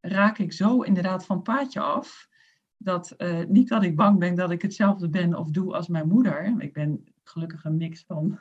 raak 0.00 0.38
ik 0.38 0.52
zo 0.52 0.82
inderdaad 0.82 1.26
van 1.26 1.42
paadje 1.42 1.80
af. 1.80 2.28
Dat 2.76 3.14
uh, 3.18 3.44
niet 3.48 3.68
dat 3.68 3.82
ik 3.82 3.96
bang 3.96 4.18
ben 4.18 4.34
dat 4.34 4.50
ik 4.50 4.62
hetzelfde 4.62 5.08
ben 5.08 5.34
of 5.34 5.50
doe 5.50 5.74
als 5.74 5.88
mijn 5.88 6.08
moeder. 6.08 6.54
Ik 6.58 6.72
ben 6.72 7.04
gelukkig 7.22 7.64
een 7.64 7.76
mix 7.76 8.04
van 8.06 8.38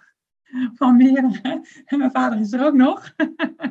van 0.73 0.97
meerdere. 0.97 1.61
En 1.85 1.97
mijn 1.97 2.11
vader 2.11 2.39
is 2.39 2.51
er 2.51 2.65
ook 2.65 2.73
nog. 2.73 3.13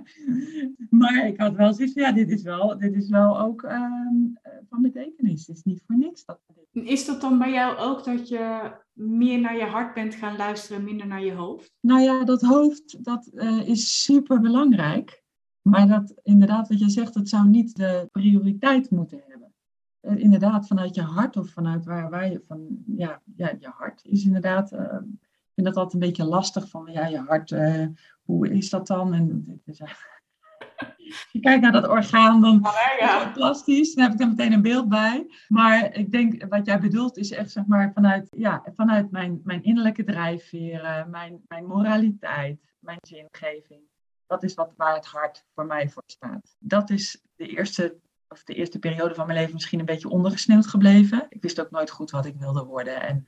maar 1.00 1.26
ik 1.26 1.40
had 1.40 1.54
wel 1.54 1.74
zoiets 1.74 1.94
van, 1.94 2.02
ja, 2.02 2.12
dit 2.12 2.30
is 2.30 2.42
wel, 2.42 2.78
dit 2.78 2.94
is 2.94 3.08
wel 3.08 3.40
ook 3.40 3.62
ehm, 3.62 4.16
van 4.68 4.82
betekenis. 4.82 5.46
Het 5.46 5.56
is 5.56 5.62
niet 5.62 5.82
voor 5.86 5.96
niks. 5.96 6.24
Dat 6.24 6.40
is 6.84 7.04
dat 7.04 7.20
dan 7.20 7.38
bij 7.38 7.52
jou 7.52 7.76
ook 7.76 8.04
dat 8.04 8.28
je 8.28 8.72
meer 8.92 9.40
naar 9.40 9.56
je 9.56 9.64
hart 9.64 9.94
bent 9.94 10.14
gaan 10.14 10.36
luisteren 10.36 10.78
en 10.78 10.84
minder 10.84 11.06
naar 11.06 11.24
je 11.24 11.32
hoofd? 11.32 11.72
Nou 11.80 12.00
ja, 12.00 12.24
dat 12.24 12.42
hoofd, 12.42 13.04
dat 13.04 13.30
uh, 13.34 13.68
is 13.68 14.02
super 14.02 14.40
belangrijk. 14.40 15.24
Maar 15.62 15.88
dat 15.88 16.14
inderdaad, 16.22 16.68
wat 16.68 16.78
je 16.78 16.90
zegt, 16.90 17.14
dat 17.14 17.28
zou 17.28 17.48
niet 17.48 17.76
de 17.76 18.08
prioriteit 18.12 18.90
moeten 18.90 19.22
hebben. 19.28 19.54
Uh, 20.02 20.16
inderdaad, 20.22 20.66
vanuit 20.66 20.94
je 20.94 21.02
hart 21.02 21.36
of 21.36 21.50
vanuit 21.50 21.84
waar, 21.84 22.10
waar 22.10 22.30
je 22.30 22.42
van, 22.46 22.84
ja, 22.86 23.22
ja, 23.36 23.52
je 23.58 23.68
hart 23.68 24.04
is 24.04 24.24
inderdaad 24.24 24.72
uh, 24.72 24.96
vind 25.56 25.66
dat 25.66 25.76
altijd 25.76 25.94
een 25.94 26.08
beetje 26.08 26.24
lastig 26.24 26.68
van 26.68 26.88
ja, 26.92 27.06
je 27.06 27.18
hart, 27.18 27.50
uh, 27.50 27.86
hoe 28.24 28.50
is 28.50 28.70
dat 28.70 28.86
dan? 28.86 29.14
En, 29.14 29.60
dus, 29.64 29.80
uh, 29.80 29.88
je 31.32 31.40
kijkt 31.40 31.62
naar 31.62 31.72
dat 31.72 31.88
orgaan, 31.88 32.40
dan 32.40 32.66
ja, 32.98 33.24
het 33.24 33.32
plastisch, 33.32 33.94
dan 33.94 34.04
heb 34.04 34.12
ik 34.12 34.20
er 34.20 34.28
meteen 34.28 34.52
een 34.52 34.62
beeld 34.62 34.88
bij. 34.88 35.26
Maar 35.48 35.94
ik 35.94 36.12
denk, 36.12 36.44
wat 36.48 36.66
jij 36.66 36.80
bedoelt 36.80 37.16
is 37.16 37.30
echt 37.30 37.50
zeg 37.50 37.66
maar 37.66 37.92
vanuit, 37.94 38.28
ja, 38.30 38.64
vanuit 38.74 39.10
mijn, 39.10 39.40
mijn 39.44 39.62
innerlijke 39.62 40.04
drijfveren, 40.04 41.10
mijn, 41.10 41.44
mijn 41.48 41.66
moraliteit, 41.66 42.60
mijn 42.78 42.98
zingeving. 43.00 43.80
Dat 44.26 44.42
is 44.42 44.54
wat, 44.54 44.72
waar 44.76 44.94
het 44.94 45.06
hart 45.06 45.44
voor 45.54 45.66
mij 45.66 45.88
voor 45.88 46.02
staat. 46.06 46.56
Dat 46.58 46.90
is 46.90 47.22
de 47.36 47.46
eerste 47.46 47.98
of 48.28 48.44
de 48.44 48.54
eerste 48.54 48.78
periode 48.78 49.14
van 49.14 49.26
mijn 49.26 49.38
leven 49.38 49.54
misschien 49.54 49.78
een 49.78 49.84
beetje 49.84 50.08
ondergesneeuwd 50.08 50.66
gebleven. 50.66 51.26
Ik 51.28 51.42
wist 51.42 51.60
ook 51.60 51.70
nooit 51.70 51.90
goed 51.90 52.10
wat 52.10 52.26
ik 52.26 52.36
wilde 52.36 52.64
worden. 52.64 53.02
En 53.02 53.26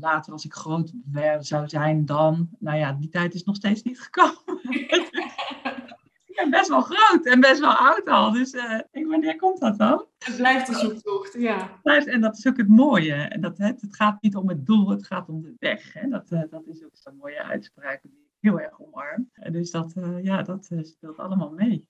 later 0.00 0.32
als 0.32 0.44
ik 0.44 0.52
groot 0.52 0.92
zou 1.40 1.68
zijn 1.68 2.04
dan, 2.04 2.48
nou 2.58 2.78
ja, 2.78 2.92
die 2.92 3.08
tijd 3.08 3.34
is 3.34 3.44
nog 3.44 3.56
steeds 3.56 3.82
niet 3.82 4.00
gekomen. 4.00 4.60
ik 6.26 6.36
ben 6.36 6.50
best 6.50 6.68
wel 6.68 6.80
groot 6.80 7.26
en 7.26 7.40
best 7.40 7.60
wel 7.60 7.72
oud 7.72 8.08
al, 8.08 8.32
dus 8.32 8.52
uh, 8.54 8.80
ik, 8.90 9.06
wanneer 9.06 9.36
komt 9.36 9.60
dat 9.60 9.78
dan? 9.78 10.06
Het 10.18 10.36
blijft 10.36 10.68
een 10.68 10.74
zoektocht, 10.74 11.32
ja. 11.32 11.80
En 11.82 12.20
dat 12.20 12.38
is 12.38 12.46
ook 12.46 12.56
het 12.56 12.68
mooie. 12.68 13.14
En 13.14 13.40
dat, 13.40 13.58
het, 13.58 13.80
het 13.80 13.96
gaat 13.96 14.22
niet 14.22 14.36
om 14.36 14.48
het 14.48 14.66
doel, 14.66 14.88
het 14.88 15.06
gaat 15.06 15.28
om 15.28 15.42
de 15.42 15.54
weg. 15.58 15.92
Hè? 15.92 16.08
Dat, 16.08 16.30
uh, 16.30 16.42
dat 16.50 16.66
is 16.66 16.84
ook 16.84 16.90
zo'n 16.96 17.16
mooie 17.16 17.42
uitspraak 17.42 18.02
die 18.02 18.12
ik 18.12 18.36
heel 18.40 18.60
erg 18.60 18.80
omarm. 18.80 19.30
Dus 19.50 19.70
dat, 19.70 19.94
uh, 19.96 20.24
ja, 20.24 20.42
dat 20.42 20.70
speelt 20.80 21.18
allemaal 21.18 21.50
mee. 21.50 21.86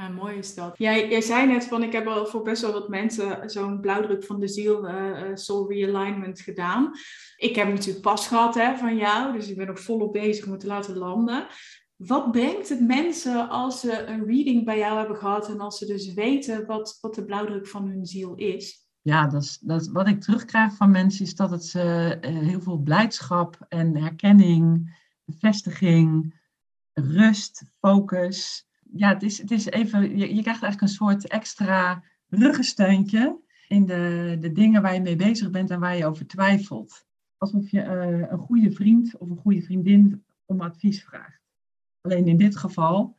Ja, 0.00 0.08
mooi 0.08 0.36
is 0.36 0.54
dat. 0.54 0.78
Jij, 0.78 1.20
zei 1.20 1.46
net 1.46 1.64
van, 1.64 1.82
ik 1.82 1.92
heb 1.92 2.06
al 2.06 2.26
voor 2.26 2.42
best 2.42 2.62
wel 2.62 2.72
wat 2.72 2.88
mensen 2.88 3.50
zo'n 3.50 3.80
blauwdruk 3.80 4.24
van 4.24 4.40
de 4.40 4.48
ziel, 4.48 4.88
uh, 4.88 5.30
soul 5.34 5.68
realignment 5.68 6.40
gedaan. 6.40 6.92
Ik 7.36 7.56
heb 7.56 7.68
natuurlijk 7.68 8.04
pas 8.04 8.26
gehad 8.26 8.54
hè, 8.54 8.76
van 8.76 8.96
jou, 8.96 9.32
dus 9.32 9.48
ik 9.48 9.56
ben 9.56 9.66
nog 9.66 9.80
volop 9.80 10.12
bezig 10.12 10.44
om 10.44 10.50
het 10.50 10.60
te 10.60 10.66
laten 10.66 10.96
landen. 10.96 11.46
Wat 11.96 12.32
brengt 12.32 12.68
het 12.68 12.80
mensen 12.80 13.48
als 13.48 13.80
ze 13.80 14.06
een 14.06 14.24
reading 14.26 14.64
bij 14.64 14.78
jou 14.78 14.98
hebben 14.98 15.16
gehad 15.16 15.48
en 15.48 15.60
als 15.60 15.78
ze 15.78 15.86
dus 15.86 16.14
weten 16.14 16.66
wat, 16.66 16.98
wat 17.00 17.14
de 17.14 17.24
blauwdruk 17.24 17.66
van 17.66 17.88
hun 17.88 18.06
ziel 18.06 18.34
is? 18.34 18.88
Ja, 19.00 19.26
dat 19.26 19.42
is, 19.42 19.58
dat 19.58 19.86
wat 19.86 20.08
ik 20.08 20.20
terugkrijg 20.20 20.74
van 20.74 20.90
mensen 20.90 21.24
is 21.24 21.34
dat 21.34 21.50
het 21.50 21.64
ze 21.64 22.18
eh, 22.20 22.38
heel 22.38 22.60
veel 22.60 22.78
blijdschap 22.78 23.56
en 23.68 23.96
herkenning, 23.96 24.96
bevestiging, 25.24 26.34
rust, 26.92 27.62
focus. 27.80 28.68
Ja, 28.92 29.08
het 29.08 29.22
is, 29.22 29.38
het 29.38 29.50
is 29.50 29.66
even, 29.66 30.18
je, 30.18 30.34
je 30.34 30.42
krijgt 30.42 30.62
eigenlijk 30.62 30.80
een 30.80 30.88
soort 30.88 31.28
extra 31.28 32.02
ruggensteuntje 32.28 33.40
in 33.68 33.86
de, 33.86 34.36
de 34.40 34.52
dingen 34.52 34.82
waar 34.82 34.94
je 34.94 35.00
mee 35.00 35.16
bezig 35.16 35.50
bent 35.50 35.70
en 35.70 35.80
waar 35.80 35.96
je 35.96 36.06
over 36.06 36.26
twijfelt. 36.26 37.06
Alsof 37.36 37.70
je 37.70 37.84
uh, 37.84 38.30
een 38.30 38.38
goede 38.38 38.72
vriend 38.72 39.16
of 39.16 39.30
een 39.30 39.36
goede 39.36 39.62
vriendin 39.62 40.24
om 40.44 40.60
advies 40.60 41.04
vraagt. 41.04 41.40
Alleen 42.00 42.26
in 42.26 42.36
dit 42.36 42.56
geval 42.56 43.16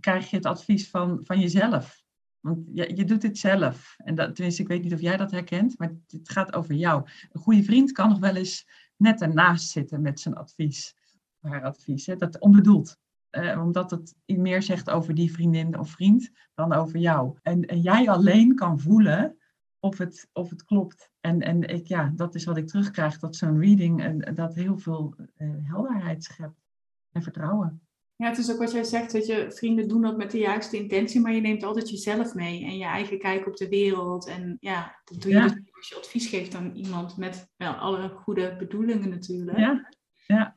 krijg 0.00 0.30
je 0.30 0.36
het 0.36 0.46
advies 0.46 0.90
van, 0.90 1.24
van 1.24 1.40
jezelf. 1.40 2.04
Want 2.40 2.66
je, 2.72 2.96
je 2.96 3.04
doet 3.04 3.22
het 3.22 3.38
zelf. 3.38 3.94
En 3.98 4.14
dat, 4.14 4.34
tenminste, 4.34 4.62
ik 4.62 4.68
weet 4.68 4.82
niet 4.82 4.92
of 4.92 5.00
jij 5.00 5.16
dat 5.16 5.30
herkent, 5.30 5.78
maar 5.78 5.92
het 6.06 6.30
gaat 6.30 6.54
over 6.54 6.74
jou. 6.74 7.08
Een 7.32 7.40
goede 7.40 7.62
vriend 7.62 7.92
kan 7.92 8.08
nog 8.08 8.18
wel 8.18 8.36
eens 8.36 8.68
net 8.96 9.20
ernaast 9.20 9.70
zitten 9.70 10.02
met 10.02 10.20
zijn 10.20 10.34
advies. 10.34 10.96
Haar 11.40 11.62
advies, 11.62 12.06
hè? 12.06 12.16
dat 12.16 12.40
onbedoeld. 12.40 12.98
Uh, 13.30 13.60
omdat 13.62 13.90
het 13.90 14.14
meer 14.26 14.62
zegt 14.62 14.90
over 14.90 15.14
die 15.14 15.32
vriendin 15.32 15.78
of 15.78 15.90
vriend 15.90 16.30
dan 16.54 16.72
over 16.72 16.98
jou. 16.98 17.38
En, 17.42 17.64
en 17.64 17.80
jij 17.80 18.10
alleen 18.10 18.54
kan 18.54 18.80
voelen 18.80 19.36
of 19.80 19.98
het, 19.98 20.28
of 20.32 20.50
het 20.50 20.64
klopt. 20.64 21.10
En, 21.20 21.40
en 21.40 21.62
ik, 21.62 21.86
ja, 21.86 22.12
dat 22.14 22.34
is 22.34 22.44
wat 22.44 22.56
ik 22.56 22.66
terugkrijg, 22.66 23.18
dat 23.18 23.36
zo'n 23.36 23.60
reading 23.60 24.02
en, 24.02 24.34
dat 24.34 24.54
heel 24.54 24.78
veel 24.78 25.14
uh, 25.36 25.48
helderheid 25.62 26.24
schept 26.24 26.66
en 27.12 27.22
vertrouwen. 27.22 27.80
Ja, 28.16 28.28
het 28.28 28.38
is 28.38 28.52
ook 28.52 28.58
wat 28.58 28.72
jij 28.72 28.84
zegt, 28.84 29.12
dat 29.12 29.26
je 29.26 29.52
vrienden 29.52 29.88
doen 29.88 30.02
dat 30.02 30.16
met 30.16 30.30
de 30.30 30.38
juiste 30.38 30.76
intentie, 30.76 31.20
maar 31.20 31.32
je 31.32 31.40
neemt 31.40 31.62
altijd 31.62 31.90
jezelf 31.90 32.34
mee 32.34 32.64
en 32.64 32.78
je 32.78 32.84
eigen 32.84 33.18
kijk 33.18 33.46
op 33.46 33.56
de 33.56 33.68
wereld. 33.68 34.26
En 34.26 34.56
ja, 34.60 35.00
dat 35.04 35.22
doe 35.22 35.32
je 35.32 35.40
dus 35.40 35.52
als 35.72 35.88
je 35.88 35.96
advies 35.96 36.28
geeft 36.28 36.54
aan 36.54 36.74
iemand 36.74 37.16
met 37.16 37.48
wel, 37.56 37.72
alle 37.72 38.08
goede 38.08 38.56
bedoelingen 38.58 39.08
natuurlijk. 39.08 39.58
Ja, 39.58 39.88
ja. 40.26 40.56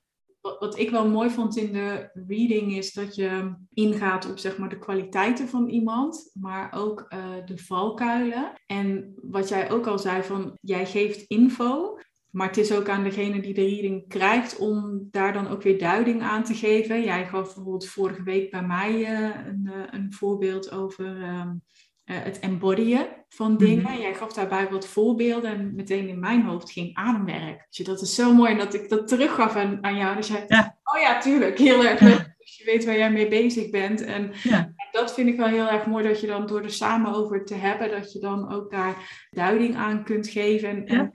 Wat, 0.60 0.80
ik 0.80 0.90
wel 0.90 1.10
mooi 1.10 1.30
vond 1.30 1.58
in 1.58 1.74
de 1.74 2.10
reading 2.28 2.76
is 2.76 2.94
dat 2.94 3.16
je 3.16 3.56
ingaat 3.74 4.30
op 4.30 4.38
zeg 4.38 4.58
maar 4.58 4.70
de 4.70 4.80
kwaliteiten 4.80 5.48
van 5.48 5.68
iemand, 5.68 6.32
maar 6.34 6.74
ook 6.74 7.06
uh, 7.10 7.46
de 7.46 7.58
valkuilen. 7.58 8.54
En 8.66 9.14
wat 9.16 9.50
jij 9.50 9.72
ook 9.72 9.88
al 9.88 10.00
zei 10.00 10.24
van, 10.24 10.58
jij 10.62 10.86
geeft 10.86 11.22
info, 11.28 11.98
maar 12.30 12.48
het 12.48 12.58
is 12.58 12.74
ook 12.74 12.90
aan 12.90 13.04
degene 13.04 13.42
die 13.42 13.54
de 13.54 13.66
reading 13.66 14.08
krijgt 14.08 14.58
om 14.58 15.08
daar 15.12 15.34
dan 15.34 15.48
ook 15.48 15.62
weer 15.62 15.80
duiding 15.80 16.22
aan 16.22 16.44
te 16.44 16.54
geven. 16.54 17.04
Jij 17.04 17.28
gaf 17.28 17.44
bijvoorbeeld 17.44 17.88
vorige 17.88 18.24
week 18.24 18.52
bij 18.52 18.64
mij 18.64 19.00
uh, 19.00 19.46
een, 19.46 19.62
uh, 19.64 19.84
een, 19.90 20.14
voorbeeld 20.14 20.72
over 20.72 21.18
uh, 21.18 21.52
het 22.14 22.40
embodyen 22.40 23.08
van 23.30 23.52
mhm. 23.52 23.66
dingen. 23.66 24.00
Jij 24.00 24.14
gaf 24.14 24.34
daarbij 24.34 24.70
wat 24.70 24.88
voorbeelden 24.88 25.52
en 25.52 25.76
meteen 25.76 26.08
in 26.08 26.20
mijn 26.20 26.44
hoofd 26.44 26.72
ging 26.72 26.96
ademwerk. 26.96 27.68
Dus 27.70 27.86
dat 27.86 28.02
is 28.02 28.16
zo 28.16 28.34
mooi 28.34 28.58
dat 28.58 28.74
ik 28.74 28.90
dat 28.90 29.08
teruggaf 29.08 29.56
aan, 29.56 29.78
aan 29.82 29.98
jou. 29.98 30.16
Dus 30.16 30.28
jij, 30.28 30.46
ja. 30.48 30.78
oh 30.84 31.02
ja, 31.02 31.20
tuurlijk, 31.20 31.58
heel 31.58 31.86
erg 31.86 32.00
leuk. 32.00 32.36
Dus 32.38 32.58
je 32.58 32.66
weet 32.66 32.86
waar 32.86 32.98
jij 32.98 33.12
mee 33.12 33.28
bezig 33.28 33.70
bent. 33.70 34.04
En, 34.04 34.32
ja. 34.44 34.74
dat 34.92 35.14
vind 35.14 35.30
ik 35.30 35.38
wel 35.38 35.48
heel 35.48 35.70
erg 35.70 35.86
mooi 35.86 36.08
dat 36.08 36.22
je 36.22 36.28
dan 36.28 36.48
door 36.48 36.62
er 36.62 36.72
samen 36.72 37.14
over 37.14 37.46
te 37.46 37.56
hebben, 37.56 37.92
dat 37.92 38.14
je 38.14 38.20
dan 38.20 38.54
ook 38.54 38.72
daar 38.72 39.28
duiding 39.32 39.76
aan 39.76 40.04
kunt 40.04 40.28
geven. 40.28 40.70
En, 40.70 40.86
en 40.86 41.14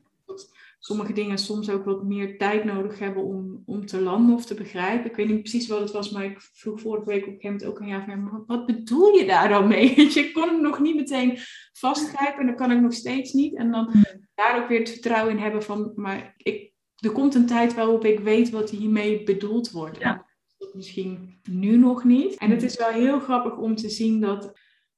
sommige 0.87 1.13
dingen 1.13 1.39
soms 1.39 1.71
ook 1.71 1.85
wat 1.85 2.05
meer 2.05 2.39
tijd 2.39 2.65
nodig 2.65 2.99
hebben 2.99 3.25
om, 3.25 3.63
om 3.67 3.87
te 3.87 4.01
landen 4.01 4.35
of 4.35 4.45
te 4.45 4.55
begrijpen. 4.55 5.11
Ik 5.11 5.17
weet 5.17 5.29
niet 5.29 5.41
precies 5.41 5.69
wat 5.69 5.81
het 5.81 5.91
was, 5.91 6.11
maar 6.11 6.25
ik 6.25 6.41
vroeg 6.53 6.81
vorige 6.81 7.07
week 7.07 7.27
op 7.27 7.29
een 7.29 7.41
gegeven 7.41 7.51
moment 7.51 7.71
ook 7.71 7.81
aan 7.81 7.89
jou 7.89 8.05
van, 8.05 8.31
wat, 8.31 8.43
wat 8.47 8.67
bedoel 8.67 9.15
je 9.15 9.27
daar 9.27 9.49
dan 9.49 9.69
mee? 9.69 10.01
je 10.15 10.31
kon 10.33 10.49
hem 10.49 10.61
nog 10.61 10.81
niet 10.81 10.95
meteen 10.95 11.39
vastgrijpen 11.73 12.41
en 12.41 12.47
dat 12.47 12.57
kan 12.57 12.71
ik 12.71 12.81
nog 12.81 12.93
steeds 12.93 13.33
niet. 13.33 13.55
En 13.55 13.71
dan 13.71 13.93
daar 14.35 14.63
ook 14.63 14.69
weer 14.69 14.79
het 14.79 14.91
vertrouwen 14.91 15.37
in 15.37 15.43
hebben 15.43 15.63
van, 15.63 15.93
maar 15.95 16.35
ik, 16.37 16.73
er 16.97 17.13
komt 17.13 17.35
een 17.35 17.47
tijd 17.47 17.75
waarop 17.75 18.05
ik 18.05 18.21
weet 18.21 18.51
wat 18.51 18.71
hiermee 18.71 19.23
bedoeld 19.23 19.71
wordt. 19.71 19.99
Ja. 19.99 20.27
Misschien 20.73 21.41
nu 21.51 21.77
nog 21.77 22.05
niet. 22.05 22.37
En 22.39 22.51
het 22.51 22.63
is 22.63 22.77
wel 22.77 22.91
heel 22.91 23.21
grappig 23.21 23.57
om 23.57 23.75
te 23.75 23.89
zien 23.89 24.21
dat 24.21 24.53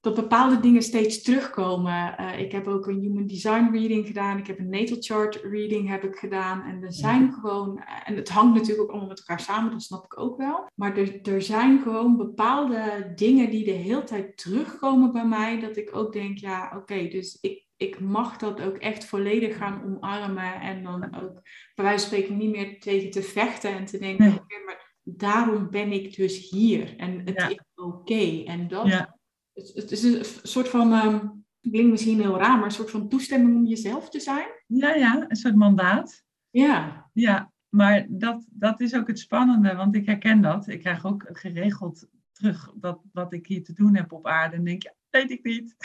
dat 0.07 0.15
bepaalde 0.15 0.61
dingen 0.61 0.83
steeds 0.83 1.23
terugkomen. 1.23 2.15
Uh, 2.21 2.39
ik 2.39 2.53
heb 2.53 2.67
ook 2.67 2.87
een 2.87 3.01
human 3.01 3.27
design 3.27 3.69
reading 3.73 4.07
gedaan. 4.07 4.39
Ik 4.39 4.47
heb 4.47 4.59
een 4.59 4.69
natal 4.69 4.97
chart 5.01 5.41
reading 5.43 5.89
heb 5.89 6.05
ik 6.05 6.17
gedaan. 6.17 6.63
En 6.63 6.83
er 6.83 6.93
zijn 6.93 7.33
gewoon, 7.33 7.83
en 8.05 8.17
het 8.17 8.29
hangt 8.29 8.55
natuurlijk 8.55 8.83
ook 8.83 8.91
allemaal 8.91 9.09
met 9.09 9.19
elkaar 9.19 9.41
samen, 9.41 9.71
dat 9.71 9.83
snap 9.83 10.05
ik 10.05 10.19
ook 10.19 10.37
wel. 10.37 10.71
Maar 10.75 10.97
er, 10.97 11.21
er 11.23 11.43
zijn 11.43 11.81
gewoon 11.83 12.17
bepaalde 12.17 13.13
dingen 13.15 13.51
die 13.51 13.65
de 13.65 13.71
hele 13.71 14.05
tijd 14.05 14.37
terugkomen 14.37 15.13
bij 15.13 15.27
mij. 15.27 15.61
Dat 15.61 15.77
ik 15.77 15.97
ook 15.97 16.13
denk, 16.13 16.39
ja, 16.39 16.73
oké, 16.77 17.09
dus 17.09 17.39
ik, 17.41 17.65
ik 17.77 18.01
mag 18.01 18.37
dat 18.37 18.63
ook 18.63 18.77
echt 18.77 19.05
volledig 19.05 19.57
gaan 19.57 19.83
omarmen. 19.85 20.61
En 20.61 20.83
dan 20.83 21.05
ook 21.05 21.41
bij 21.75 21.85
wijze 21.85 22.09
van 22.09 22.17
spreken 22.17 22.37
niet 22.37 22.51
meer 22.51 22.81
tegen 22.81 23.11
te 23.11 23.23
vechten 23.23 23.71
en 23.71 23.85
te 23.85 23.99
denken, 23.99 24.27
oké, 24.27 24.65
maar 24.65 24.95
daarom 25.03 25.71
ben 25.71 25.93
ik 25.93 26.17
dus 26.17 26.51
hier. 26.51 26.95
En 26.97 27.23
het 27.25 27.51
is 27.51 27.61
oké. 27.75 28.43
En 28.45 28.69
dat 28.69 29.16
het, 29.57 29.91
is 29.91 30.03
een 30.03 30.25
soort 30.43 30.69
van, 30.69 30.93
um, 30.93 31.45
klinkt 31.61 31.91
misschien 31.91 32.21
heel 32.21 32.39
raar, 32.39 32.57
maar 32.57 32.65
een 32.65 32.71
soort 32.71 32.91
van 32.91 33.09
toestemming 33.09 33.57
om 33.57 33.67
jezelf 33.67 34.11
te 34.11 34.21
zijn. 34.21 34.47
Ja, 34.67 34.95
ja, 34.95 35.25
een 35.29 35.37
soort 35.37 35.55
mandaat. 35.55 36.25
Ja. 36.51 37.11
Ja, 37.13 37.53
maar 37.69 38.07
dat, 38.09 38.47
dat 38.51 38.81
is 38.81 38.95
ook 38.95 39.07
het 39.07 39.19
spannende, 39.19 39.75
want 39.75 39.95
ik 39.95 40.07
herken 40.07 40.41
dat. 40.41 40.69
Ik 40.69 40.81
krijg 40.81 41.07
ook 41.07 41.29
geregeld 41.33 42.09
terug 42.33 42.73
dat, 42.75 43.01
wat 43.13 43.33
ik 43.33 43.47
hier 43.47 43.65
te 43.65 43.73
doen 43.73 43.97
heb 43.97 44.13
op 44.13 44.27
aarde. 44.27 44.57
En 44.57 44.65
denk, 44.65 44.83
ja, 44.83 44.95
weet 45.11 45.31
ik 45.31 45.45
niet. 45.45 45.77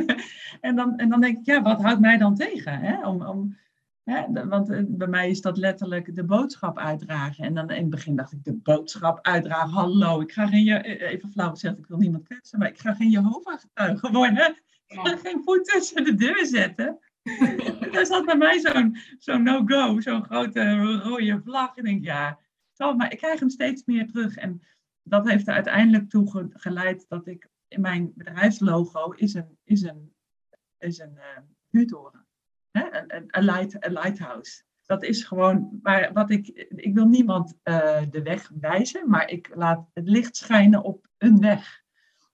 en, 0.60 0.76
dan, 0.76 0.98
en 0.98 1.08
dan 1.08 1.20
denk 1.20 1.38
ik, 1.38 1.46
ja, 1.46 1.62
wat 1.62 1.82
houdt 1.82 2.00
mij 2.00 2.18
dan 2.18 2.34
tegen? 2.34 2.78
Hè? 2.78 3.06
Om, 3.06 3.22
om, 3.22 3.56
hè? 4.04 4.46
Want 4.48 4.70
eh, 4.70 4.82
bij 4.86 5.06
mij 5.06 5.30
is 5.30 5.40
dat 5.40 5.56
letterlijk 5.56 6.14
de 6.14 6.24
boodschap 6.24 6.78
uitdragen. 6.78 7.44
En 7.44 7.54
dan 7.54 7.70
in 7.70 7.80
het 7.80 7.90
begin 7.90 8.16
dacht 8.16 8.32
ik, 8.32 8.44
de 8.44 8.54
boodschap 8.54 9.18
uitdragen, 9.22 9.70
hallo, 9.70 10.20
ik 10.20 10.32
ga 10.32 10.46
geen, 10.46 10.68
eh, 10.68 11.10
even 11.10 11.30
flauw 11.30 11.50
gezegd, 11.50 11.78
ik 11.78 11.86
wil 11.86 11.98
niemand 11.98 12.24
kwetsen, 12.24 12.58
maar 12.58 12.68
ik 12.68 12.78
ga 12.78 12.94
geen 12.94 13.10
Jehovah-getuige 13.10 14.12
worden. 14.12 14.56
Ik 14.92 14.98
ga 14.98 15.16
geen 15.16 15.42
voet 15.44 15.64
tussen 15.64 16.04
de 16.04 16.14
deur 16.14 16.46
zetten. 16.46 16.98
Daar 17.92 18.06
zat 18.12 18.24
bij 18.24 18.36
mij 18.36 18.60
zo'n 18.60 18.96
zo'n 19.18 19.42
no-go, 19.42 20.00
zo'n 20.00 20.24
grote 20.24 20.76
rode 20.76 21.40
vlag. 21.44 21.76
En 21.76 21.84
ik 21.84 21.90
denk, 21.90 22.04
ja, 22.04 22.38
maar 22.96 23.12
ik 23.12 23.18
krijg 23.18 23.40
hem 23.40 23.50
steeds 23.50 23.84
meer 23.84 24.06
terug. 24.06 24.36
En 24.36 24.62
dat 25.02 25.28
heeft 25.28 25.48
er 25.48 25.54
uiteindelijk 25.54 26.10
toe 26.10 26.50
geleid 26.52 27.04
dat 27.08 27.26
ik 27.26 27.48
in 27.68 27.80
mijn 27.80 28.12
bedrijfslogo 28.14 29.10
is 29.10 29.34
een, 29.34 29.58
is 29.64 29.82
een, 29.82 30.14
is 30.78 30.98
een 30.98 31.18
uh. 31.70 32.21
Een, 32.72 33.44
light, 33.44 33.76
lighthouse. 33.80 34.62
Dat 34.86 35.02
is 35.02 35.24
gewoon, 35.24 35.78
maar 35.82 36.12
wat 36.12 36.30
ik, 36.30 36.48
ik 36.68 36.94
wil 36.94 37.06
niemand 37.06 37.54
uh, 37.64 38.00
de 38.10 38.22
weg 38.22 38.50
wijzen, 38.60 39.08
maar 39.08 39.30
ik 39.30 39.50
laat 39.54 39.88
het 39.92 40.08
licht 40.08 40.36
schijnen 40.36 40.82
op 40.82 41.08
een 41.18 41.40
weg. 41.40 41.82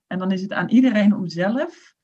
En 0.07 0.17
dan 0.17 0.31
is 0.31 0.41
het 0.41 0.53
aan 0.53 0.69
iedereen 0.69 1.15
om 1.15 1.27
zelf 1.27 1.95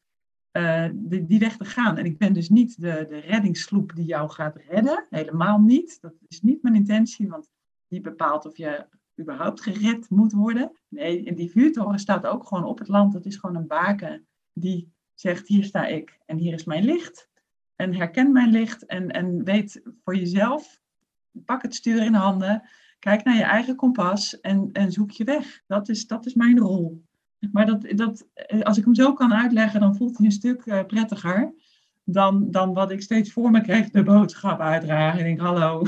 uh, 0.52 0.90
die, 0.94 1.26
die, 1.26 1.40
weg 1.40 1.58
te 1.58 1.66
gaan. 1.66 1.98
En 1.98 2.06
ik 2.06 2.18
ben 2.18 2.34
dus 2.34 2.50
niet 2.50 2.82
de, 2.82 3.06
de 3.10 3.18
reddingssloep 3.18 3.96
die 3.96 4.06
jou 4.06 4.30
gaat 4.30 4.62
redden. 4.68 5.06
Helemaal 5.10 5.60
niet. 5.60 6.02
Dat 6.02 6.14
is 6.28 6.42
niet 6.42 6.62
mijn 6.62 6.76
intentie, 6.76 7.28
want 7.28 7.50
die 7.88 8.02
bepaalt 8.02 8.46
of 8.46 8.58
je 8.58 8.86
überhaupt 9.20 9.62
gered 9.62 10.10
moet 10.10 10.32
worden. 10.32 10.72
Nee, 10.88 11.24
in 11.24 11.36
die 11.36 11.52
vuurtoren 11.52 12.00
staat 12.00 12.26
ook 12.26 12.48
gewoon 12.48 12.64
op 12.64 12.80
het 12.80 12.88
land. 12.88 13.14
Dat 13.14 13.26
is 13.26 13.36
gewoon 13.36 13.56
een 13.56 13.68
baken 13.68 14.28
die 14.54 14.94
zegt, 15.14 15.48
hier 15.48 15.64
sta 15.64 15.86
ik 15.86 16.20
en 16.26 16.38
hier 16.38 16.54
is 16.54 16.64
mijn 16.64 16.84
licht. 16.84 17.30
En 17.76 17.96
herken 17.96 18.32
mijn 18.32 18.52
licht 18.52 18.86
en, 18.86 19.12
en 19.12 19.44
weet 19.44 19.82
voor 20.04 20.16
jezelf, 20.16 20.80
pak 21.46 21.62
het 21.62 21.76
stuur 21.76 22.02
in 22.02 22.14
handen, 22.14 22.70
kijk 23.00 23.24
naar 23.24 23.36
je 23.36 23.44
eigen 23.44 23.76
kompas 23.76 24.40
en, 24.40 24.70
en 24.72 24.92
zoek 24.92 25.12
je 25.12 25.24
weg. 25.24 25.62
Dat 25.68 25.90
is, 25.90 26.08
dat 26.08 26.26
is 26.26 26.34
mijn 26.34 26.60
rol. 26.60 27.04
Maar 27.52 27.66
dat, 27.66 27.82
dat, 27.90 28.28
als 28.64 28.78
ik 28.78 28.84
hem 28.84 28.96
zo 28.96 29.14
kan 29.14 29.34
uitleggen, 29.34 29.80
dan 29.80 29.96
voelt 29.96 30.18
hij 30.18 30.26
een 30.26 30.32
stuk 30.32 30.66
uh, 30.66 30.84
prettiger 30.86 31.54
dan, 32.04 32.52
dan 32.52 32.74
wat 32.74 32.92
ik 32.92 33.02
steeds 33.02 33.32
voor 33.32 33.52
me 33.52 33.62
kreeg, 33.62 33.90
de 33.90 34.04
boodschap 34.04 34.60
uitdragen. 34.60 35.20
En 35.20 35.26
ik 35.26 35.38
denk, 35.38 35.48
hallo. 35.48 35.84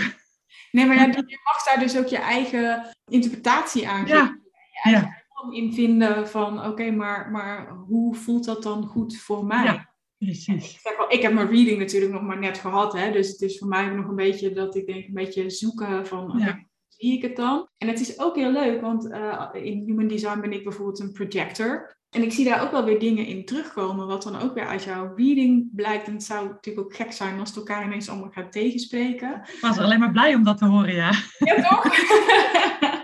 Nee, 0.72 0.86
maar 0.86 0.98
je 1.08 1.40
mag 1.44 1.64
daar 1.64 1.80
dus 1.80 1.98
ook 1.98 2.08
je 2.08 2.18
eigen 2.18 2.96
interpretatie 3.08 3.88
aan 3.90 4.08
geven. 4.08 4.18
Ja. 4.18 4.38
Je 4.84 4.96
eigen 4.96 5.26
in 5.52 5.74
vinden 5.74 6.28
van, 6.28 6.66
oké, 6.66 6.92
maar, 6.92 7.32
maar 7.32 7.70
hoe 7.70 8.16
voelt 8.16 8.46
dat 8.46 8.64
dan 8.64 8.86
goed 8.86 9.18
voor 9.18 9.46
mij? 9.46 9.64
Ja, 9.64 9.90
precies. 10.18 10.74
Ik, 10.74 10.80
zeg 10.82 10.98
wel, 10.98 11.12
ik 11.12 11.22
heb 11.22 11.34
mijn 11.34 11.50
reading 11.50 11.80
natuurlijk 11.80 12.12
nog 12.12 12.22
maar 12.22 12.40
net 12.40 12.58
gehad, 12.58 12.94
hè, 12.94 13.12
dus 13.12 13.28
het 13.28 13.42
is 13.42 13.58
voor 13.58 13.68
mij 13.68 13.88
nog 13.88 14.08
een 14.08 14.16
beetje 14.16 14.52
dat 14.52 14.76
ik 14.76 14.86
denk, 14.86 15.08
een 15.08 15.14
beetje 15.14 15.50
zoeken 15.50 16.08
van, 16.08 16.32
oké, 16.32 16.66
zie 16.88 17.14
ik 17.14 17.22
het 17.22 17.36
dan? 17.36 17.68
En 17.78 17.88
het 17.88 18.00
is 18.00 18.20
ook 18.20 18.36
heel 18.36 18.52
leuk, 18.52 18.82
want 18.82 19.06
uh, 19.06 19.50
in 19.54 19.84
Human 19.86 20.08
Design 20.08 20.40
ben 20.40 20.54
ik 20.54 20.64
bijvoorbeeld 20.64 21.00
een 21.00 21.12
projector. 21.12 21.96
En 22.10 22.24
ik 22.24 22.32
zie 22.32 22.46
daar 22.46 22.62
ook 22.62 22.72
wel 22.72 22.84
weer 22.84 23.00
dingen 23.00 23.26
in 23.26 23.46
terugkomen, 23.46 24.08
wat 24.08 24.24
dan 24.24 24.42
ook 24.42 24.54
weer 24.54 24.66
uit 24.68 24.84
jouw 24.84 25.14
reading 25.16 25.70
blijkt. 25.76 26.08
En 26.08 26.14
het 26.14 26.24
zou 26.24 26.48
natuurlijk 26.48 26.86
ook 26.86 26.96
gek 26.96 27.12
zijn 27.12 27.40
als 27.40 27.50
het 27.50 27.58
elkaar 27.58 27.86
ineens 27.86 28.10
allemaal 28.10 28.30
gaat 28.30 28.52
tegenspreken. 28.52 29.42
Ik 29.54 29.58
was 29.62 29.78
alleen 29.78 30.00
maar 30.00 30.12
blij 30.12 30.36
om 30.36 30.44
dat 30.44 30.58
te 30.58 30.66
horen, 30.66 30.96
ja. 30.96 31.12
Ja, 31.38 31.70
toch? 31.70 31.84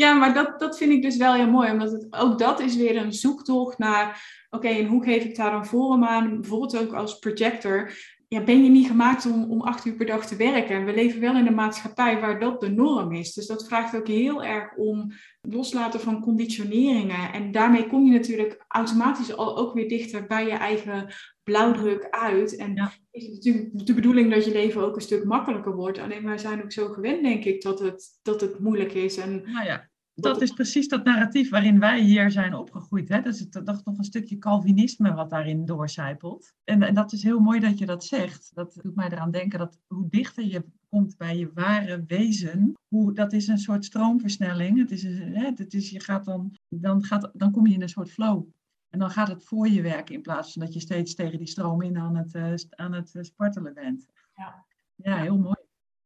ja, 0.00 0.12
maar 0.12 0.34
dat, 0.34 0.60
dat 0.60 0.78
vind 0.78 0.92
ik 0.92 1.02
dus 1.02 1.16
wel 1.16 1.34
heel 1.34 1.50
mooi, 1.50 1.70
omdat 1.70 1.92
het, 1.92 2.06
ook 2.10 2.38
dat 2.38 2.60
is 2.60 2.76
weer 2.76 2.96
een 2.96 3.12
zoektocht 3.12 3.78
naar, 3.78 4.22
oké, 4.50 4.68
en 4.68 4.86
hoe 4.86 5.04
geef 5.04 5.24
ik 5.24 5.36
daar 5.36 5.50
dan 5.50 5.66
vorm 5.66 6.04
aan? 6.04 6.40
Bijvoorbeeld 6.40 6.78
ook 6.78 6.92
als 6.92 7.18
projector 7.18 7.92
ja, 8.28 8.44
ben 8.44 8.64
je 8.64 8.70
niet 8.70 8.86
gemaakt 8.86 9.26
om, 9.26 9.50
om 9.50 9.60
acht 9.60 9.84
uur 9.84 9.94
per 9.94 10.06
dag 10.06 10.26
te 10.26 10.36
werken. 10.36 10.76
En 10.76 10.84
we 10.84 10.94
leven 10.94 11.20
wel 11.20 11.36
in 11.36 11.46
een 11.46 11.54
maatschappij 11.54 12.20
waar 12.20 12.40
dat 12.40 12.60
de 12.60 12.68
norm 12.68 13.12
is. 13.12 13.34
Dus 13.34 13.46
dat 13.46 13.66
vraagt 13.66 13.96
ook 13.96 14.06
heel 14.06 14.44
erg 14.44 14.76
om 14.76 15.12
loslaten 15.40 16.00
van 16.00 16.20
conditioneringen. 16.20 17.32
En 17.32 17.52
daarmee 17.52 17.86
kom 17.86 18.04
je 18.04 18.12
natuurlijk 18.12 18.64
automatisch 18.68 19.34
al 19.34 19.56
ook 19.56 19.74
weer 19.74 19.88
dichter 19.88 20.26
bij 20.26 20.44
je 20.44 20.52
eigen 20.52 21.14
blauwdruk 21.42 22.06
uit. 22.10 22.56
En 22.56 22.90
is 23.10 23.26
het 23.26 23.34
natuurlijk 23.34 23.86
de 23.86 23.94
bedoeling 23.94 24.32
dat 24.32 24.44
je 24.44 24.52
leven 24.52 24.82
ook 24.82 24.94
een 24.94 25.00
stuk 25.00 25.24
makkelijker 25.24 25.74
wordt. 25.74 25.98
Alleen 25.98 26.24
wij 26.24 26.38
zijn 26.38 26.62
ook 26.62 26.72
zo 26.72 26.88
gewend, 26.88 27.22
denk 27.22 27.44
ik, 27.44 27.62
dat 27.62 27.78
het, 27.78 28.18
dat 28.22 28.40
het 28.40 28.58
moeilijk 28.58 28.92
is. 28.92 29.16
En 29.16 29.42
nou 29.42 29.66
ja 29.66 29.89
dat 30.20 30.42
is 30.42 30.52
precies 30.52 30.88
dat 30.88 31.04
narratief 31.04 31.50
waarin 31.50 31.78
wij 31.78 32.00
hier 32.00 32.30
zijn 32.30 32.54
opgegroeid. 32.54 33.08
Hè? 33.08 33.20
Dat 33.20 33.34
is 33.34 33.48
toch 33.48 33.84
nog 33.84 33.98
een 33.98 34.04
stukje 34.04 34.38
Calvinisme 34.38 35.14
wat 35.14 35.30
daarin 35.30 35.64
doorcijpelt. 35.64 36.52
En, 36.64 36.82
en 36.82 36.94
dat 36.94 37.12
is 37.12 37.22
heel 37.22 37.40
mooi 37.40 37.60
dat 37.60 37.78
je 37.78 37.86
dat 37.86 38.04
zegt. 38.04 38.50
Dat 38.54 38.78
doet 38.82 38.94
mij 38.94 39.10
eraan 39.10 39.30
denken 39.30 39.58
dat 39.58 39.78
hoe 39.86 40.08
dichter 40.08 40.44
je 40.44 40.64
komt 40.88 41.16
bij 41.16 41.36
je 41.36 41.50
ware 41.54 42.04
wezen, 42.06 42.72
hoe, 42.88 43.12
dat 43.12 43.32
is 43.32 43.46
een 43.48 43.58
soort 43.58 43.84
stroomversnelling. 43.84 44.78
Het 44.78 44.90
is, 44.90 45.02
hè, 45.02 45.50
het 45.54 45.74
is, 45.74 45.90
je 45.90 46.00
gaat 46.00 46.24
dan, 46.24 46.54
dan, 46.68 47.04
gaat, 47.04 47.30
dan 47.32 47.50
kom 47.50 47.66
je 47.66 47.74
in 47.74 47.82
een 47.82 47.88
soort 47.88 48.10
flow. 48.10 48.46
En 48.88 48.98
dan 48.98 49.10
gaat 49.10 49.28
het 49.28 49.44
voor 49.44 49.68
je 49.68 49.82
werken 49.82 50.14
in 50.14 50.22
plaats 50.22 50.52
van 50.52 50.62
dat 50.62 50.74
je 50.74 50.80
steeds 50.80 51.14
tegen 51.14 51.38
die 51.38 51.46
stroom 51.46 51.82
in 51.82 51.98
aan 51.98 52.16
het, 52.16 52.34
uh, 52.34 52.54
aan 52.70 52.92
het 52.92 53.14
uh, 53.14 53.22
spartelen 53.22 53.74
bent. 53.74 54.06
Ja. 54.34 54.64
ja, 54.94 55.16
heel 55.16 55.38
mooi. 55.38 55.56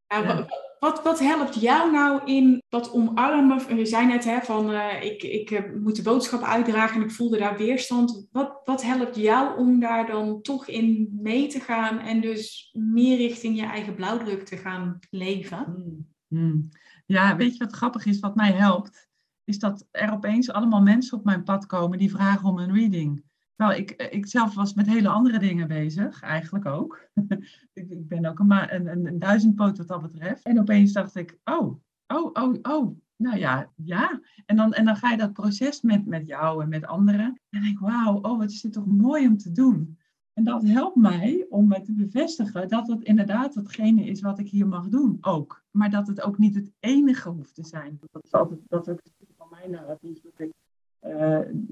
Ja, 0.07 0.47
wat, 0.79 1.03
wat 1.03 1.19
helpt 1.19 1.61
jou 1.61 1.93
nou 1.93 2.25
in 2.25 2.63
dat 2.69 2.93
omarmen? 2.93 3.77
Je 3.77 3.87
zei 3.87 4.07
net 4.07 4.25
hè, 4.25 4.41
van 4.41 4.71
uh, 4.71 5.03
ik, 5.03 5.23
ik 5.23 5.51
uh, 5.51 5.61
moet 5.81 5.97
de 5.97 6.03
boodschap 6.03 6.43
uitdragen 6.43 6.97
en 7.01 7.07
ik 7.07 7.15
voelde 7.15 7.39
daar 7.39 7.57
weerstand. 7.57 8.29
Wat, 8.33 8.61
wat 8.65 8.83
helpt 8.83 9.17
jou 9.17 9.59
om 9.59 9.81
daar 9.81 10.07
dan 10.07 10.43
toch 10.43 10.69
in 10.69 11.19
mee 11.21 11.47
te 11.47 11.61
gaan 11.61 11.99
en 11.99 12.21
dus 12.21 12.71
meer 12.73 13.17
richting 13.17 13.57
je 13.57 13.65
eigen 13.67 13.95
blauwdruk 13.95 14.45
te 14.45 14.57
gaan 14.57 14.99
leven? 15.11 15.65
Hmm, 15.65 16.07
hmm. 16.29 16.69
Ja, 17.07 17.37
weet 17.37 17.57
je 17.57 17.65
wat 17.65 17.75
grappig 17.75 18.07
is? 18.07 18.21
Wat 18.21 18.35
mij 18.35 18.53
helpt, 18.53 19.09
is 19.45 19.59
dat 19.59 19.87
er 19.91 20.13
opeens 20.13 20.51
allemaal 20.51 20.83
mensen 20.83 21.19
op 21.19 21.25
mijn 21.25 21.43
pad 21.43 21.67
komen 21.67 21.99
die 21.99 22.11
vragen 22.11 22.49
om 22.49 22.59
een 22.59 22.75
reading. 22.75 23.25
Nou, 23.57 23.75
ik, 23.75 23.91
ik 23.91 24.27
zelf 24.27 24.55
was 24.55 24.75
met 24.75 24.87
hele 24.87 25.09
andere 25.09 25.39
dingen 25.39 25.69
bezig, 25.69 26.21
eigenlijk 26.21 26.67
ook. 26.67 27.09
ik, 27.73 27.91
ik, 27.91 28.09
ben 28.09 28.27
ook 28.27 28.39
een, 28.39 28.75
een, 28.75 29.07
een, 29.07 29.19
duizendpoot 29.19 29.79
wat 29.79 29.89
dat 29.89 30.03
betreft. 30.03 30.45
En 30.45 30.59
opeens 30.59 30.93
dacht 30.93 31.15
ik, 31.15 31.39
oh, 31.45 31.81
oh, 32.07 32.31
oh, 32.33 32.55
oh, 32.63 32.97
nou 33.17 33.39
ja, 33.39 33.73
ja. 33.77 34.21
En 34.47 34.57
dan, 34.57 34.73
en 34.73 34.85
dan 34.85 34.97
ga 34.97 35.11
je 35.11 35.17
dat 35.17 35.33
proces 35.33 35.83
met, 35.83 36.07
met 36.07 36.27
jou 36.27 36.63
en 36.63 36.69
met 36.69 36.87
anderen. 36.87 37.41
En 37.51 37.61
denk 37.61 37.65
ik, 37.65 37.79
wauw, 37.79 38.21
oh, 38.21 38.39
wat 38.39 38.51
is 38.51 38.61
dit 38.61 38.73
toch 38.73 38.87
mooi 38.87 39.27
om 39.27 39.37
te 39.37 39.53
doen. 39.53 39.99
En 40.33 40.45
dat 40.45 40.63
helpt 40.63 40.97
mij 40.97 41.47
om 41.49 41.69
me 41.69 41.81
te 41.81 41.93
bevestigen 41.93 42.69
dat 42.69 42.87
het 42.87 43.03
inderdaad 43.03 43.55
hetgene 43.55 44.05
is 44.05 44.21
wat 44.21 44.39
ik 44.39 44.49
hier 44.49 44.67
mag 44.67 44.89
doen 44.89 45.19
ook. 45.21 45.65
Maar 45.71 45.91
dat 45.91 46.07
het 46.07 46.21
ook 46.21 46.39
niet 46.39 46.55
het 46.55 46.73
enige 46.81 47.29
hoeft 47.29 47.55
te 47.55 47.65
zijn. 47.65 47.99
Dat 48.11 48.25
is 48.25 48.33
altijd 48.33 48.61
dat 48.69 48.89
is 48.89 48.95
ook 48.95 49.29
van 49.37 49.47
mijn 49.51 49.71
narratief. 49.71 50.21
Dat 50.21 50.39
ik 50.39 50.53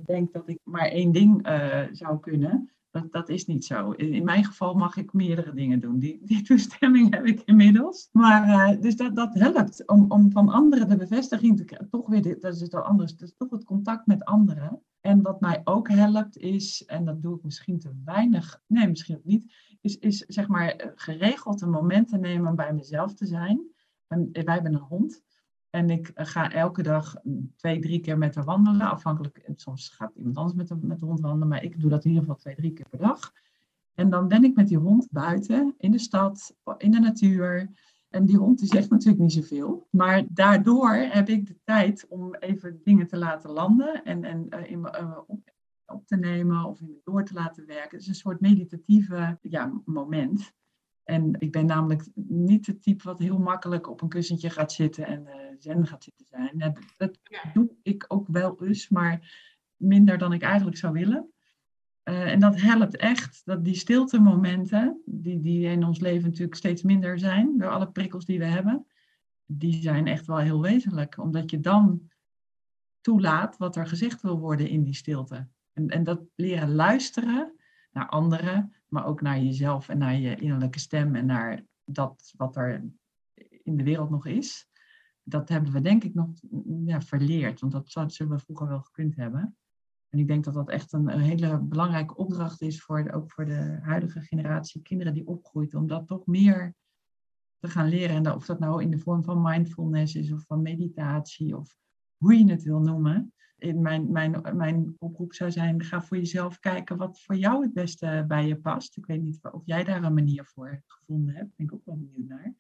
denk 0.05 0.33
dat 0.33 0.49
ik 0.49 0.59
maar 0.64 0.89
één 0.89 1.12
ding 1.12 1.49
uh, 1.49 1.83
zou 1.93 2.20
kunnen. 2.20 2.70
Dat, 2.91 3.12
dat 3.12 3.28
is 3.28 3.47
niet 3.47 3.64
zo. 3.64 3.91
In, 3.91 4.24
mijn 4.24 4.45
geval 4.45 4.74
mag 4.74 4.97
ik 4.97 5.12
meerdere 5.12 5.55
dingen 5.55 5.80
doen. 5.80 5.99
Die, 5.99 6.20
die 6.24 6.43
toestemming 6.49 7.14
heb 7.14 7.26
ik 7.26 7.43
inmiddels. 7.45 8.09
Maar 8.12 8.49
uh, 8.49 8.80
dus 8.80 8.97
dat, 8.97 9.16
dat 9.16 9.35
helpt 9.35 9.89
om, 9.89 10.05
om 10.09 10.30
van 10.30 10.49
anderen 10.49 10.89
de 10.89 10.97
bevestiging 10.97 11.57
te 11.57 11.64
krijgen. 11.64 11.89
Toch 11.89 12.09
weer, 12.09 12.22
dat 12.41 12.55
is 12.55 12.61
het 12.61 12.74
al 12.74 12.83
anders. 12.83 13.16
Dus 13.16 13.35
toch 13.37 13.51
het 13.51 13.64
contact 13.64 14.07
met 14.07 14.24
anderen. 14.24 14.83
En 15.01 15.22
wat 15.22 15.41
mij 15.41 15.61
ook 15.64 15.89
helpt 15.89 16.37
is, 16.37 16.85
en 16.85 17.05
dat 17.05 17.22
doe 17.22 17.37
ik 17.37 17.43
misschien 17.43 17.78
te 17.78 17.91
weinig, 18.05 18.62
nee, 18.66 18.89
misschien 18.89 19.16
ook 19.16 19.24
niet, 19.24 19.55
is, 19.80 19.99
is 19.99 20.18
zeg 20.18 20.49
maar 20.49 20.93
geregeld 20.95 21.61
een 21.61 21.70
moment 21.70 22.09
te 22.09 22.18
nemen 22.18 22.51
om 22.51 22.57
bij 22.57 22.72
mezelf 22.72 23.14
te 23.14 23.26
zijn. 23.26 23.61
En 24.07 24.28
wij 24.33 24.55
hebben 24.55 24.74
een 24.74 24.80
hond. 24.80 25.22
En 25.73 25.91
ik 25.91 26.09
eh, 26.09 26.27
ga 26.27 26.53
elke 26.53 26.83
dag 26.83 27.16
twee, 27.57 27.79
drie 27.81 28.01
keer 28.01 28.18
met 28.18 28.35
haar 28.35 28.45
wandelen. 28.45 28.91
Afhankelijk, 28.91 29.49
soms 29.57 29.89
gaat 29.89 30.14
iemand 30.14 30.37
anders 30.37 30.57
met 30.57 30.68
de, 30.68 30.87
met 30.87 30.99
de 30.99 31.07
hond 31.07 31.20
wandelen, 31.20 31.49
maar 31.49 31.64
ik 31.64 31.81
doe 31.81 31.91
dat 31.91 32.05
in 32.05 32.11
ieder 32.11 32.25
geval 32.25 32.41
twee, 32.41 32.55
drie 32.55 32.73
keer 32.73 32.89
per 32.89 32.99
dag. 32.99 33.33
En 33.95 34.11
dan 34.11 34.29
ben 34.29 34.45
ik 34.45 34.55
met 34.55 34.68
die 34.68 34.79
hond 34.79 35.09
buiten, 35.11 35.75
in 35.79 35.91
de 35.91 35.99
stad, 35.99 36.57
in 36.79 36.91
de 36.91 36.99
natuur. 36.99 37.70
En 38.09 38.27
die 38.27 38.37
hond 38.37 38.59
die 38.59 38.68
zegt 38.68 38.91
natuurlijk 38.97 39.23
niet 39.23 39.33
zoveel. 39.33 39.87
Maar 39.91 40.25
daardoor 40.29 40.95
heb 40.95 41.29
ik 41.29 41.47
de 41.47 41.59
tijd 41.64 42.07
om 42.09 42.35
even 42.35 42.81
dingen 42.85 43.07
te 43.07 43.16
laten 43.16 43.51
landen 43.51 44.05
en, 44.05 44.25
en 44.25 44.47
uh, 44.51 44.70
in, 44.70 44.87
op 45.87 46.07
te 46.07 46.16
nemen 46.16 46.64
of 46.64 46.81
in 46.81 47.01
door 47.05 47.25
te 47.25 47.35
laten 47.35 47.66
werken. 47.66 47.91
Het 47.91 48.01
is 48.01 48.09
een 48.09 48.14
soort 48.14 48.41
meditatieve 48.41 49.39
ja, 49.43 49.73
moment. 49.85 50.53
En 51.05 51.35
ik 51.39 51.53
ben 51.53 51.67
namelijk 51.67 52.09
niet 52.15 52.67
het 52.67 52.83
type 52.83 53.05
wat 53.05 53.19
heel 53.19 53.39
makkelijk 53.39 53.91
op 53.91 54.03
een 54.03 54.09
kussentje 54.09 54.51
gaat 54.51 54.73
zitten 54.73 55.07
en 55.07 55.27
uh, 55.27 55.35
zen 55.59 55.87
gaat 55.87 56.05
zitten 56.05 56.27
zijn. 56.27 56.59
Dat, 56.59 56.79
dat 56.97 57.19
doe 57.53 57.71
ik 57.83 58.05
ook 58.09 58.29
wel 58.29 58.65
eens, 58.65 58.89
maar 58.89 59.35
minder 59.77 60.19
dan 60.19 60.33
ik 60.33 60.43
eigenlijk 60.43 60.77
zou 60.77 60.93
willen. 60.93 61.31
Uh, 62.05 62.31
en 62.31 62.41
dat 62.41 62.61
helpt 62.61 62.97
echt, 62.97 63.43
dat 63.45 63.65
die 63.65 63.75
stilte 63.75 64.21
momenten, 64.21 65.03
die, 65.05 65.41
die 65.41 65.67
in 65.67 65.85
ons 65.85 66.01
leven 66.01 66.29
natuurlijk 66.29 66.57
steeds 66.57 66.83
minder 66.83 67.19
zijn, 67.19 67.59
door 67.59 67.71
alle 67.71 67.91
prikkels 67.91 68.25
die 68.25 68.39
we 68.39 68.45
hebben, 68.45 68.87
die 69.47 69.83
zijn 69.83 70.07
echt 70.07 70.27
wel 70.27 70.39
heel 70.39 70.63
wezenlijk. 70.63 71.19
Omdat 71.19 71.51
je 71.51 71.61
dan 71.61 72.11
toelaat 73.01 73.57
wat 73.57 73.77
er 73.77 73.87
gezegd 73.87 74.23
wil 74.23 74.39
worden 74.39 74.69
in 74.69 74.83
die 74.83 74.95
stilte. 74.95 75.49
En, 75.73 75.89
en 75.89 76.05
dat 76.05 76.21
leren 76.35 76.75
luisteren 76.75 77.55
naar 77.93 78.09
anderen, 78.09 78.75
maar 78.93 79.07
ook 79.07 79.20
naar 79.20 79.40
jezelf 79.40 79.88
en 79.88 79.99
naar 79.99 80.18
je 80.18 80.36
innerlijke 80.36 80.78
stem 80.78 81.14
en 81.14 81.26
naar 81.26 81.64
dat 81.84 82.32
wat 82.36 82.57
er 82.57 82.84
in 83.62 83.76
de 83.76 83.82
wereld 83.82 84.11
nog 84.11 84.26
is. 84.26 84.68
Dat 85.22 85.49
hebben 85.49 85.72
we 85.72 85.80
denk 85.80 86.05
ik 86.05 86.14
nog 86.14 86.28
ja, 86.84 87.01
verleerd, 87.01 87.61
want 87.61 87.72
dat 87.72 88.12
zullen 88.12 88.32
we 88.32 88.38
vroeger 88.38 88.68
wel 88.68 88.80
gekund 88.80 89.16
hebben. 89.16 89.57
En 90.09 90.18
ik 90.18 90.26
denk 90.26 90.45
dat 90.45 90.55
dat 90.55 90.68
echt 90.68 90.93
een, 90.93 91.09
hele 91.09 91.59
belangrijke 91.59 92.16
opdracht 92.16 92.61
is, 92.61 92.82
voor 92.82 93.11
ook 93.11 93.32
voor 93.32 93.45
de 93.45 93.78
huidige 93.82 94.20
generatie 94.20 94.82
kinderen 94.82 95.14
die 95.14 95.26
opgroeit, 95.26 95.74
om 95.74 95.86
dat 95.86 96.07
toch 96.07 96.26
meer 96.26 96.74
te 97.59 97.68
gaan 97.68 97.88
leren. 97.88 98.16
En 98.16 98.34
of 98.34 98.47
dat 98.47 98.59
nou 98.59 98.82
in 98.82 98.90
de 98.90 98.99
vorm 98.99 99.24
van 99.24 99.43
mindfulness 99.43 100.14
is 100.14 100.32
of 100.32 100.45
van 100.47 100.62
meditatie 100.62 101.57
of 101.57 101.76
hoe 102.16 102.38
je 102.38 102.51
het 102.51 102.62
wil 102.62 102.80
noemen 102.80 103.32
mijn, 103.75 104.13
mijn, 104.13 104.43
mijn 104.53 104.95
oproep 104.99 105.35
zou 105.35 105.51
zijn, 105.51 105.83
ga 105.83 106.03
voor 106.03 106.17
jezelf 106.17 106.59
kijken 106.59 106.97
wat 106.97 107.21
voor 107.21 107.37
jou 107.37 107.63
het 107.63 107.73
beste 107.73 108.25
bij 108.29 108.47
je 108.47 108.57
past. 108.57 108.97
Ik 108.97 109.07
weet 109.07 109.23
niet 109.23 109.39
of 109.53 109.63
jij 109.65 109.85
daar 109.85 110.03
een 110.03 110.15
manier 110.15 110.45
voor 110.45 110.83
gevonden 110.87 111.35
hebt. 111.35 111.57
Ben 111.57 111.67
ik 111.67 111.73
ook 111.73 111.85
wel 111.85 111.97
benieuwd 111.97 112.29
naar. 112.29 112.55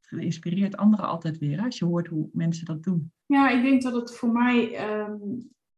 Het 0.00 0.20
inspireert 0.20 0.76
anderen 0.76 1.06
altijd 1.06 1.38
weer 1.38 1.60
als 1.60 1.78
je 1.78 1.84
hoort 1.84 2.06
hoe 2.06 2.28
mensen 2.32 2.64
dat 2.64 2.82
doen. 2.82 3.12
Ja, 3.26 3.50
ik 3.50 3.62
denk 3.62 3.82
dat 3.82 3.94
het 3.94 4.16
voor 4.16 4.32
mij 4.32 4.74
ehm, 4.74 5.16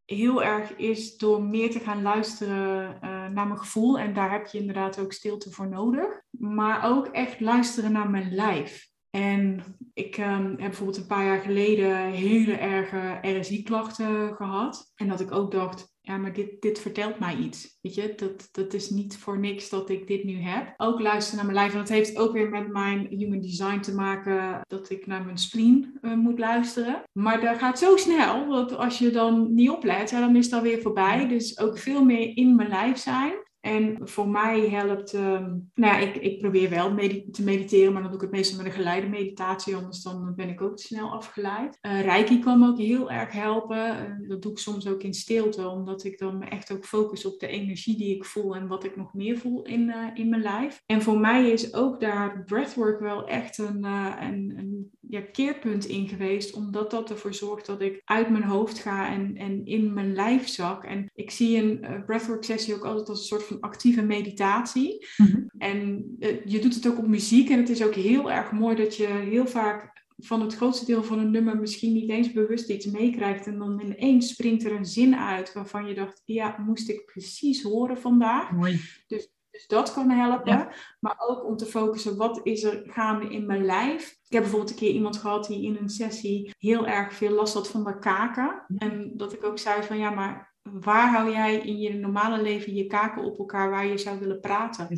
heel 0.05 0.43
erg 0.43 0.77
is 0.77 1.17
door 1.17 1.43
meer 1.43 1.71
te 1.71 1.79
gaan 1.79 2.03
luisteren 2.03 2.95
uh, 2.95 3.01
naar 3.29 3.47
mijn 3.47 3.59
gevoel. 3.59 3.99
En 3.99 4.15
daar 4.15 4.31
heb 4.31 4.47
je 4.47 4.59
inderdaad 4.59 4.99
ook 4.99 5.13
stilte 5.13 5.51
voor 5.51 5.69
nodig. 5.69 6.21
Maar 6.31 6.85
ook 6.85 7.07
echt 7.07 7.41
luisteren 7.41 7.93
naar 7.93 8.11
mijn 8.11 8.35
lijf. 8.35 8.90
En 9.11 9.63
ik 9.95 10.19
um, 10.19 10.49
heb 10.49 10.57
bijvoorbeeld 10.57 10.97
een 10.97 11.07
paar 11.07 11.25
jaar 11.25 11.41
geleden 11.41 12.11
hele 12.11 12.53
erge 12.53 13.39
RSI-klachten 13.39 14.35
gehad. 14.35 14.93
En 14.95 15.09
dat 15.09 15.21
ik 15.21 15.33
ook 15.33 15.51
dacht, 15.51 15.95
ja, 16.01 16.17
maar 16.17 16.33
dit, 16.33 16.63
dit 16.63 16.79
vertelt 16.79 17.19
mij 17.19 17.37
iets. 17.37 17.79
Weet 17.81 17.95
je, 17.95 18.15
dat, 18.17 18.49
dat 18.53 18.75
is 18.75 18.91
niet 18.91 19.19
voor 19.19 19.39
niks 19.39 19.69
dat 19.69 19.91
ik 19.91 20.07
dit 20.07 20.25
nu 20.25 20.41
heb. 20.41 20.75
Ook 20.77 21.01
luisteren 21.01 21.37
naar 21.37 21.53
mijn 21.53 21.59
lijf. 21.59 21.73
En 21.73 21.79
dat 21.79 21.97
heeft 21.97 22.19
ook 22.19 22.33
weer 22.33 22.49
met 22.49 22.69
mijn 22.69 23.07
human 23.11 23.41
design 23.41 23.81
te 23.81 23.95
maken. 23.95 24.61
Dat 24.67 24.91
ik 24.91 25.07
naar 25.07 25.25
mijn 25.25 25.39
spleen 25.39 25.99
uh, 26.03 26.15
moet 26.15 26.39
luisteren. 26.39 27.03
Maar 27.13 27.41
dat 27.41 27.59
gaat 27.59 27.79
zo 27.79 27.97
snel. 27.97 28.49
Dat 28.49 28.77
als 28.77 28.99
je 28.99 29.11
dan 29.11 29.55
niet 29.55 29.71
oplet, 29.71 30.11
ja, 30.11 30.21
dan 30.21 30.37
is 30.37 30.51
dat 30.51 30.63
weer 30.63 30.81
voorbij. 30.81 31.29
Dus 31.29 31.59
ook 31.59 31.79
veel 31.79 32.05
meer 32.05 32.37
in 32.37 32.57
mijn 32.57 32.69
lijf 32.69 32.99
zijn. 32.99 33.33
En 33.61 34.09
voor 34.09 34.29
mij 34.29 34.69
helpt, 34.69 35.15
uh, 35.15 35.21
nou 35.21 35.65
ja, 35.75 35.99
ik, 35.99 36.17
ik 36.17 36.41
probeer 36.41 36.71
wel 36.71 36.95
te 37.31 37.43
mediteren, 37.45 37.93
maar 37.93 38.03
dan 38.03 38.11
doe 38.11 38.21
ik 38.21 38.27
het 38.27 38.37
meestal 38.37 38.57
met 38.57 38.67
een 38.67 38.73
geleide 38.73 39.09
meditatie, 39.09 39.77
anders 39.77 40.03
dan 40.03 40.33
ben 40.37 40.49
ik 40.49 40.61
ook 40.61 40.77
te 40.77 40.83
snel 40.83 41.13
afgeleid. 41.13 41.79
Uh, 41.83 42.01
Reiki 42.01 42.39
kan 42.39 42.59
me 42.59 42.67
ook 42.67 42.79
heel 42.79 43.11
erg 43.11 43.33
helpen. 43.33 43.79
Uh, 44.23 44.29
dat 44.29 44.43
doe 44.43 44.53
ik 44.53 44.59
soms 44.59 44.87
ook 44.87 45.03
in 45.03 45.15
stilte, 45.15 45.69
omdat 45.69 46.05
ik 46.05 46.19
dan 46.19 46.43
echt 46.43 46.73
ook 46.73 46.85
focus 46.85 47.25
op 47.27 47.41
de 47.41 47.47
energie 47.47 47.97
die 47.97 48.17
ik 48.17 48.25
voel 48.25 48.57
en 48.57 48.67
wat 48.67 48.85
ik 48.85 48.97
nog 48.97 49.15
meer 49.15 49.39
voel 49.39 49.63
in, 49.63 49.91
eh, 49.91 50.07
in 50.15 50.29
mijn 50.29 50.43
lijf. 50.43 50.83
En 50.87 51.03
voor 51.03 51.19
mij 51.19 51.51
is 51.51 51.75
ook 51.75 52.01
daar 52.01 52.45
breathwork 52.45 53.01
wel 53.01 53.27
echt 53.27 53.59
een, 53.59 53.85
een, 53.85 54.53
een 54.57 54.91
ja, 55.11 55.21
keerpunt 55.21 55.85
in 55.85 56.09
geweest, 56.09 56.55
omdat 56.55 56.91
dat 56.91 57.11
ervoor 57.11 57.35
zorgt 57.35 57.67
dat 57.67 57.81
ik 57.81 58.03
uit 58.05 58.31
mijn 58.31 58.43
hoofd 58.43 58.79
ga 58.79 59.13
en, 59.13 59.37
en 59.37 59.67
in 59.67 59.95
mijn 59.95 60.15
lijf 60.15 60.49
zak. 60.49 60.85
En 60.85 61.11
ik 61.15 61.31
zie 61.31 61.57
een 61.57 62.05
breathwork 62.07 62.45
sessie 62.45 62.75
ook 62.75 62.85
altijd 62.85 63.09
als 63.09 63.19
een 63.19 63.27
soort 63.27 63.43
van 63.43 63.61
actieve 63.61 64.03
meditatie. 64.03 65.07
Mhm. 65.17 65.41
En 65.59 66.05
uh, 66.19 66.45
je 66.45 66.59
doet 66.59 66.75
het 66.75 66.87
ook 66.89 66.99
op 66.99 67.07
muziek 67.07 67.51
en 67.51 67.59
het 67.59 67.69
is 67.69 67.85
ook 67.85 67.95
heel 67.95 68.31
erg 68.31 68.53
mooi 68.53 68.77
dat 68.77 68.97
je 68.97 69.07
heel 69.07 69.47
vaak 69.47 69.99
van 70.19 70.41
het 70.41 70.57
grootste 70.57 70.85
deel 70.85 71.03
van 71.03 71.19
een 71.19 71.31
nummer 71.31 71.57
misschien 71.57 71.93
niet 71.93 72.11
eens 72.11 72.33
bewust 72.33 72.69
iets 72.69 72.87
meekrijgt. 72.87 73.47
En 73.47 73.59
dan 73.59 73.81
ineens 73.81 74.29
springt 74.29 74.65
er 74.65 74.73
een 74.73 74.87
zin 74.87 75.17
uit 75.17 75.53
waarvan 75.53 75.87
je 75.87 75.95
dacht, 75.95 76.23
ja, 76.25 76.57
moest 76.67 76.89
ik 76.89 77.05
precies 77.05 77.63
horen 77.63 77.99
vandaag. 77.99 78.51
Mooi. 78.51 78.81
Dus, 79.07 79.29
dus 79.61 79.79
dat 79.79 79.93
kan 79.93 80.11
helpen. 80.11 80.69
Maar 81.01 81.17
ook 81.29 81.45
om 81.45 81.57
te 81.57 81.67
focussen, 81.67 82.17
wat 82.17 82.41
is 82.43 82.63
er 82.63 82.83
gaande 82.87 83.29
in 83.29 83.47
mijn 83.47 83.65
lijf? 83.65 84.11
Ik 84.11 84.33
heb 84.33 84.43
bijvoorbeeld 84.43 84.71
een 84.71 84.77
keer 84.77 84.93
iemand 84.93 85.17
gehad 85.17 85.47
die 85.47 85.65
in 85.65 85.77
een 85.81 85.89
sessie 85.89 86.55
heel 86.59 86.87
erg 86.87 87.15
veel 87.15 87.31
last 87.31 87.55
had 87.55 87.69
van 87.69 87.85
de 87.85 87.99
kaken. 87.99 88.65
En 88.77 89.13
dat 89.17 89.33
ik 89.33 89.45
ook 89.45 89.59
zei 89.59 89.83
van, 89.83 89.99
ja, 89.99 90.11
maar 90.11 90.55
waar 90.63 91.11
hou 91.11 91.31
jij 91.31 91.59
in 91.59 91.79
je 91.79 91.95
normale 91.95 92.43
leven 92.43 92.75
je 92.75 92.87
kaken 92.87 93.25
op 93.25 93.39
elkaar 93.39 93.71
waar 93.71 93.87
je 93.87 93.99
zou 93.99 94.19
willen 94.19 94.41
praten? 94.41 94.89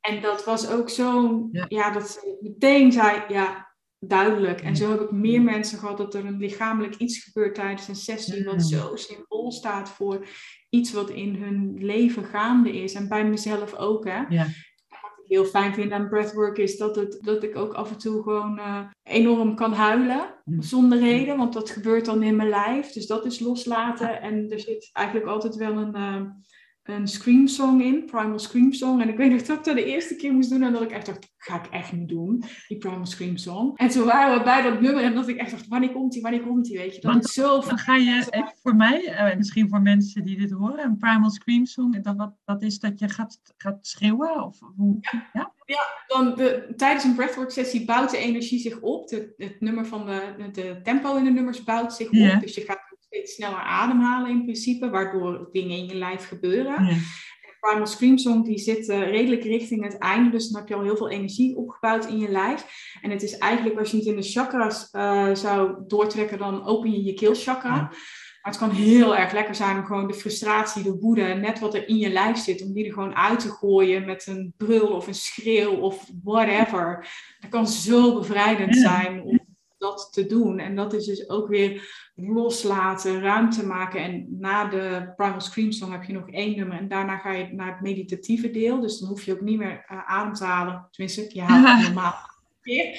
En 0.00 0.20
dat 0.22 0.44
was 0.44 0.70
ook 0.70 0.90
zo, 0.90 1.48
ja. 1.68 1.90
dat 1.90 2.08
ze 2.08 2.38
meteen 2.40 2.92
zei, 2.92 3.22
ja, 3.28 3.74
duidelijk. 3.98 4.60
En 4.60 4.76
zo 4.76 4.90
heb 4.90 5.00
ik 5.00 5.10
meer 5.10 5.42
mensen 5.42 5.78
gehad 5.78 5.96
dat 5.96 6.14
er 6.14 6.24
een 6.24 6.38
lichamelijk 6.38 6.96
iets 6.96 7.18
gebeurt 7.18 7.54
tijdens 7.54 7.88
een 7.88 7.96
sessie, 7.96 8.44
wat 8.44 8.62
zo 8.62 8.96
symbool 8.96 9.52
staat 9.52 9.88
voor 9.88 10.26
iets 10.70 10.92
wat 10.92 11.10
in 11.10 11.34
hun 11.34 11.76
leven 11.78 12.24
gaande 12.24 12.82
is. 12.82 12.94
En 12.94 13.08
bij 13.08 13.24
mezelf 13.24 13.74
ook, 13.74 14.04
hè. 14.04 14.22
Ja 14.28 14.46
heel 15.30 15.44
fijn 15.44 15.74
vind 15.74 15.92
aan 15.92 16.08
breathwork 16.08 16.58
is 16.58 16.76
dat, 16.76 16.96
het, 16.96 17.18
dat 17.20 17.42
ik 17.42 17.56
ook 17.56 17.74
af 17.74 17.90
en 17.90 17.98
toe 17.98 18.22
gewoon 18.22 18.58
uh, 18.58 18.80
enorm 19.02 19.54
kan 19.54 19.72
huilen. 19.72 20.34
Mm. 20.44 20.62
Zonder 20.62 20.98
reden, 20.98 21.36
want 21.36 21.52
dat 21.52 21.70
gebeurt 21.70 22.04
dan 22.04 22.22
in 22.22 22.36
mijn 22.36 22.48
lijf. 22.48 22.92
Dus 22.92 23.06
dat 23.06 23.24
is 23.24 23.40
loslaten. 23.40 24.20
En 24.22 24.50
er 24.50 24.60
zit 24.60 24.90
eigenlijk 24.92 25.26
altijd 25.26 25.56
wel 25.56 25.76
een, 25.76 25.96
uh, 25.96 26.22
een 26.82 27.08
scream 27.08 27.46
song 27.46 27.80
in, 27.80 28.04
Primal 28.04 28.38
Scream 28.38 28.72
Song. 28.72 29.00
En 29.00 29.08
ik 29.08 29.16
weet 29.16 29.30
nog 29.30 29.42
dat 29.42 29.58
ik 29.58 29.64
dat 29.64 29.74
de 29.74 29.84
eerste 29.84 30.16
keer 30.16 30.32
moest 30.32 30.50
doen 30.50 30.62
en 30.62 30.72
dat 30.72 30.82
ik 30.82 30.90
echt 30.90 31.06
dacht, 31.06 31.32
ga 31.36 31.64
ik 31.64 31.70
echt 31.70 31.92
niet 31.92 32.08
doen, 32.08 32.42
die 32.68 32.78
Primal 32.78 33.06
Scream 33.06 33.36
Song. 33.36 33.72
En 33.76 33.88
toen 33.88 34.04
waren 34.04 34.38
we 34.38 34.44
bij 34.44 34.62
dat 34.62 34.80
nummer 34.80 35.02
en 35.02 35.14
dat 35.14 35.28
ik 35.28 35.36
echt 35.36 35.50
dacht, 35.50 35.68
wanneer 35.68 35.92
komt 35.92 36.12
die, 36.12 36.22
wanneer 36.22 36.40
komt 36.40 36.64
die, 36.64 36.78
weet 36.78 36.94
je. 36.94 37.00
Dat 37.00 37.12
Want, 37.12 37.26
zo 37.26 37.60
dan 37.60 37.78
ga 37.78 37.96
je 37.96 38.26
even 38.30 38.54
voor 38.62 38.76
mij, 38.76 39.04
en 39.04 39.30
uh, 39.30 39.36
misschien 39.36 39.68
voor 39.68 39.82
mensen 39.82 40.24
die 40.24 40.38
dit 40.38 40.50
horen, 40.50 40.84
een 40.84 40.96
Primal 40.96 41.30
Scream 41.30 41.66
Song, 41.66 42.02
dat, 42.02 42.16
wat, 42.16 42.34
dat 42.44 42.62
is 42.62 42.78
dat 42.78 42.98
je 42.98 43.08
gaat, 43.08 43.40
gaat 43.56 43.86
schreeuwen? 43.86 44.44
Of 44.44 44.58
hoe, 44.76 44.98
ja? 45.32 45.52
ja? 45.64 45.80
dan 46.06 46.34
de, 46.34 46.72
tijdens 46.76 47.04
een 47.04 47.14
breathwork 47.14 47.50
sessie 47.50 47.84
bouwt 47.84 48.10
de 48.10 48.18
energie 48.18 48.58
zich 48.58 48.80
op. 48.80 49.08
De, 49.08 49.34
het 49.36 49.60
nummer 49.60 49.86
van 49.86 50.06
de, 50.06 50.50
de, 50.52 50.80
tempo 50.82 51.16
in 51.16 51.24
de 51.24 51.30
nummers 51.30 51.64
bouwt 51.64 51.94
zich 51.94 52.06
op. 52.06 52.40
Dus 52.40 52.54
je 52.54 52.60
gaat 52.60 52.89
steeds 53.10 53.34
sneller 53.34 53.58
ademhalen 53.58 54.30
in 54.30 54.42
principe, 54.42 54.90
waardoor 54.90 55.48
dingen 55.52 55.76
in 55.76 55.86
je 55.86 55.94
lijf 55.94 56.28
gebeuren. 56.28 56.84
Ja. 56.84 56.94
Primal 57.60 57.86
Scream 57.86 58.18
Song 58.18 58.44
die 58.44 58.58
zit 58.58 58.88
uh, 58.88 59.10
redelijk 59.10 59.42
richting 59.42 59.84
het 59.84 59.98
einde, 59.98 60.30
dus 60.30 60.48
dan 60.48 60.60
heb 60.60 60.68
je 60.68 60.74
al 60.74 60.82
heel 60.82 60.96
veel 60.96 61.10
energie 61.10 61.56
opgebouwd 61.56 62.06
in 62.06 62.18
je 62.18 62.28
lijf. 62.28 62.64
En 63.02 63.10
het 63.10 63.22
is 63.22 63.38
eigenlijk, 63.38 63.78
als 63.78 63.90
je 63.90 63.96
het 63.96 64.06
in 64.06 64.16
de 64.16 64.22
chakras 64.22 64.88
uh, 64.92 65.34
zou 65.34 65.74
doortrekken, 65.86 66.38
dan 66.38 66.64
open 66.64 66.92
je 66.92 67.04
je 67.04 67.14
keelchakra. 67.14 67.76
Maar 67.76 68.52
het 68.52 68.58
kan 68.58 68.70
heel 68.70 69.16
erg 69.16 69.32
lekker 69.32 69.54
zijn 69.54 69.78
om 69.78 69.84
gewoon 69.84 70.06
de 70.06 70.14
frustratie, 70.14 70.82
de 70.82 70.96
woede, 71.00 71.22
net 71.22 71.58
wat 71.58 71.74
er 71.74 71.88
in 71.88 71.96
je 71.96 72.10
lijf 72.10 72.36
zit, 72.38 72.62
om 72.62 72.72
die 72.72 72.86
er 72.86 72.92
gewoon 72.92 73.16
uit 73.16 73.40
te 73.40 73.48
gooien 73.48 74.06
met 74.06 74.26
een 74.26 74.54
brul 74.56 74.88
of 74.88 75.06
een 75.06 75.14
schreeuw 75.14 75.72
of 75.72 76.10
whatever. 76.22 77.08
Dat 77.40 77.50
kan 77.50 77.66
zo 77.66 78.18
bevrijdend 78.18 78.76
zijn 78.76 79.22
om 79.22 79.39
dat 79.80 80.08
te 80.12 80.26
doen. 80.26 80.58
En 80.58 80.76
dat 80.76 80.92
is 80.92 81.06
dus 81.06 81.28
ook 81.28 81.48
weer 81.48 81.92
loslaten, 82.14 83.20
ruimte 83.20 83.66
maken. 83.66 84.02
En 84.02 84.26
na 84.38 84.64
de 84.64 85.12
Primal 85.16 85.40
Scream 85.40 85.72
Song 85.72 85.92
heb 85.92 86.04
je 86.04 86.12
nog 86.12 86.30
één 86.30 86.56
nummer. 86.56 86.78
En 86.78 86.88
daarna 86.88 87.18
ga 87.18 87.32
je 87.32 87.52
naar 87.52 87.72
het 87.72 87.80
meditatieve 87.80 88.50
deel. 88.50 88.80
Dus 88.80 88.98
dan 88.98 89.08
hoef 89.08 89.22
je 89.22 89.32
ook 89.32 89.40
niet 89.40 89.58
meer 89.58 89.86
uh, 89.92 90.10
adem 90.10 90.32
te 90.32 90.44
halen. 90.44 90.88
Tenminste, 90.90 91.30
je 91.34 91.42
haalt 91.42 91.78
het 91.78 91.86
normaal. 91.94 92.28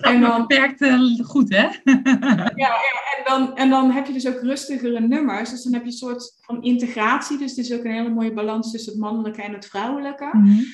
En 0.00 0.20
dan 0.20 0.46
werkt 0.46 0.80
uh, 0.80 1.18
goed, 1.24 1.48
hè? 1.48 1.62
ja, 1.84 2.50
ja, 2.54 2.76
en, 3.16 3.24
dan, 3.24 3.56
en 3.56 3.70
dan 3.70 3.90
heb 3.90 4.06
je 4.06 4.12
dus 4.12 4.28
ook 4.28 4.40
rustigere 4.40 5.00
nummers. 5.00 5.50
Dus 5.50 5.62
dan 5.62 5.72
heb 5.72 5.82
je 5.82 5.88
een 5.88 5.96
soort 5.96 6.38
van 6.40 6.62
integratie. 6.62 7.38
Dus 7.38 7.56
het 7.56 7.64
is 7.64 7.72
ook 7.72 7.84
een 7.84 7.92
hele 7.92 8.10
mooie 8.10 8.32
balans 8.32 8.70
tussen 8.70 8.92
het 8.92 9.00
mannelijke 9.00 9.42
en 9.42 9.52
het 9.52 9.66
vrouwelijke. 9.66 10.30
Mm 10.32 10.64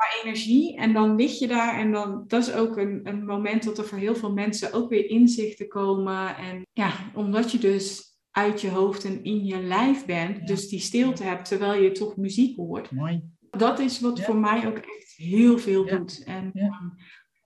qua 0.00 0.22
energie. 0.22 0.76
En 0.76 0.92
dan 0.92 1.16
lig 1.16 1.38
je 1.38 1.46
daar 1.46 1.78
en 1.78 1.92
dan, 1.92 2.24
dat 2.26 2.46
is 2.46 2.52
ook 2.52 2.76
een, 2.76 3.00
een 3.02 3.24
moment 3.24 3.64
dat 3.64 3.78
er 3.78 3.84
voor 3.84 3.98
heel 3.98 4.14
veel 4.14 4.32
mensen 4.32 4.72
ook 4.72 4.88
weer 4.88 5.10
inzichten 5.10 5.68
komen. 5.68 6.36
En 6.36 6.66
ja, 6.72 6.92
omdat 7.14 7.52
je 7.52 7.58
dus 7.58 8.18
uit 8.30 8.60
je 8.60 8.70
hoofd 8.70 9.04
en 9.04 9.24
in 9.24 9.44
je 9.44 9.62
lijf 9.62 10.06
bent, 10.06 10.46
dus 10.46 10.68
die 10.68 10.80
stilte 10.80 11.22
hebt 11.22 11.48
terwijl 11.48 11.82
je 11.82 11.92
toch 11.92 12.16
muziek 12.16 12.56
hoort. 12.56 12.90
Mooi. 12.90 13.22
Dat 13.50 13.78
is 13.78 14.00
wat 14.00 14.20
voor 14.20 14.36
mij 14.36 14.66
ook 14.66 14.76
echt 14.76 15.14
heel 15.16 15.58
veel 15.58 15.86
doet. 15.86 16.22
En 16.24 16.50
ja, 16.54 16.96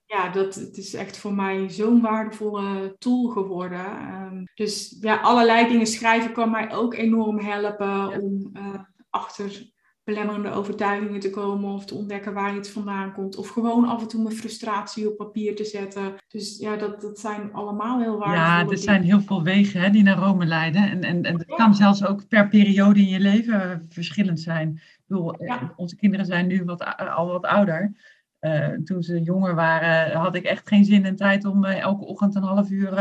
ja 0.05 0.29
dat, 0.29 0.55
het 0.55 0.77
is 0.77 0.93
echt 0.93 1.17
voor 1.17 1.33
mij 1.33 1.69
zo'n 1.69 2.01
waardevolle 2.01 2.95
tool 2.97 3.27
geworden. 3.27 3.85
Um, 4.13 4.43
dus 4.53 4.97
ja, 4.99 5.21
allerlei 5.21 5.67
dingen 5.67 5.87
schrijven 5.87 6.33
kan 6.33 6.51
mij 6.51 6.73
ook 6.73 6.93
enorm 6.93 7.39
helpen 7.39 8.21
om 8.21 8.49
uh, 8.53 8.79
achter 9.09 9.73
belemmerende 10.05 10.51
overtuigingen 10.51 11.19
te 11.19 11.29
komen 11.29 11.73
of 11.73 11.85
te 11.85 11.95
ontdekken 11.95 12.33
waar 12.33 12.55
iets 12.55 12.69
vandaan 12.69 13.13
komt. 13.13 13.35
Of 13.35 13.49
gewoon 13.49 13.85
af 13.85 14.01
en 14.01 14.07
toe 14.07 14.23
mijn 14.23 14.35
frustratie 14.35 15.09
op 15.09 15.17
papier 15.17 15.55
te 15.55 15.63
zetten. 15.63 16.13
Dus 16.27 16.57
ja, 16.59 16.75
dat, 16.75 17.01
dat 17.01 17.19
zijn 17.19 17.53
allemaal 17.53 17.99
heel 17.99 18.17
waardevolle 18.17 18.65
Ja, 18.65 18.71
er 18.71 18.77
zijn 18.77 19.03
heel 19.03 19.21
veel 19.21 19.43
wegen 19.43 19.81
hè, 19.81 19.89
die 19.89 20.03
naar 20.03 20.17
Rome 20.17 20.45
leiden. 20.45 20.89
En, 20.89 21.03
en, 21.03 21.23
en 21.23 21.37
dat 21.37 21.55
kan 21.55 21.75
zelfs 21.75 22.05
ook 22.05 22.27
per 22.27 22.47
periode 22.47 22.99
in 22.99 23.07
je 23.07 23.19
leven 23.19 23.85
verschillend 23.89 24.39
zijn. 24.39 24.69
Ik 24.69 25.03
bedoel, 25.07 25.33
eh, 25.33 25.61
onze 25.75 25.95
kinderen 25.95 26.25
zijn 26.25 26.47
nu 26.47 26.63
wat, 26.63 26.97
al 26.97 27.27
wat 27.27 27.45
ouder. 27.45 27.93
Uh, 28.41 28.67
toen 28.67 29.03
ze 29.03 29.21
jonger 29.21 29.55
waren, 29.55 30.17
had 30.17 30.35
ik 30.35 30.43
echt 30.43 30.67
geen 30.67 30.85
zin 30.85 31.05
en 31.05 31.15
tijd 31.15 31.45
om 31.45 31.65
uh, 31.65 31.79
elke 31.79 32.05
ochtend 32.05 32.35
een 32.35 32.43
half 32.43 32.69
uur 32.69 32.93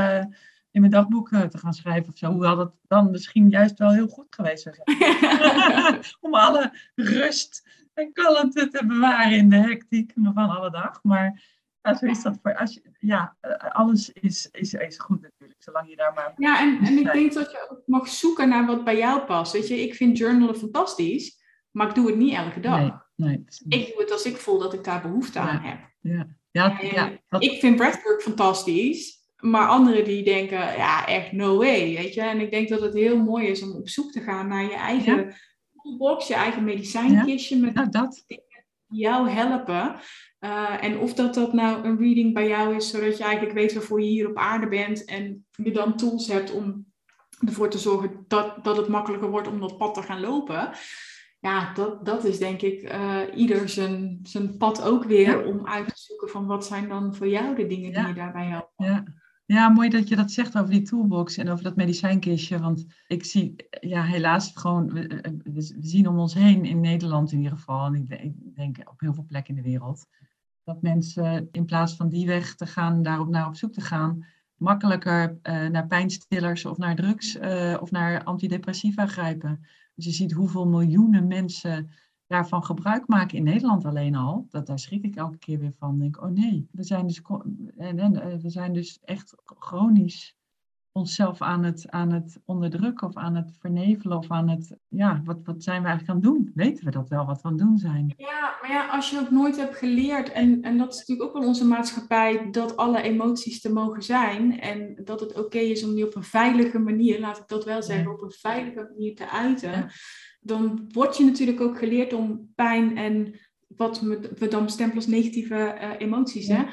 in 0.74 0.80
mijn 0.80 0.92
dagboek 0.92 1.30
eh, 1.30 1.42
te 1.42 1.58
gaan 1.58 1.72
schrijven 1.72 2.12
of 2.12 2.18
zo. 2.18 2.30
Hoewel 2.30 2.56
dat 2.56 2.72
dan 2.86 3.10
misschien 3.10 3.48
juist 3.48 3.78
wel 3.78 3.92
heel 3.92 4.08
goed 4.08 4.26
geweest 4.30 4.62
zou 4.62 4.74
zijn. 4.84 6.04
Om 6.20 6.34
alle 6.34 6.72
rust 6.94 7.68
en 7.94 8.12
kalmte 8.12 8.68
te 8.68 8.86
bewaren 8.86 9.36
in 9.36 9.48
de 9.48 9.56
hectiek 9.56 10.12
van 10.14 10.50
alle 10.50 10.70
dag. 10.70 11.02
Maar 11.02 11.42
ja, 11.82 11.94
zo 11.94 12.06
is 12.06 12.22
dat 12.22 12.38
voor 12.42 12.56
als 12.56 12.74
je, 12.74 12.82
ja, 12.98 13.36
eh, 13.40 13.70
alles 13.70 14.12
is, 14.12 14.48
is, 14.52 14.74
is 14.74 14.98
goed 14.98 15.22
natuurlijk, 15.22 15.62
zolang 15.62 15.88
je 15.88 15.96
daar 15.96 16.12
maar. 16.14 16.32
Ja, 16.36 16.60
en, 16.60 16.78
en 16.78 16.98
ik 16.98 17.12
denk 17.12 17.32
dat 17.32 17.50
je 17.50 17.66
ook 17.70 17.82
mag 17.86 18.08
zoeken 18.08 18.48
naar 18.48 18.66
wat 18.66 18.84
bij 18.84 18.96
jou 18.96 19.20
past. 19.20 19.52
Weet 19.52 19.68
je, 19.68 19.82
ik 19.82 19.94
vind 19.94 20.18
journalen 20.18 20.56
fantastisch, 20.56 21.42
maar 21.70 21.88
ik 21.88 21.94
doe 21.94 22.06
het 22.06 22.16
niet 22.16 22.34
elke 22.34 22.60
dag. 22.60 22.78
Nee, 22.78 22.92
nee, 23.14 23.44
ik 23.80 23.86
doe 23.86 24.02
het 24.02 24.12
als 24.12 24.24
ik 24.24 24.36
voel 24.36 24.58
dat 24.58 24.74
ik 24.74 24.84
daar 24.84 25.02
behoefte 25.02 25.38
aan 25.38 25.60
heb. 25.60 25.78
Ja. 26.00 26.26
Ja, 26.50 26.78
ja, 26.80 27.38
Ik 27.38 27.60
vind 27.60 27.76
breathwork 27.76 28.22
fantastisch. 28.22 29.23
Maar 29.45 29.68
anderen 29.68 30.05
die 30.05 30.24
denken, 30.24 30.59
ja, 30.59 31.07
echt 31.07 31.32
no 31.32 31.57
way, 31.57 31.95
weet 31.95 32.14
je. 32.14 32.20
En 32.20 32.40
ik 32.40 32.51
denk 32.51 32.68
dat 32.68 32.80
het 32.80 32.95
heel 32.95 33.18
mooi 33.18 33.47
is 33.47 33.62
om 33.62 33.70
op 33.70 33.88
zoek 33.88 34.12
te 34.12 34.20
gaan 34.20 34.49
naar 34.49 34.62
je 34.62 34.74
eigen 34.74 35.34
box, 35.99 36.26
je 36.28 36.34
eigen 36.34 36.64
medicijnkistje 36.64 37.57
met 37.57 37.74
ja, 37.74 37.84
dat. 37.84 38.24
dingen 38.26 38.64
die 38.88 39.01
jou 39.01 39.28
helpen. 39.28 39.97
Uh, 40.40 40.84
en 40.84 40.99
of 40.99 41.14
dat 41.14 41.34
dat 41.34 41.53
nou 41.53 41.84
een 41.84 41.99
reading 41.99 42.34
bij 42.34 42.49
jou 42.49 42.74
is, 42.74 42.90
zodat 42.90 43.16
je 43.16 43.24
eigenlijk 43.24 43.55
weet 43.55 43.72
waarvoor 43.72 44.01
je 44.01 44.09
hier 44.09 44.28
op 44.28 44.36
aarde 44.36 44.68
bent 44.68 45.05
en 45.05 45.47
je 45.51 45.70
dan 45.70 45.97
tools 45.97 46.26
hebt 46.26 46.53
om 46.53 46.86
ervoor 47.47 47.70
te 47.70 47.78
zorgen 47.78 48.24
dat, 48.28 48.64
dat 48.64 48.76
het 48.76 48.88
makkelijker 48.88 49.30
wordt 49.30 49.49
om 49.49 49.61
dat 49.61 49.76
pad 49.76 49.95
te 49.95 50.03
gaan 50.03 50.20
lopen. 50.20 50.70
Ja, 51.40 51.72
dat, 51.72 52.07
dat 52.07 52.24
is 52.24 52.38
denk 52.38 52.62
ik 52.62 52.92
uh, 52.92 53.20
ieder 53.34 53.68
zijn, 53.68 54.18
zijn 54.22 54.57
pad 54.57 54.82
ook 54.82 55.05
weer 55.05 55.45
om 55.45 55.66
uit 55.66 55.88
te 55.88 56.01
zoeken 56.01 56.28
van 56.28 56.47
wat 56.47 56.66
zijn 56.66 56.88
dan 56.88 57.14
voor 57.14 57.28
jou 57.28 57.55
de 57.55 57.66
dingen 57.66 57.92
die 57.92 58.07
je 58.07 58.14
daarbij 58.14 58.47
helpen. 58.47 58.84
Ja. 58.86 59.05
Ja, 59.47 59.68
mooi 59.68 59.88
dat 59.88 60.09
je 60.09 60.16
dat 60.16 60.30
zegt 60.30 60.59
over 60.59 60.70
die 60.70 60.82
toolbox 60.82 61.36
en 61.36 61.49
over 61.49 61.64
dat 61.64 61.76
medicijnkistje. 61.76 62.59
Want 62.59 62.86
ik 63.07 63.24
zie, 63.24 63.55
ja, 63.80 64.05
helaas 64.05 64.53
gewoon, 64.55 64.92
we, 64.92 65.22
we, 65.45 65.76
zien 65.80 66.09
om 66.09 66.18
ons 66.18 66.34
heen, 66.34 66.64
in 66.64 66.80
Nederland 66.80 67.32
in 67.32 67.38
ieder 67.38 67.57
geval, 67.57 67.86
en 67.86 67.95
ik 67.95 68.55
denk 68.55 68.78
op 68.90 69.01
heel 69.01 69.14
veel 69.14 69.24
plekken 69.24 69.57
in 69.57 69.62
de 69.62 69.68
wereld, 69.68 70.07
dat 70.62 70.82
mensen 70.82 71.49
in 71.53 71.64
plaats 71.64 71.97
van 71.97 72.09
die 72.09 72.26
weg 72.26 72.55
te 72.55 72.66
gaan, 72.66 73.03
daarop 73.03 73.28
naar 73.28 73.47
op 73.47 73.57
zoek 73.57 73.72
te 73.72 73.80
gaan, 73.80 74.26
makkelijker 74.57 75.38
uh, 75.42 75.66
naar 75.66 75.86
pijnstillers 75.86 76.64
of 76.64 76.76
naar 76.76 76.97
drugs 76.97 77.38
of 77.80 77.90
naar 77.90 78.24
antidepressiva 78.24 79.07
grijpen. 79.07 79.66
Dus 79.95 80.05
je 80.05 80.11
ziet 80.11 80.32
hoeveel 80.32 80.66
miljoenen 80.66 81.26
mensen 81.26 81.90
daarvan 82.26 82.64
gebruik 82.64 83.06
maken 83.06 83.38
in 83.38 83.44
Nederland 83.44 83.84
alleen 83.84 84.14
al, 84.14 84.46
dat, 84.50 84.66
daar 84.66 84.78
schrik 84.78 85.04
ik 85.04 85.16
elke 85.16 85.38
keer 85.38 85.58
weer 85.58 85.74
van. 85.78 85.98
Denk, 85.98 86.22
oh 86.22 86.30
nee, 86.30 86.68
we 86.72 86.82
zijn 86.82 87.06
dus, 87.06 87.22
en, 87.76 87.98
en, 87.98 88.22
eh, 88.22 88.36
we 88.36 88.50
zijn 88.50 88.72
dus 88.72 88.98
echt 89.04 89.34
chronisch 89.44 90.36
onszelf 90.92 91.42
aan 91.42 91.64
het, 91.64 91.90
aan 91.90 92.12
het 92.12 92.40
onderdrukken 92.44 93.08
of 93.08 93.16
aan 93.16 93.34
het 93.34 93.50
vernevelen 93.60 94.18
of 94.18 94.30
aan 94.30 94.48
het, 94.48 94.76
ja, 94.88 95.20
wat, 95.24 95.38
wat 95.44 95.62
zijn 95.62 95.82
we 95.82 95.88
eigenlijk 95.88 96.08
aan 96.08 96.32
het 96.32 96.34
doen? 96.34 96.52
Weten 96.54 96.84
we 96.84 96.90
dat 96.90 97.08
wel, 97.08 97.26
wat 97.26 97.42
we 97.42 97.48
aan 97.48 97.54
het 97.54 97.62
doen 97.62 97.78
zijn? 97.78 98.14
Ja, 98.16 98.54
maar 98.60 98.70
ja, 98.70 98.86
als 98.88 99.10
je 99.10 99.20
ook 99.20 99.30
nooit 99.30 99.56
hebt 99.56 99.76
geleerd, 99.76 100.32
en, 100.32 100.62
en 100.62 100.78
dat 100.78 100.92
is 100.92 100.98
natuurlijk 100.98 101.28
ook 101.28 101.38
wel 101.38 101.48
onze 101.48 101.66
maatschappij, 101.66 102.50
dat 102.50 102.76
alle 102.76 103.02
emoties 103.02 103.60
te 103.60 103.72
mogen 103.72 104.02
zijn 104.02 104.60
en 104.60 105.00
dat 105.04 105.20
het 105.20 105.38
oké 105.38 105.58
is 105.58 105.84
om 105.84 105.94
die 105.94 106.06
op 106.06 106.14
een 106.14 106.24
veilige 106.24 106.78
manier, 106.78 107.20
laat 107.20 107.38
ik 107.38 107.48
dat 107.48 107.64
wel 107.64 107.82
zeggen, 107.82 108.12
op 108.12 108.22
een 108.22 108.30
veilige 108.30 108.88
manier 108.92 109.14
te 109.14 109.30
uiten 109.30 109.90
dan 110.45 110.88
word 110.92 111.16
je 111.16 111.24
natuurlijk 111.24 111.61
ook 111.61 111.78
geleerd 111.78 112.12
om 112.12 112.53
pijn 112.55 112.97
en 112.97 113.40
wat 113.76 114.01
we 114.38 114.49
dan 114.49 114.64
bestempelen 114.64 115.03
als 115.03 115.12
negatieve 115.12 115.55
uh, 115.80 115.90
emoties, 115.99 116.49
hè, 116.49 116.64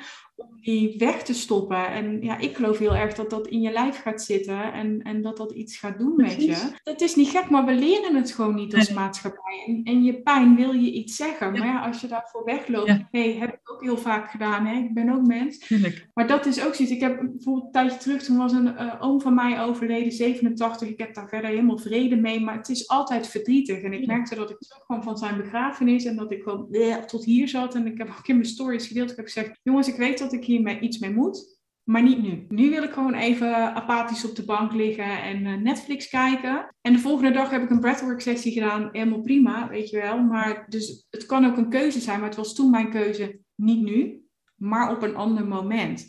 om 0.42 0.62
die 0.62 0.96
weg 0.98 1.24
te 1.24 1.34
stoppen. 1.34 1.88
En 1.88 2.22
ja, 2.22 2.38
ik 2.38 2.56
geloof 2.56 2.78
heel 2.78 2.96
erg 2.96 3.14
dat 3.14 3.30
dat 3.30 3.48
in 3.48 3.62
je 3.62 3.72
lijf 3.72 4.02
gaat 4.02 4.22
zitten 4.22 4.74
en, 4.74 5.02
en 5.02 5.22
dat 5.22 5.38
dat 5.38 5.52
iets 5.52 5.78
gaat 5.78 5.98
doen 5.98 6.14
met 6.16 6.44
je. 6.44 6.56
Het 6.84 7.02
is 7.02 7.16
niet 7.16 7.30
gek, 7.30 7.50
maar 7.50 7.66
we 7.66 7.74
leren 7.74 8.16
het 8.16 8.32
gewoon 8.32 8.56
niet 8.56 8.76
als 8.76 8.94
maatschappij. 8.94 9.64
En, 9.68 9.82
en, 9.84 10.04
je 10.04 10.22
pijn 10.22 10.56
wil 10.56 10.72
je 10.72 10.92
iets 10.92 11.16
zeggen. 11.16 11.52
Maar 11.52 11.66
ja, 11.66 11.86
als 11.86 12.02
je 12.02 12.08
daarvoor 12.08 12.44
wegloopt, 12.46 12.88
ja. 12.88 13.08
hey, 13.12 13.36
heb 13.40 13.54
ik 13.54 13.72
ook 13.72 13.82
heel 13.82 13.98
vaak 13.98 14.32
gedaan. 14.32 14.66
Hè? 14.66 14.78
Ik 14.78 14.94
ben 14.94 15.10
ook 15.10 15.28
mens. 15.28 15.58
Tuurlijk. 15.58 16.08
Maar 16.14 16.28
dat 16.28 16.46
is 16.46 16.66
ook 16.66 16.76
zoiets. 16.76 16.96
Ik 16.96 17.02
heb 17.02 17.20
bijvoorbeeld 17.32 17.66
een 17.66 17.72
tijdje 17.72 17.98
terug, 17.98 18.24
toen 18.24 18.38
was 18.38 18.52
een 18.52 18.68
uh, 18.68 18.94
oom 19.00 19.22
van 19.22 19.34
mij 19.34 19.62
overleden, 19.62 20.12
87. 20.12 20.88
Ik 20.88 21.00
heb 21.00 21.14
daar 21.14 21.30
verder 21.30 21.50
helemaal 21.50 21.78
vrede 21.78 22.16
mee, 22.16 22.40
maar 22.40 22.58
het 22.58 22.70
is 22.70 22.88
altijd 22.88 23.28
verdrietig. 23.28 23.82
En 23.82 23.94
ik 23.94 24.08
merkte 24.08 24.36
dat 24.36 24.50
ik 24.50 24.60
terugkwam 24.60 25.04
van 25.04 25.18
zijn 25.18 25.38
begrafenis 25.38 26.06
en 26.06 26.16
dat 26.16 26.32
ik 26.32 26.44
gewoon 26.44 26.68
tot 27.08 27.26
hier 27.26 27.48
zat. 27.48 27.76
En 27.76 27.88
ik 27.88 27.98
heb 27.98 28.10
ook 28.10 28.28
in 28.28 28.36
mijn 28.36 28.48
stories 28.48 28.88
gedeeld, 28.88 29.10
ik 29.10 29.16
heb 29.16 29.26
gezegd, 29.26 29.60
jongens, 29.64 29.88
ik 29.88 29.96
weet 29.96 30.20
dat 30.20 30.31
ik 30.34 30.44
hier 30.44 30.82
iets 30.82 31.00
mee 31.00 31.14
moet. 31.14 31.60
Maar 31.84 32.04
niet 32.04 32.22
nu. 32.22 32.46
Nu 32.50 32.70
wil 32.70 32.84
ik 32.84 32.92
gewoon 32.92 33.14
even 33.14 33.76
apathisch 33.76 34.26
op 34.26 34.36
de 34.36 34.46
bank 34.46 34.74
liggen 34.74 35.22
en 35.22 35.46
uh, 35.46 35.56
Netflix 35.58 36.10
kijken. 36.10 36.76
En 36.82 36.94
de 36.94 37.00
volgende 37.00 37.32
dag 37.32 37.50
heb 37.50 37.64
ik 37.64 37.70
een 37.70 37.80
breathwork 37.80 38.22
sessie 38.22 38.52
gedaan. 38.52 38.90
Helemaal 38.92 39.22
prima, 39.22 39.70
weet 39.70 39.90
je 39.90 40.02
wel. 40.02 40.24
Maar 40.24 40.66
dus 40.70 41.08
het 41.10 41.26
kan 41.26 41.46
ook 41.46 41.58
een 41.58 41.70
keuze 41.70 42.00
zijn. 42.00 42.20
Maar 42.20 42.28
het 42.28 42.38
was 42.38 42.56
toen 42.56 42.70
mijn 42.70 42.90
keuze 42.90 43.40
niet 43.56 43.84
nu, 43.84 44.22
maar 44.56 44.92
op 44.92 45.02
een 45.02 45.16
ander 45.16 45.48
moment. 45.48 46.08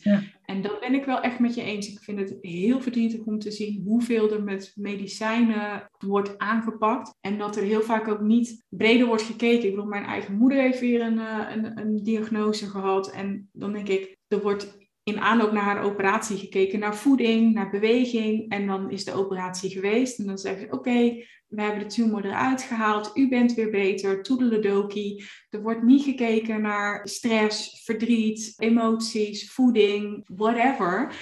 En 0.52 0.62
dat 0.62 0.80
ben 0.80 0.94
ik 0.94 1.04
wel 1.04 1.20
echt 1.20 1.38
met 1.38 1.54
je 1.54 1.62
eens. 1.62 1.88
Ik 1.88 1.98
vind 1.98 2.18
het 2.18 2.38
heel 2.40 2.80
verdrietig 2.80 3.20
om 3.20 3.38
te 3.38 3.50
zien 3.50 3.82
hoeveel 3.84 4.32
er 4.32 4.42
met 4.42 4.72
medicijnen 4.76 5.90
wordt 5.98 6.38
aangepakt. 6.38 7.14
En 7.20 7.38
dat 7.38 7.56
er 7.56 7.62
heel 7.62 7.82
vaak 7.82 8.08
ook 8.08 8.20
niet 8.20 8.64
breder 8.68 9.06
wordt 9.06 9.22
gekeken. 9.22 9.64
Ik 9.64 9.70
bedoel, 9.70 9.88
mijn 9.88 10.04
eigen 10.04 10.34
moeder 10.34 10.58
heeft 10.58 10.80
weer 10.80 11.00
een, 11.00 11.18
eh, 11.18 11.54
een, 11.54 11.78
een 11.78 12.02
diagnose 12.02 12.66
gehad. 12.66 13.10
En 13.10 13.48
dan 13.52 13.72
denk 13.72 13.88
ik, 13.88 14.16
er 14.28 14.42
wordt 14.42 14.78
in 15.04 15.20
aanloop 15.20 15.52
naar 15.52 15.62
haar 15.62 15.82
operatie 15.82 16.36
gekeken 16.36 16.78
naar 16.78 16.96
voeding, 16.96 17.54
naar 17.54 17.70
beweging. 17.70 18.50
En 18.50 18.66
dan 18.66 18.90
is 18.90 19.04
de 19.04 19.12
operatie 19.12 19.70
geweest. 19.70 20.18
En 20.18 20.26
dan 20.26 20.38
zeggen 20.38 20.66
ze, 20.66 20.72
oké, 20.72 21.24
we 21.48 21.62
hebben 21.62 21.78
de 21.78 21.94
tumor 21.94 22.24
eruit 22.24 22.62
gehaald. 22.62 23.10
U 23.14 23.28
bent 23.28 23.54
weer 23.54 23.70
beter, 23.70 24.22
toedeledokie. 24.22 25.24
Er 25.50 25.62
wordt 25.62 25.82
niet 25.82 26.02
gekeken 26.02 26.62
naar 26.62 27.08
stress, 27.08 27.82
verdriet, 27.84 28.54
emoties, 28.56 29.52
voeding, 29.52 30.24
whatever. 30.36 31.14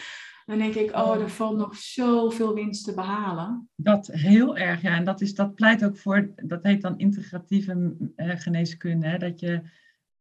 Dan 0.46 0.58
denk 0.58 0.74
ik, 0.74 0.96
oh, 0.96 1.20
er 1.20 1.30
valt 1.30 1.56
nog 1.56 1.76
zoveel 1.76 2.54
winst 2.54 2.84
te 2.84 2.94
behalen. 2.94 3.68
Dat 3.76 4.06
heel 4.06 4.56
erg, 4.56 4.82
ja. 4.82 4.96
En 4.96 5.04
dat, 5.04 5.20
is, 5.20 5.34
dat 5.34 5.54
pleit 5.54 5.84
ook 5.84 5.96
voor, 5.96 6.32
dat 6.36 6.62
heet 6.62 6.82
dan 6.82 6.98
integratieve 6.98 7.96
eh, 8.16 8.30
geneeskunde. 8.36 9.06
Hè? 9.06 9.18
Dat 9.18 9.40
je 9.40 9.60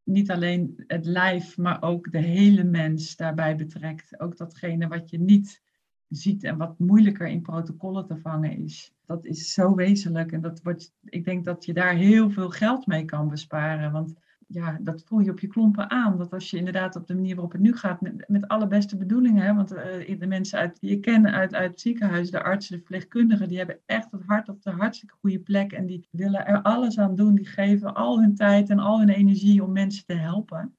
niet 0.10 0.32
alleen 0.32 0.84
het 0.88 1.06
lijf, 1.06 1.58
maar 1.58 1.82
ook 1.82 2.12
de 2.12 2.20
hele 2.20 2.64
mens 2.64 3.16
daarbij 3.16 3.56
betrekt. 3.56 4.20
Ook 4.20 4.38
datgene 4.38 4.88
wat 4.88 5.10
je 5.10 5.20
niet 5.20 5.62
ziet 6.10 6.44
en 6.44 6.58
wat 6.58 6.80
moeilijker 6.80 7.28
in 7.28 7.42
protocollen 7.42 8.06
te 8.06 8.18
vangen 8.18 8.58
is. 8.58 8.94
Dat 9.06 9.26
is 9.26 9.54
zo 9.54 9.76
wezenlijk 9.76 10.32
en 10.32 10.42
dat 10.42 10.62
wordt, 10.62 10.94
ik 11.04 11.26
denk 11.26 11.46
dat 11.46 11.66
je 11.66 11.74
daar 11.74 11.96
heel 11.96 12.30
veel 12.30 12.50
geld 12.50 12.88
mee 12.88 13.06
kan 13.06 13.30
besparen. 13.30 13.92
Want 13.92 14.14
ja, 14.52 14.78
dat 14.82 15.04
voel 15.06 15.20
je 15.20 15.32
op 15.32 15.40
je 15.40 15.48
klompen 15.48 15.90
aan. 15.90 16.18
Dat 16.18 16.34
als 16.34 16.50
je 16.50 16.58
inderdaad 16.58 16.96
op 16.96 17.08
de 17.08 17.16
manier 17.16 17.34
waarop 17.36 17.52
het 17.52 17.62
nu 17.62 17.76
gaat, 17.76 18.02
met, 18.02 18.24
met 18.28 18.48
alle 18.48 18.68
beste 18.68 18.98
bedoelingen, 18.98 19.44
hè, 19.44 19.54
want 19.54 19.74
uh, 19.74 20.20
de 20.20 20.28
mensen 20.28 20.60
uit, 20.60 20.80
die 20.80 20.90
je 20.90 21.00
kent 21.00 21.26
uit, 21.26 21.54
uit 21.54 21.72
het 21.72 21.82
ziekenhuis, 21.82 22.32
de 22.32 22.44
artsen, 22.44 22.72
de 22.72 22.78
verpleegkundigen, 22.78 23.48
die 23.48 23.58
hebben 23.58 23.80
echt 23.86 24.12
het 24.12 24.24
hart 24.26 24.50
op 24.50 24.62
de 24.62 24.70
hartstikke 24.70 25.16
goede 25.20 25.40
plek 25.40 25.72
en 25.72 25.86
die 25.86 26.08
willen 26.12 26.46
er 26.46 26.62
alles 26.62 27.00
aan 27.00 27.16
doen. 27.16 27.36
Die 27.36 27.46
geven 27.46 27.94
al 27.94 28.20
hun 28.20 28.36
tijd 28.36 28.70
en 28.70 28.80
al 28.80 29.00
hun 29.00 29.10
energie 29.10 29.64
om 29.64 29.72
mensen 29.72 30.06
te 30.06 30.14
helpen. 30.14 30.78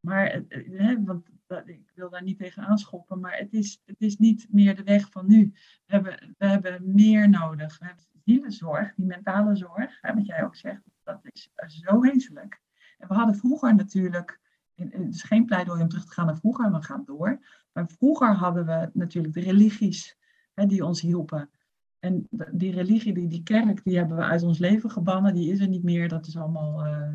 Maar, 0.00 0.26
eh, 0.26 0.42
eh, 0.48 0.78
hè, 0.78 1.04
want 1.04 1.30
ik 1.64 1.90
wil 1.94 2.10
daar 2.10 2.22
niet 2.22 2.38
tegen 2.38 2.62
aanschoppen, 2.62 3.20
maar 3.20 3.36
het 3.36 3.52
is, 3.52 3.82
het 3.84 4.00
is 4.00 4.16
niet 4.16 4.46
meer 4.50 4.76
de 4.76 4.82
weg 4.82 5.10
van 5.10 5.26
nu. 5.26 5.52
We 5.86 5.94
hebben, 5.94 6.34
we 6.38 6.46
hebben 6.46 6.94
meer 6.94 7.28
nodig. 7.28 7.78
We 7.78 7.84
hebben 7.84 8.04
zielenzorg, 8.24 8.94
die 8.94 9.06
mentale 9.06 9.56
zorg, 9.56 9.98
hè, 10.00 10.14
wat 10.14 10.26
jij 10.26 10.44
ook 10.44 10.56
zegt, 10.56 10.82
dat 11.02 11.20
is 11.22 11.50
zo 11.66 12.00
wezenlijk. 12.00 12.61
We 13.08 13.14
hadden 13.14 13.34
vroeger 13.34 13.74
natuurlijk, 13.74 14.40
het 14.74 15.14
is 15.14 15.22
geen 15.22 15.44
pleidooi 15.44 15.82
om 15.82 15.88
terug 15.88 16.04
te 16.04 16.12
gaan 16.12 16.26
naar 16.26 16.36
vroeger, 16.36 16.72
we 16.72 16.82
gaan 16.82 17.02
door. 17.04 17.40
Maar 17.72 17.88
vroeger 17.88 18.34
hadden 18.34 18.66
we 18.66 18.90
natuurlijk 18.92 19.34
de 19.34 19.40
religies 19.40 20.16
hè, 20.54 20.66
die 20.66 20.84
ons 20.84 21.00
hielpen. 21.00 21.50
En 21.98 22.28
die 22.52 22.72
religie, 22.72 23.14
die, 23.14 23.28
die 23.28 23.42
kerk, 23.42 23.84
die 23.84 23.96
hebben 23.96 24.16
we 24.16 24.22
uit 24.22 24.42
ons 24.42 24.58
leven 24.58 24.90
gebannen. 24.90 25.34
Die 25.34 25.52
is 25.52 25.60
er 25.60 25.68
niet 25.68 25.82
meer. 25.82 26.08
Dat 26.08 26.26
is 26.26 26.36
allemaal 26.36 26.86
uh, 26.86 27.12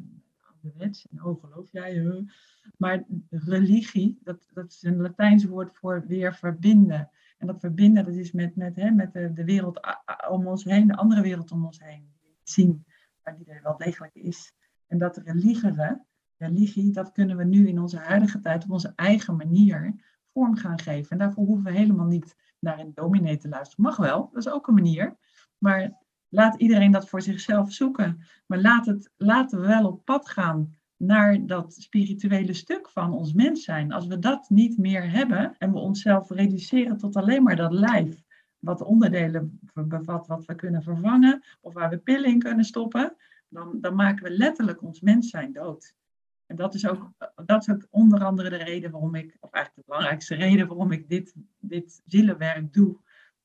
ouderwets. 0.49 1.07
En 1.07 1.23
oh, 1.23 1.43
geloof 1.43 1.71
jij? 1.71 2.25
Maar 2.77 3.03
religie, 3.29 4.19
dat, 4.23 4.47
dat 4.53 4.71
is 4.71 4.83
een 4.83 5.01
Latijns 5.01 5.45
woord 5.45 5.75
voor 5.75 6.03
weer 6.07 6.35
verbinden. 6.35 7.09
En 7.37 7.47
dat 7.47 7.59
verbinden, 7.59 8.05
dat 8.05 8.13
is 8.13 8.31
met, 8.31 8.55
met, 8.55 8.75
hè, 8.75 8.91
met 8.91 9.13
de, 9.13 9.33
de 9.33 9.43
wereld 9.43 9.79
om 10.29 10.47
ons 10.47 10.63
heen, 10.63 10.87
de 10.87 10.95
andere 10.95 11.21
wereld 11.21 11.51
om 11.51 11.65
ons 11.65 11.79
heen. 11.79 12.09
Zien, 12.43 12.85
waar 13.23 13.37
die 13.37 13.45
er 13.45 13.63
wel 13.63 13.77
degelijk 13.77 14.15
is. 14.15 14.53
En 14.87 14.97
dat 14.97 15.17
religie, 15.17 15.73
religie, 16.37 16.91
dat 16.91 17.11
kunnen 17.11 17.37
we 17.37 17.43
nu 17.43 17.67
in 17.67 17.79
onze 17.79 17.97
huidige 17.97 18.39
tijd 18.39 18.63
op 18.63 18.71
onze 18.71 18.93
eigen 18.95 19.35
manier 19.35 19.95
vorm 20.33 20.55
gaan 20.55 20.79
geven. 20.79 21.11
En 21.11 21.17
daarvoor 21.17 21.45
hoeven 21.45 21.65
we 21.65 21.77
helemaal 21.77 22.05
niet 22.05 22.35
naar 22.59 22.79
een 22.79 22.91
dominee 22.93 23.37
te 23.37 23.49
luisteren. 23.49 23.85
Mag 23.85 23.97
wel, 23.97 24.29
dat 24.33 24.45
is 24.45 24.51
ook 24.51 24.67
een 24.67 24.73
manier. 24.73 25.17
Maar 25.57 25.97
laat 26.29 26.55
iedereen 26.55 26.91
dat 26.91 27.09
voor 27.09 27.21
zichzelf 27.21 27.71
zoeken. 27.71 28.19
Maar 28.45 28.61
laat 28.61 28.85
het, 28.85 29.11
laten 29.17 29.61
we 29.61 29.67
wel 29.67 29.87
op 29.87 30.05
pad 30.05 30.29
gaan 30.29 30.75
naar 30.97 31.45
dat 31.45 31.73
spirituele 31.73 32.53
stuk 32.53 32.89
van 32.89 33.13
ons 33.13 33.33
mens 33.33 33.63
zijn. 33.63 33.91
Als 33.91 34.07
we 34.07 34.19
dat 34.19 34.49
niet 34.49 34.77
meer 34.77 35.11
hebben 35.11 35.55
en 35.57 35.71
we 35.71 35.79
onszelf 35.79 36.29
reduceren 36.29 36.97
tot 36.97 37.15
alleen 37.15 37.43
maar 37.43 37.55
dat 37.55 37.71
lijf, 37.71 38.23
wat 38.59 38.81
onderdelen 38.81 39.59
bevat 39.73 40.27
wat 40.27 40.45
we 40.45 40.55
kunnen 40.55 40.83
vervangen 40.83 41.43
of 41.61 41.73
waar 41.73 41.89
we 41.89 41.97
pillen 41.97 42.29
in 42.29 42.39
kunnen 42.39 42.65
stoppen, 42.65 43.15
dan, 43.49 43.81
dan 43.81 43.95
maken 43.95 44.23
we 44.23 44.29
letterlijk 44.29 44.81
ons 44.81 45.01
mens 45.01 45.29
zijn 45.29 45.53
dood. 45.53 45.95
En 46.45 46.55
dat 46.55 46.73
is, 46.73 46.87
ook, 46.87 47.11
dat 47.45 47.67
is 47.67 47.75
onder 47.89 48.23
andere 48.23 48.49
de 48.49 48.55
reden 48.55 48.91
waarom 48.91 49.15
ik, 49.15 49.37
of 49.39 49.51
eigenlijk 49.51 49.87
de 49.87 49.91
belangrijkste 49.91 50.35
reden 50.35 50.67
waarom 50.67 50.91
ik 50.91 51.09
dit, 51.09 51.33
dit 51.59 52.01
zielenwerk 52.05 52.73
doe. 52.73 52.97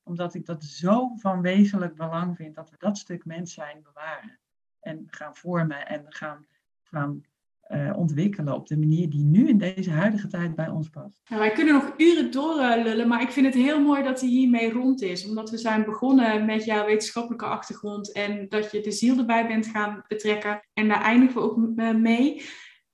Omdat 0.03 0.33
ik 0.33 0.45
dat 0.45 0.63
zo 0.63 1.15
van 1.15 1.41
wezenlijk 1.41 1.95
belang 1.95 2.35
vind 2.35 2.55
dat 2.55 2.69
we 2.69 2.75
dat 2.79 2.97
stuk 2.97 3.25
mens 3.25 3.53
zijn 3.53 3.81
bewaren. 3.81 4.39
En 4.79 5.03
gaan 5.07 5.35
vormen 5.35 5.87
en 5.87 6.05
gaan, 6.07 6.45
gaan 6.83 7.23
uh, 7.69 7.97
ontwikkelen 7.97 8.53
op 8.53 8.67
de 8.67 8.77
manier 8.77 9.09
die 9.09 9.23
nu 9.23 9.47
in 9.47 9.57
deze 9.57 9.91
huidige 9.91 10.27
tijd 10.27 10.55
bij 10.55 10.69
ons 10.69 10.89
past. 10.89 11.21
Ja, 11.23 11.37
wij 11.37 11.51
kunnen 11.51 11.73
nog 11.73 11.93
uren 11.97 12.31
doorlullen, 12.31 13.07
maar 13.07 13.21
ik 13.21 13.31
vind 13.31 13.45
het 13.45 13.55
heel 13.55 13.81
mooi 13.81 14.03
dat 14.03 14.19
hij 14.19 14.29
hiermee 14.29 14.71
rond 14.71 15.01
is. 15.01 15.27
Omdat 15.27 15.49
we 15.49 15.57
zijn 15.57 15.85
begonnen 15.85 16.45
met 16.45 16.65
jouw 16.65 16.85
wetenschappelijke 16.85 17.45
achtergrond 17.45 18.11
en 18.11 18.45
dat 18.49 18.71
je 18.71 18.81
de 18.81 18.91
ziel 18.91 19.17
erbij 19.17 19.47
bent 19.47 19.65
gaan 19.65 20.03
betrekken. 20.07 20.67
En 20.73 20.87
daar 20.87 21.01
eindigen 21.01 21.35
we 21.35 21.41
ook 21.41 21.57
mee. 21.97 22.41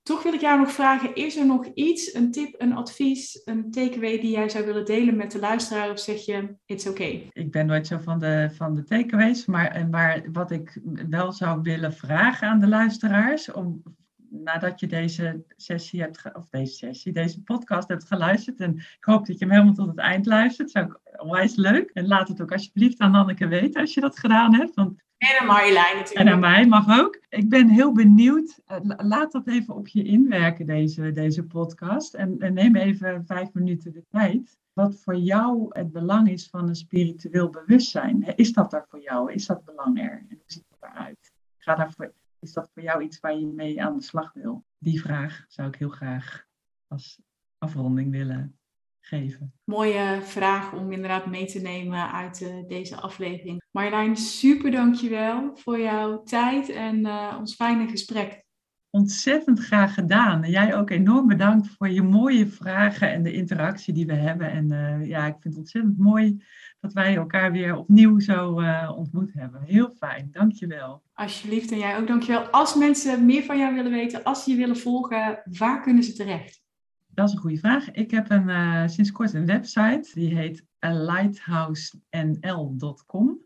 Toch 0.04 0.24
wil 0.24 0.34
ik 0.34 0.42
jou 0.42 0.60
nog 0.60 0.72
vragen, 0.72 1.16
is 1.16 1.38
er 1.38 1.46
nog 1.46 1.66
iets, 1.74 2.14
een 2.14 2.32
tip, 2.32 2.56
een 2.58 2.74
advies, 2.74 3.42
een 3.46 3.72
takeaway 3.72 4.20
die 4.20 4.32
jij 4.32 4.50
zou 4.50 4.66
willen 4.66 4.86
delen 4.86 5.16
met 5.16 5.32
de 5.32 5.40
luisteraar? 5.40 5.92
Of 5.92 6.00
zeg 6.00 6.26
je, 6.26 6.56
it's 6.66 6.88
okay? 6.88 7.30
Ik 7.34 7.52
ben 7.52 7.66
nooit 7.66 7.88
zo 7.88 7.98
van 7.98 8.20
de, 8.20 8.50
van 8.54 8.74
de 8.76 8.84
takeaways, 8.84 9.46
maar, 9.46 9.88
maar 9.90 10.24
wat 10.32 10.52
ik 10.52 10.82
wel 11.10 11.32
zou 11.32 11.62
willen 11.62 11.94
vragen 11.94 12.48
aan 12.48 12.60
de 12.60 12.68
luisteraars, 12.68 13.52
om 13.52 13.84
nadat 14.30 14.80
je 14.80 14.88
deze 14.88 15.44
sessie 15.56 16.02
hebt, 16.02 16.36
of 16.36 16.50
deze 16.50 16.74
sessie, 16.74 17.14
deze 17.14 17.44
podcast 17.44 17.88
hebt 17.88 18.08
geluisterd. 18.08 18.60
En 18.60 18.76
ik 18.76 18.98
hoop 19.00 19.26
dat 19.26 19.40
je 19.40 19.46
hem 19.46 19.54
helemaal 19.54 19.74
tot 19.74 19.88
het 19.88 19.98
eind 19.98 20.26
luistert. 20.26 20.74
Dat 20.74 20.84
is 20.84 20.90
ook 20.90 21.22
onwijs 21.22 21.56
leuk. 21.56 21.90
En 21.90 22.08
laat 22.08 22.28
het 22.28 22.42
ook 22.42 22.52
alsjeblieft 22.52 23.00
aan 23.00 23.16
Anneke 23.16 23.48
weten 23.48 23.82
als 23.82 23.94
je 23.94 24.02
dat 24.02 24.20
gedaan 24.20 24.56
hebt. 24.56 24.76
Want 24.76 25.02
en 25.20 25.40
aan 25.40 25.46
Marjolein 25.46 25.96
natuurlijk. 25.96 26.28
En 26.28 26.34
aan 26.34 26.40
mij 26.40 26.68
mag 26.68 27.00
ook. 27.00 27.20
Ik 27.30 27.50
ben 27.50 27.70
heel 27.70 27.92
benieuwd. 27.92 28.60
Eh, 28.66 28.78
laat 28.84 29.32
dat 29.32 29.48
even 29.48 29.76
op 29.76 29.88
je 29.88 30.04
inwerken, 30.04 30.66
deze, 30.66 31.12
deze 31.12 31.44
podcast. 31.44 32.14
En, 32.14 32.40
en 32.40 32.54
neem 32.54 32.76
even 32.76 33.26
vijf 33.26 33.54
minuten 33.54 33.94
de 33.94 34.06
tijd. 34.10 34.58
Wat 34.74 35.02
voor 35.04 35.16
jou 35.16 35.68
het 35.70 35.92
belang 35.92 36.30
is 36.30 36.48
van 36.50 36.68
een 36.68 36.76
spiritueel 36.76 37.50
bewustzijn. 37.50 38.36
Is 38.36 38.54
dat 38.54 38.74
er 38.74 38.86
voor 38.90 39.02
jou? 39.02 39.34
Is 39.34 39.46
dat 39.46 39.66
belang 39.66 40.00
er? 40.00 40.12
En 40.12 40.26
hoe 40.30 40.44
ziet 40.46 40.66
dat 40.70 40.90
eruit? 40.92 41.32
Ga 41.58 41.76
daarvoor 41.76 42.14
is 42.40 42.54
dat 42.54 42.70
voor 42.74 42.84
jou 42.84 43.04
iets 43.04 43.20
waar 43.20 43.38
je 43.38 43.46
mee 43.46 43.82
aan 43.82 43.98
de 43.98 44.04
slag 44.04 44.34
wil? 44.34 44.66
Die 44.78 45.02
vraag 45.02 45.46
zou 45.48 45.68
ik 45.68 45.76
heel 45.76 45.90
graag 45.90 46.46
als 46.88 47.22
afronding 47.58 48.12
willen 48.12 48.60
geven. 49.00 49.54
Mooie 49.64 50.20
vraag 50.22 50.74
om 50.74 50.92
inderdaad 50.92 51.26
mee 51.26 51.46
te 51.46 51.60
nemen 51.60 52.12
uit 52.12 52.42
uh, 52.42 52.68
deze 52.68 52.96
aflevering. 52.96 53.62
Marjolein, 53.72 54.16
super 54.16 54.72
dankjewel 54.72 55.52
voor 55.56 55.80
jouw 55.80 56.24
tijd 56.24 56.70
en 56.70 57.00
uh, 57.00 57.36
ons 57.40 57.56
fijne 57.56 57.88
gesprek. 57.88 58.44
Ontzettend 58.90 59.60
graag 59.60 59.94
gedaan. 59.94 60.44
En 60.44 60.50
jij 60.50 60.76
ook 60.76 60.90
enorm 60.90 61.28
bedankt 61.28 61.68
voor 61.68 61.90
je 61.90 62.02
mooie 62.02 62.48
vragen 62.48 63.12
en 63.12 63.24
de 63.24 63.34
interactie 63.34 63.94
die 63.94 64.06
we 64.06 64.14
hebben. 64.14 64.52
En 64.52 64.72
uh, 64.72 65.08
ja, 65.08 65.26
ik 65.26 65.36
vind 65.40 65.44
het 65.44 65.58
ontzettend 65.58 65.98
mooi 65.98 66.44
dat 66.80 66.94
wij 66.94 67.16
elkaar 67.16 67.52
weer 67.52 67.76
opnieuw 67.76 68.20
zo 68.20 68.62
uh, 68.62 68.92
ontmoet 68.96 69.34
hebben. 69.34 69.62
Heel 69.62 69.90
fijn, 69.90 70.28
dankjewel. 70.32 71.04
Alsjeblieft 71.14 71.72
en 71.72 71.78
jij 71.78 71.98
ook 71.98 72.08
dankjewel. 72.08 72.48
Als 72.48 72.76
mensen 72.76 73.26
meer 73.26 73.44
van 73.44 73.58
jou 73.58 73.74
willen 73.74 73.92
weten, 73.92 74.24
als 74.24 74.44
ze 74.44 74.52
je 74.52 74.58
willen 74.58 74.78
volgen, 74.78 75.42
waar 75.44 75.82
kunnen 75.82 76.04
ze 76.04 76.14
terecht? 76.14 76.62
Dat 77.08 77.28
is 77.28 77.34
een 77.34 77.40
goede 77.40 77.58
vraag. 77.58 77.92
Ik 77.92 78.12
heb 78.12 78.30
een, 78.30 78.50
uh, 78.50 78.88
sinds 78.88 79.12
kort 79.12 79.34
een 79.34 79.46
website, 79.46 80.10
die 80.14 80.36
heet 80.36 80.66
lighthousenl.com. 80.80 83.40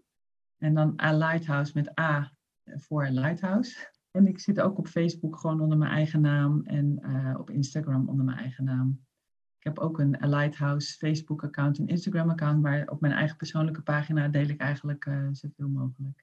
En 0.58 0.74
dan 0.74 0.94
a 1.02 1.14
lighthouse 1.14 1.72
met 1.76 2.00
A 2.00 2.32
voor 2.66 3.08
lighthouse. 3.10 3.92
En 4.12 4.28
ik 4.28 4.40
zit 4.40 4.62
ook 4.62 4.78
op 4.78 4.88
Facebook 4.88 5.38
gewoon 5.38 5.62
onder 5.62 5.78
mijn 5.78 5.92
eigen 5.92 6.22
naam 6.22 6.62
en 6.64 7.00
uh, 7.02 7.36
op 7.40 7.50
Instagram 7.50 8.10
onder 8.10 8.26
mijn 8.26 8.38
eigen 8.38 8.64
naam. 8.64 9.02
Ik 9.64 9.70
heb 9.70 9.80
ook 9.80 9.99
een 9.99 10.18
Lighthouse 10.20 10.97
Facebook-account 10.97 11.78
en 11.78 11.88
Instagram-account, 11.88 12.61
maar 12.61 12.88
op 12.88 13.01
mijn 13.01 13.14
eigen 13.14 13.38
persoonlijke 13.38 13.82
pagina 13.82 14.28
deel 14.28 14.47
ik 14.47 14.61
eigenlijk 14.61 15.05
uh, 15.05 15.28
zoveel 15.32 15.68
mogelijk 15.68 16.22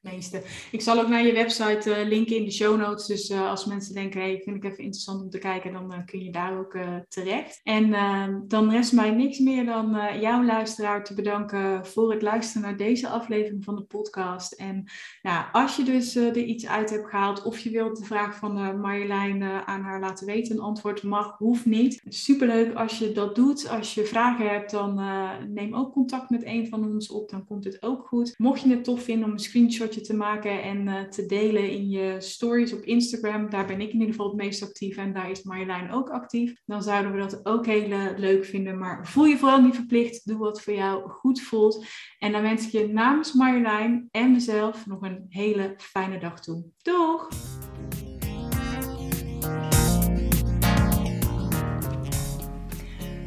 meeste. 0.00 0.42
Ik 0.70 0.80
zal 0.80 1.00
ook 1.00 1.08
naar 1.08 1.26
je 1.26 1.32
website 1.32 1.90
uh, 1.90 2.08
linken 2.08 2.36
in 2.36 2.44
de 2.44 2.50
show 2.50 2.78
notes. 2.78 3.06
Dus 3.06 3.30
uh, 3.30 3.50
als 3.50 3.64
mensen 3.64 3.94
denken, 3.94 4.20
hey, 4.20 4.40
vind 4.44 4.56
ik 4.56 4.64
even 4.64 4.84
interessant 4.84 5.22
om 5.22 5.30
te 5.30 5.38
kijken, 5.38 5.72
dan 5.72 5.92
uh, 5.92 5.98
kun 6.04 6.24
je 6.24 6.32
daar 6.32 6.58
ook 6.58 6.78
terecht. 7.08 7.60
En 7.62 7.92
ehm, 7.92 8.40
dan 8.46 8.70
rest 8.70 8.92
mij 8.92 9.10
niks 9.10 9.38
meer 9.38 9.64
dan 9.64 9.98
jouw 10.20 10.44
luisteraar 10.44 11.04
te 11.04 11.14
bedanken 11.14 11.86
voor 11.86 12.12
het 12.12 12.22
luisteren 12.22 12.62
naar 12.62 12.76
deze 12.76 13.08
aflevering 13.08 13.64
van 13.64 13.76
de 13.76 13.82
podcast. 13.82 14.52
En 14.52 14.84
ja, 15.22 15.48
als 15.52 15.76
je 15.76 15.82
dus 15.82 16.14
er 16.14 16.36
iets 16.36 16.66
uit 16.66 16.90
hebt 16.90 17.08
gehaald 17.08 17.42
of 17.42 17.58
je 17.58 17.70
wilt 17.70 17.96
de 17.96 18.04
vraag 18.04 18.36
van 18.36 18.80
Marjolein 18.80 19.42
aan 19.42 19.82
haar 19.82 20.00
laten 20.00 20.26
weten, 20.26 20.56
een 20.56 20.62
antwoord 20.62 21.02
mag, 21.02 21.38
hoeft 21.38 21.66
niet. 21.66 22.02
Superleuk 22.08 22.74
als 22.74 22.98
je 22.98 23.12
dat 23.12 23.34
doet. 23.34 23.68
Als 23.68 23.94
je 23.94 24.04
vragen 24.04 24.48
hebt, 24.48 24.70
dan 24.70 25.00
neem 25.48 25.74
ook 25.74 25.92
contact 25.92 26.30
met 26.30 26.44
een 26.44 26.68
van 26.68 26.84
ons 26.84 27.10
op. 27.10 27.30
Dan 27.30 27.46
komt 27.46 27.64
het 27.64 27.82
ook 27.82 28.06
goed. 28.06 28.34
Mocht 28.38 28.60
je 28.60 28.70
het 28.70 28.84
tof 28.84 29.02
vinden 29.02 29.26
om 29.26 29.32
een 29.32 29.38
screenshot 29.38 29.89
te 29.98 30.16
maken 30.16 30.62
en 30.62 30.86
uh, 30.86 31.02
te 31.02 31.26
delen 31.26 31.70
in 31.70 31.88
je 31.88 32.16
stories 32.18 32.72
op 32.72 32.82
Instagram. 32.82 33.50
Daar 33.50 33.66
ben 33.66 33.80
ik 33.80 33.88
in 33.88 33.92
ieder 33.92 34.08
geval 34.08 34.26
het 34.26 34.36
meest 34.36 34.62
actief 34.62 34.96
en 34.96 35.12
daar 35.12 35.30
is 35.30 35.42
Marjolein 35.42 35.92
ook 35.92 36.10
actief. 36.10 36.60
Dan 36.66 36.82
zouden 36.82 37.12
we 37.12 37.18
dat 37.18 37.46
ook 37.46 37.66
heel 37.66 38.14
leuk 38.16 38.44
vinden. 38.44 38.78
Maar 38.78 39.06
voel 39.06 39.24
je 39.24 39.38
vooral 39.38 39.62
niet 39.62 39.74
verplicht. 39.74 40.26
Doe 40.26 40.38
wat 40.38 40.62
voor 40.62 40.74
jou 40.74 41.10
goed 41.10 41.40
voelt. 41.40 41.84
En 42.18 42.32
dan 42.32 42.42
wens 42.42 42.66
ik 42.66 42.72
je 42.72 42.88
namens 42.88 43.32
Marjolein 43.32 44.08
en 44.10 44.32
mezelf 44.32 44.86
nog 44.86 45.02
een 45.02 45.26
hele 45.28 45.74
fijne 45.76 46.18
dag 46.18 46.40
toe. 46.40 46.64
Doeg! 46.82 47.28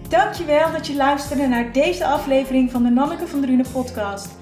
Dankjewel 0.10 0.72
dat 0.72 0.88
je 0.88 0.96
luisterde 0.96 1.48
naar 1.48 1.72
deze 1.72 2.06
aflevering 2.06 2.72
van 2.72 2.84
de 2.84 2.90
Nanneke 2.90 3.28
van 3.28 3.42
Drunen 3.42 3.72
podcast. 3.72 4.42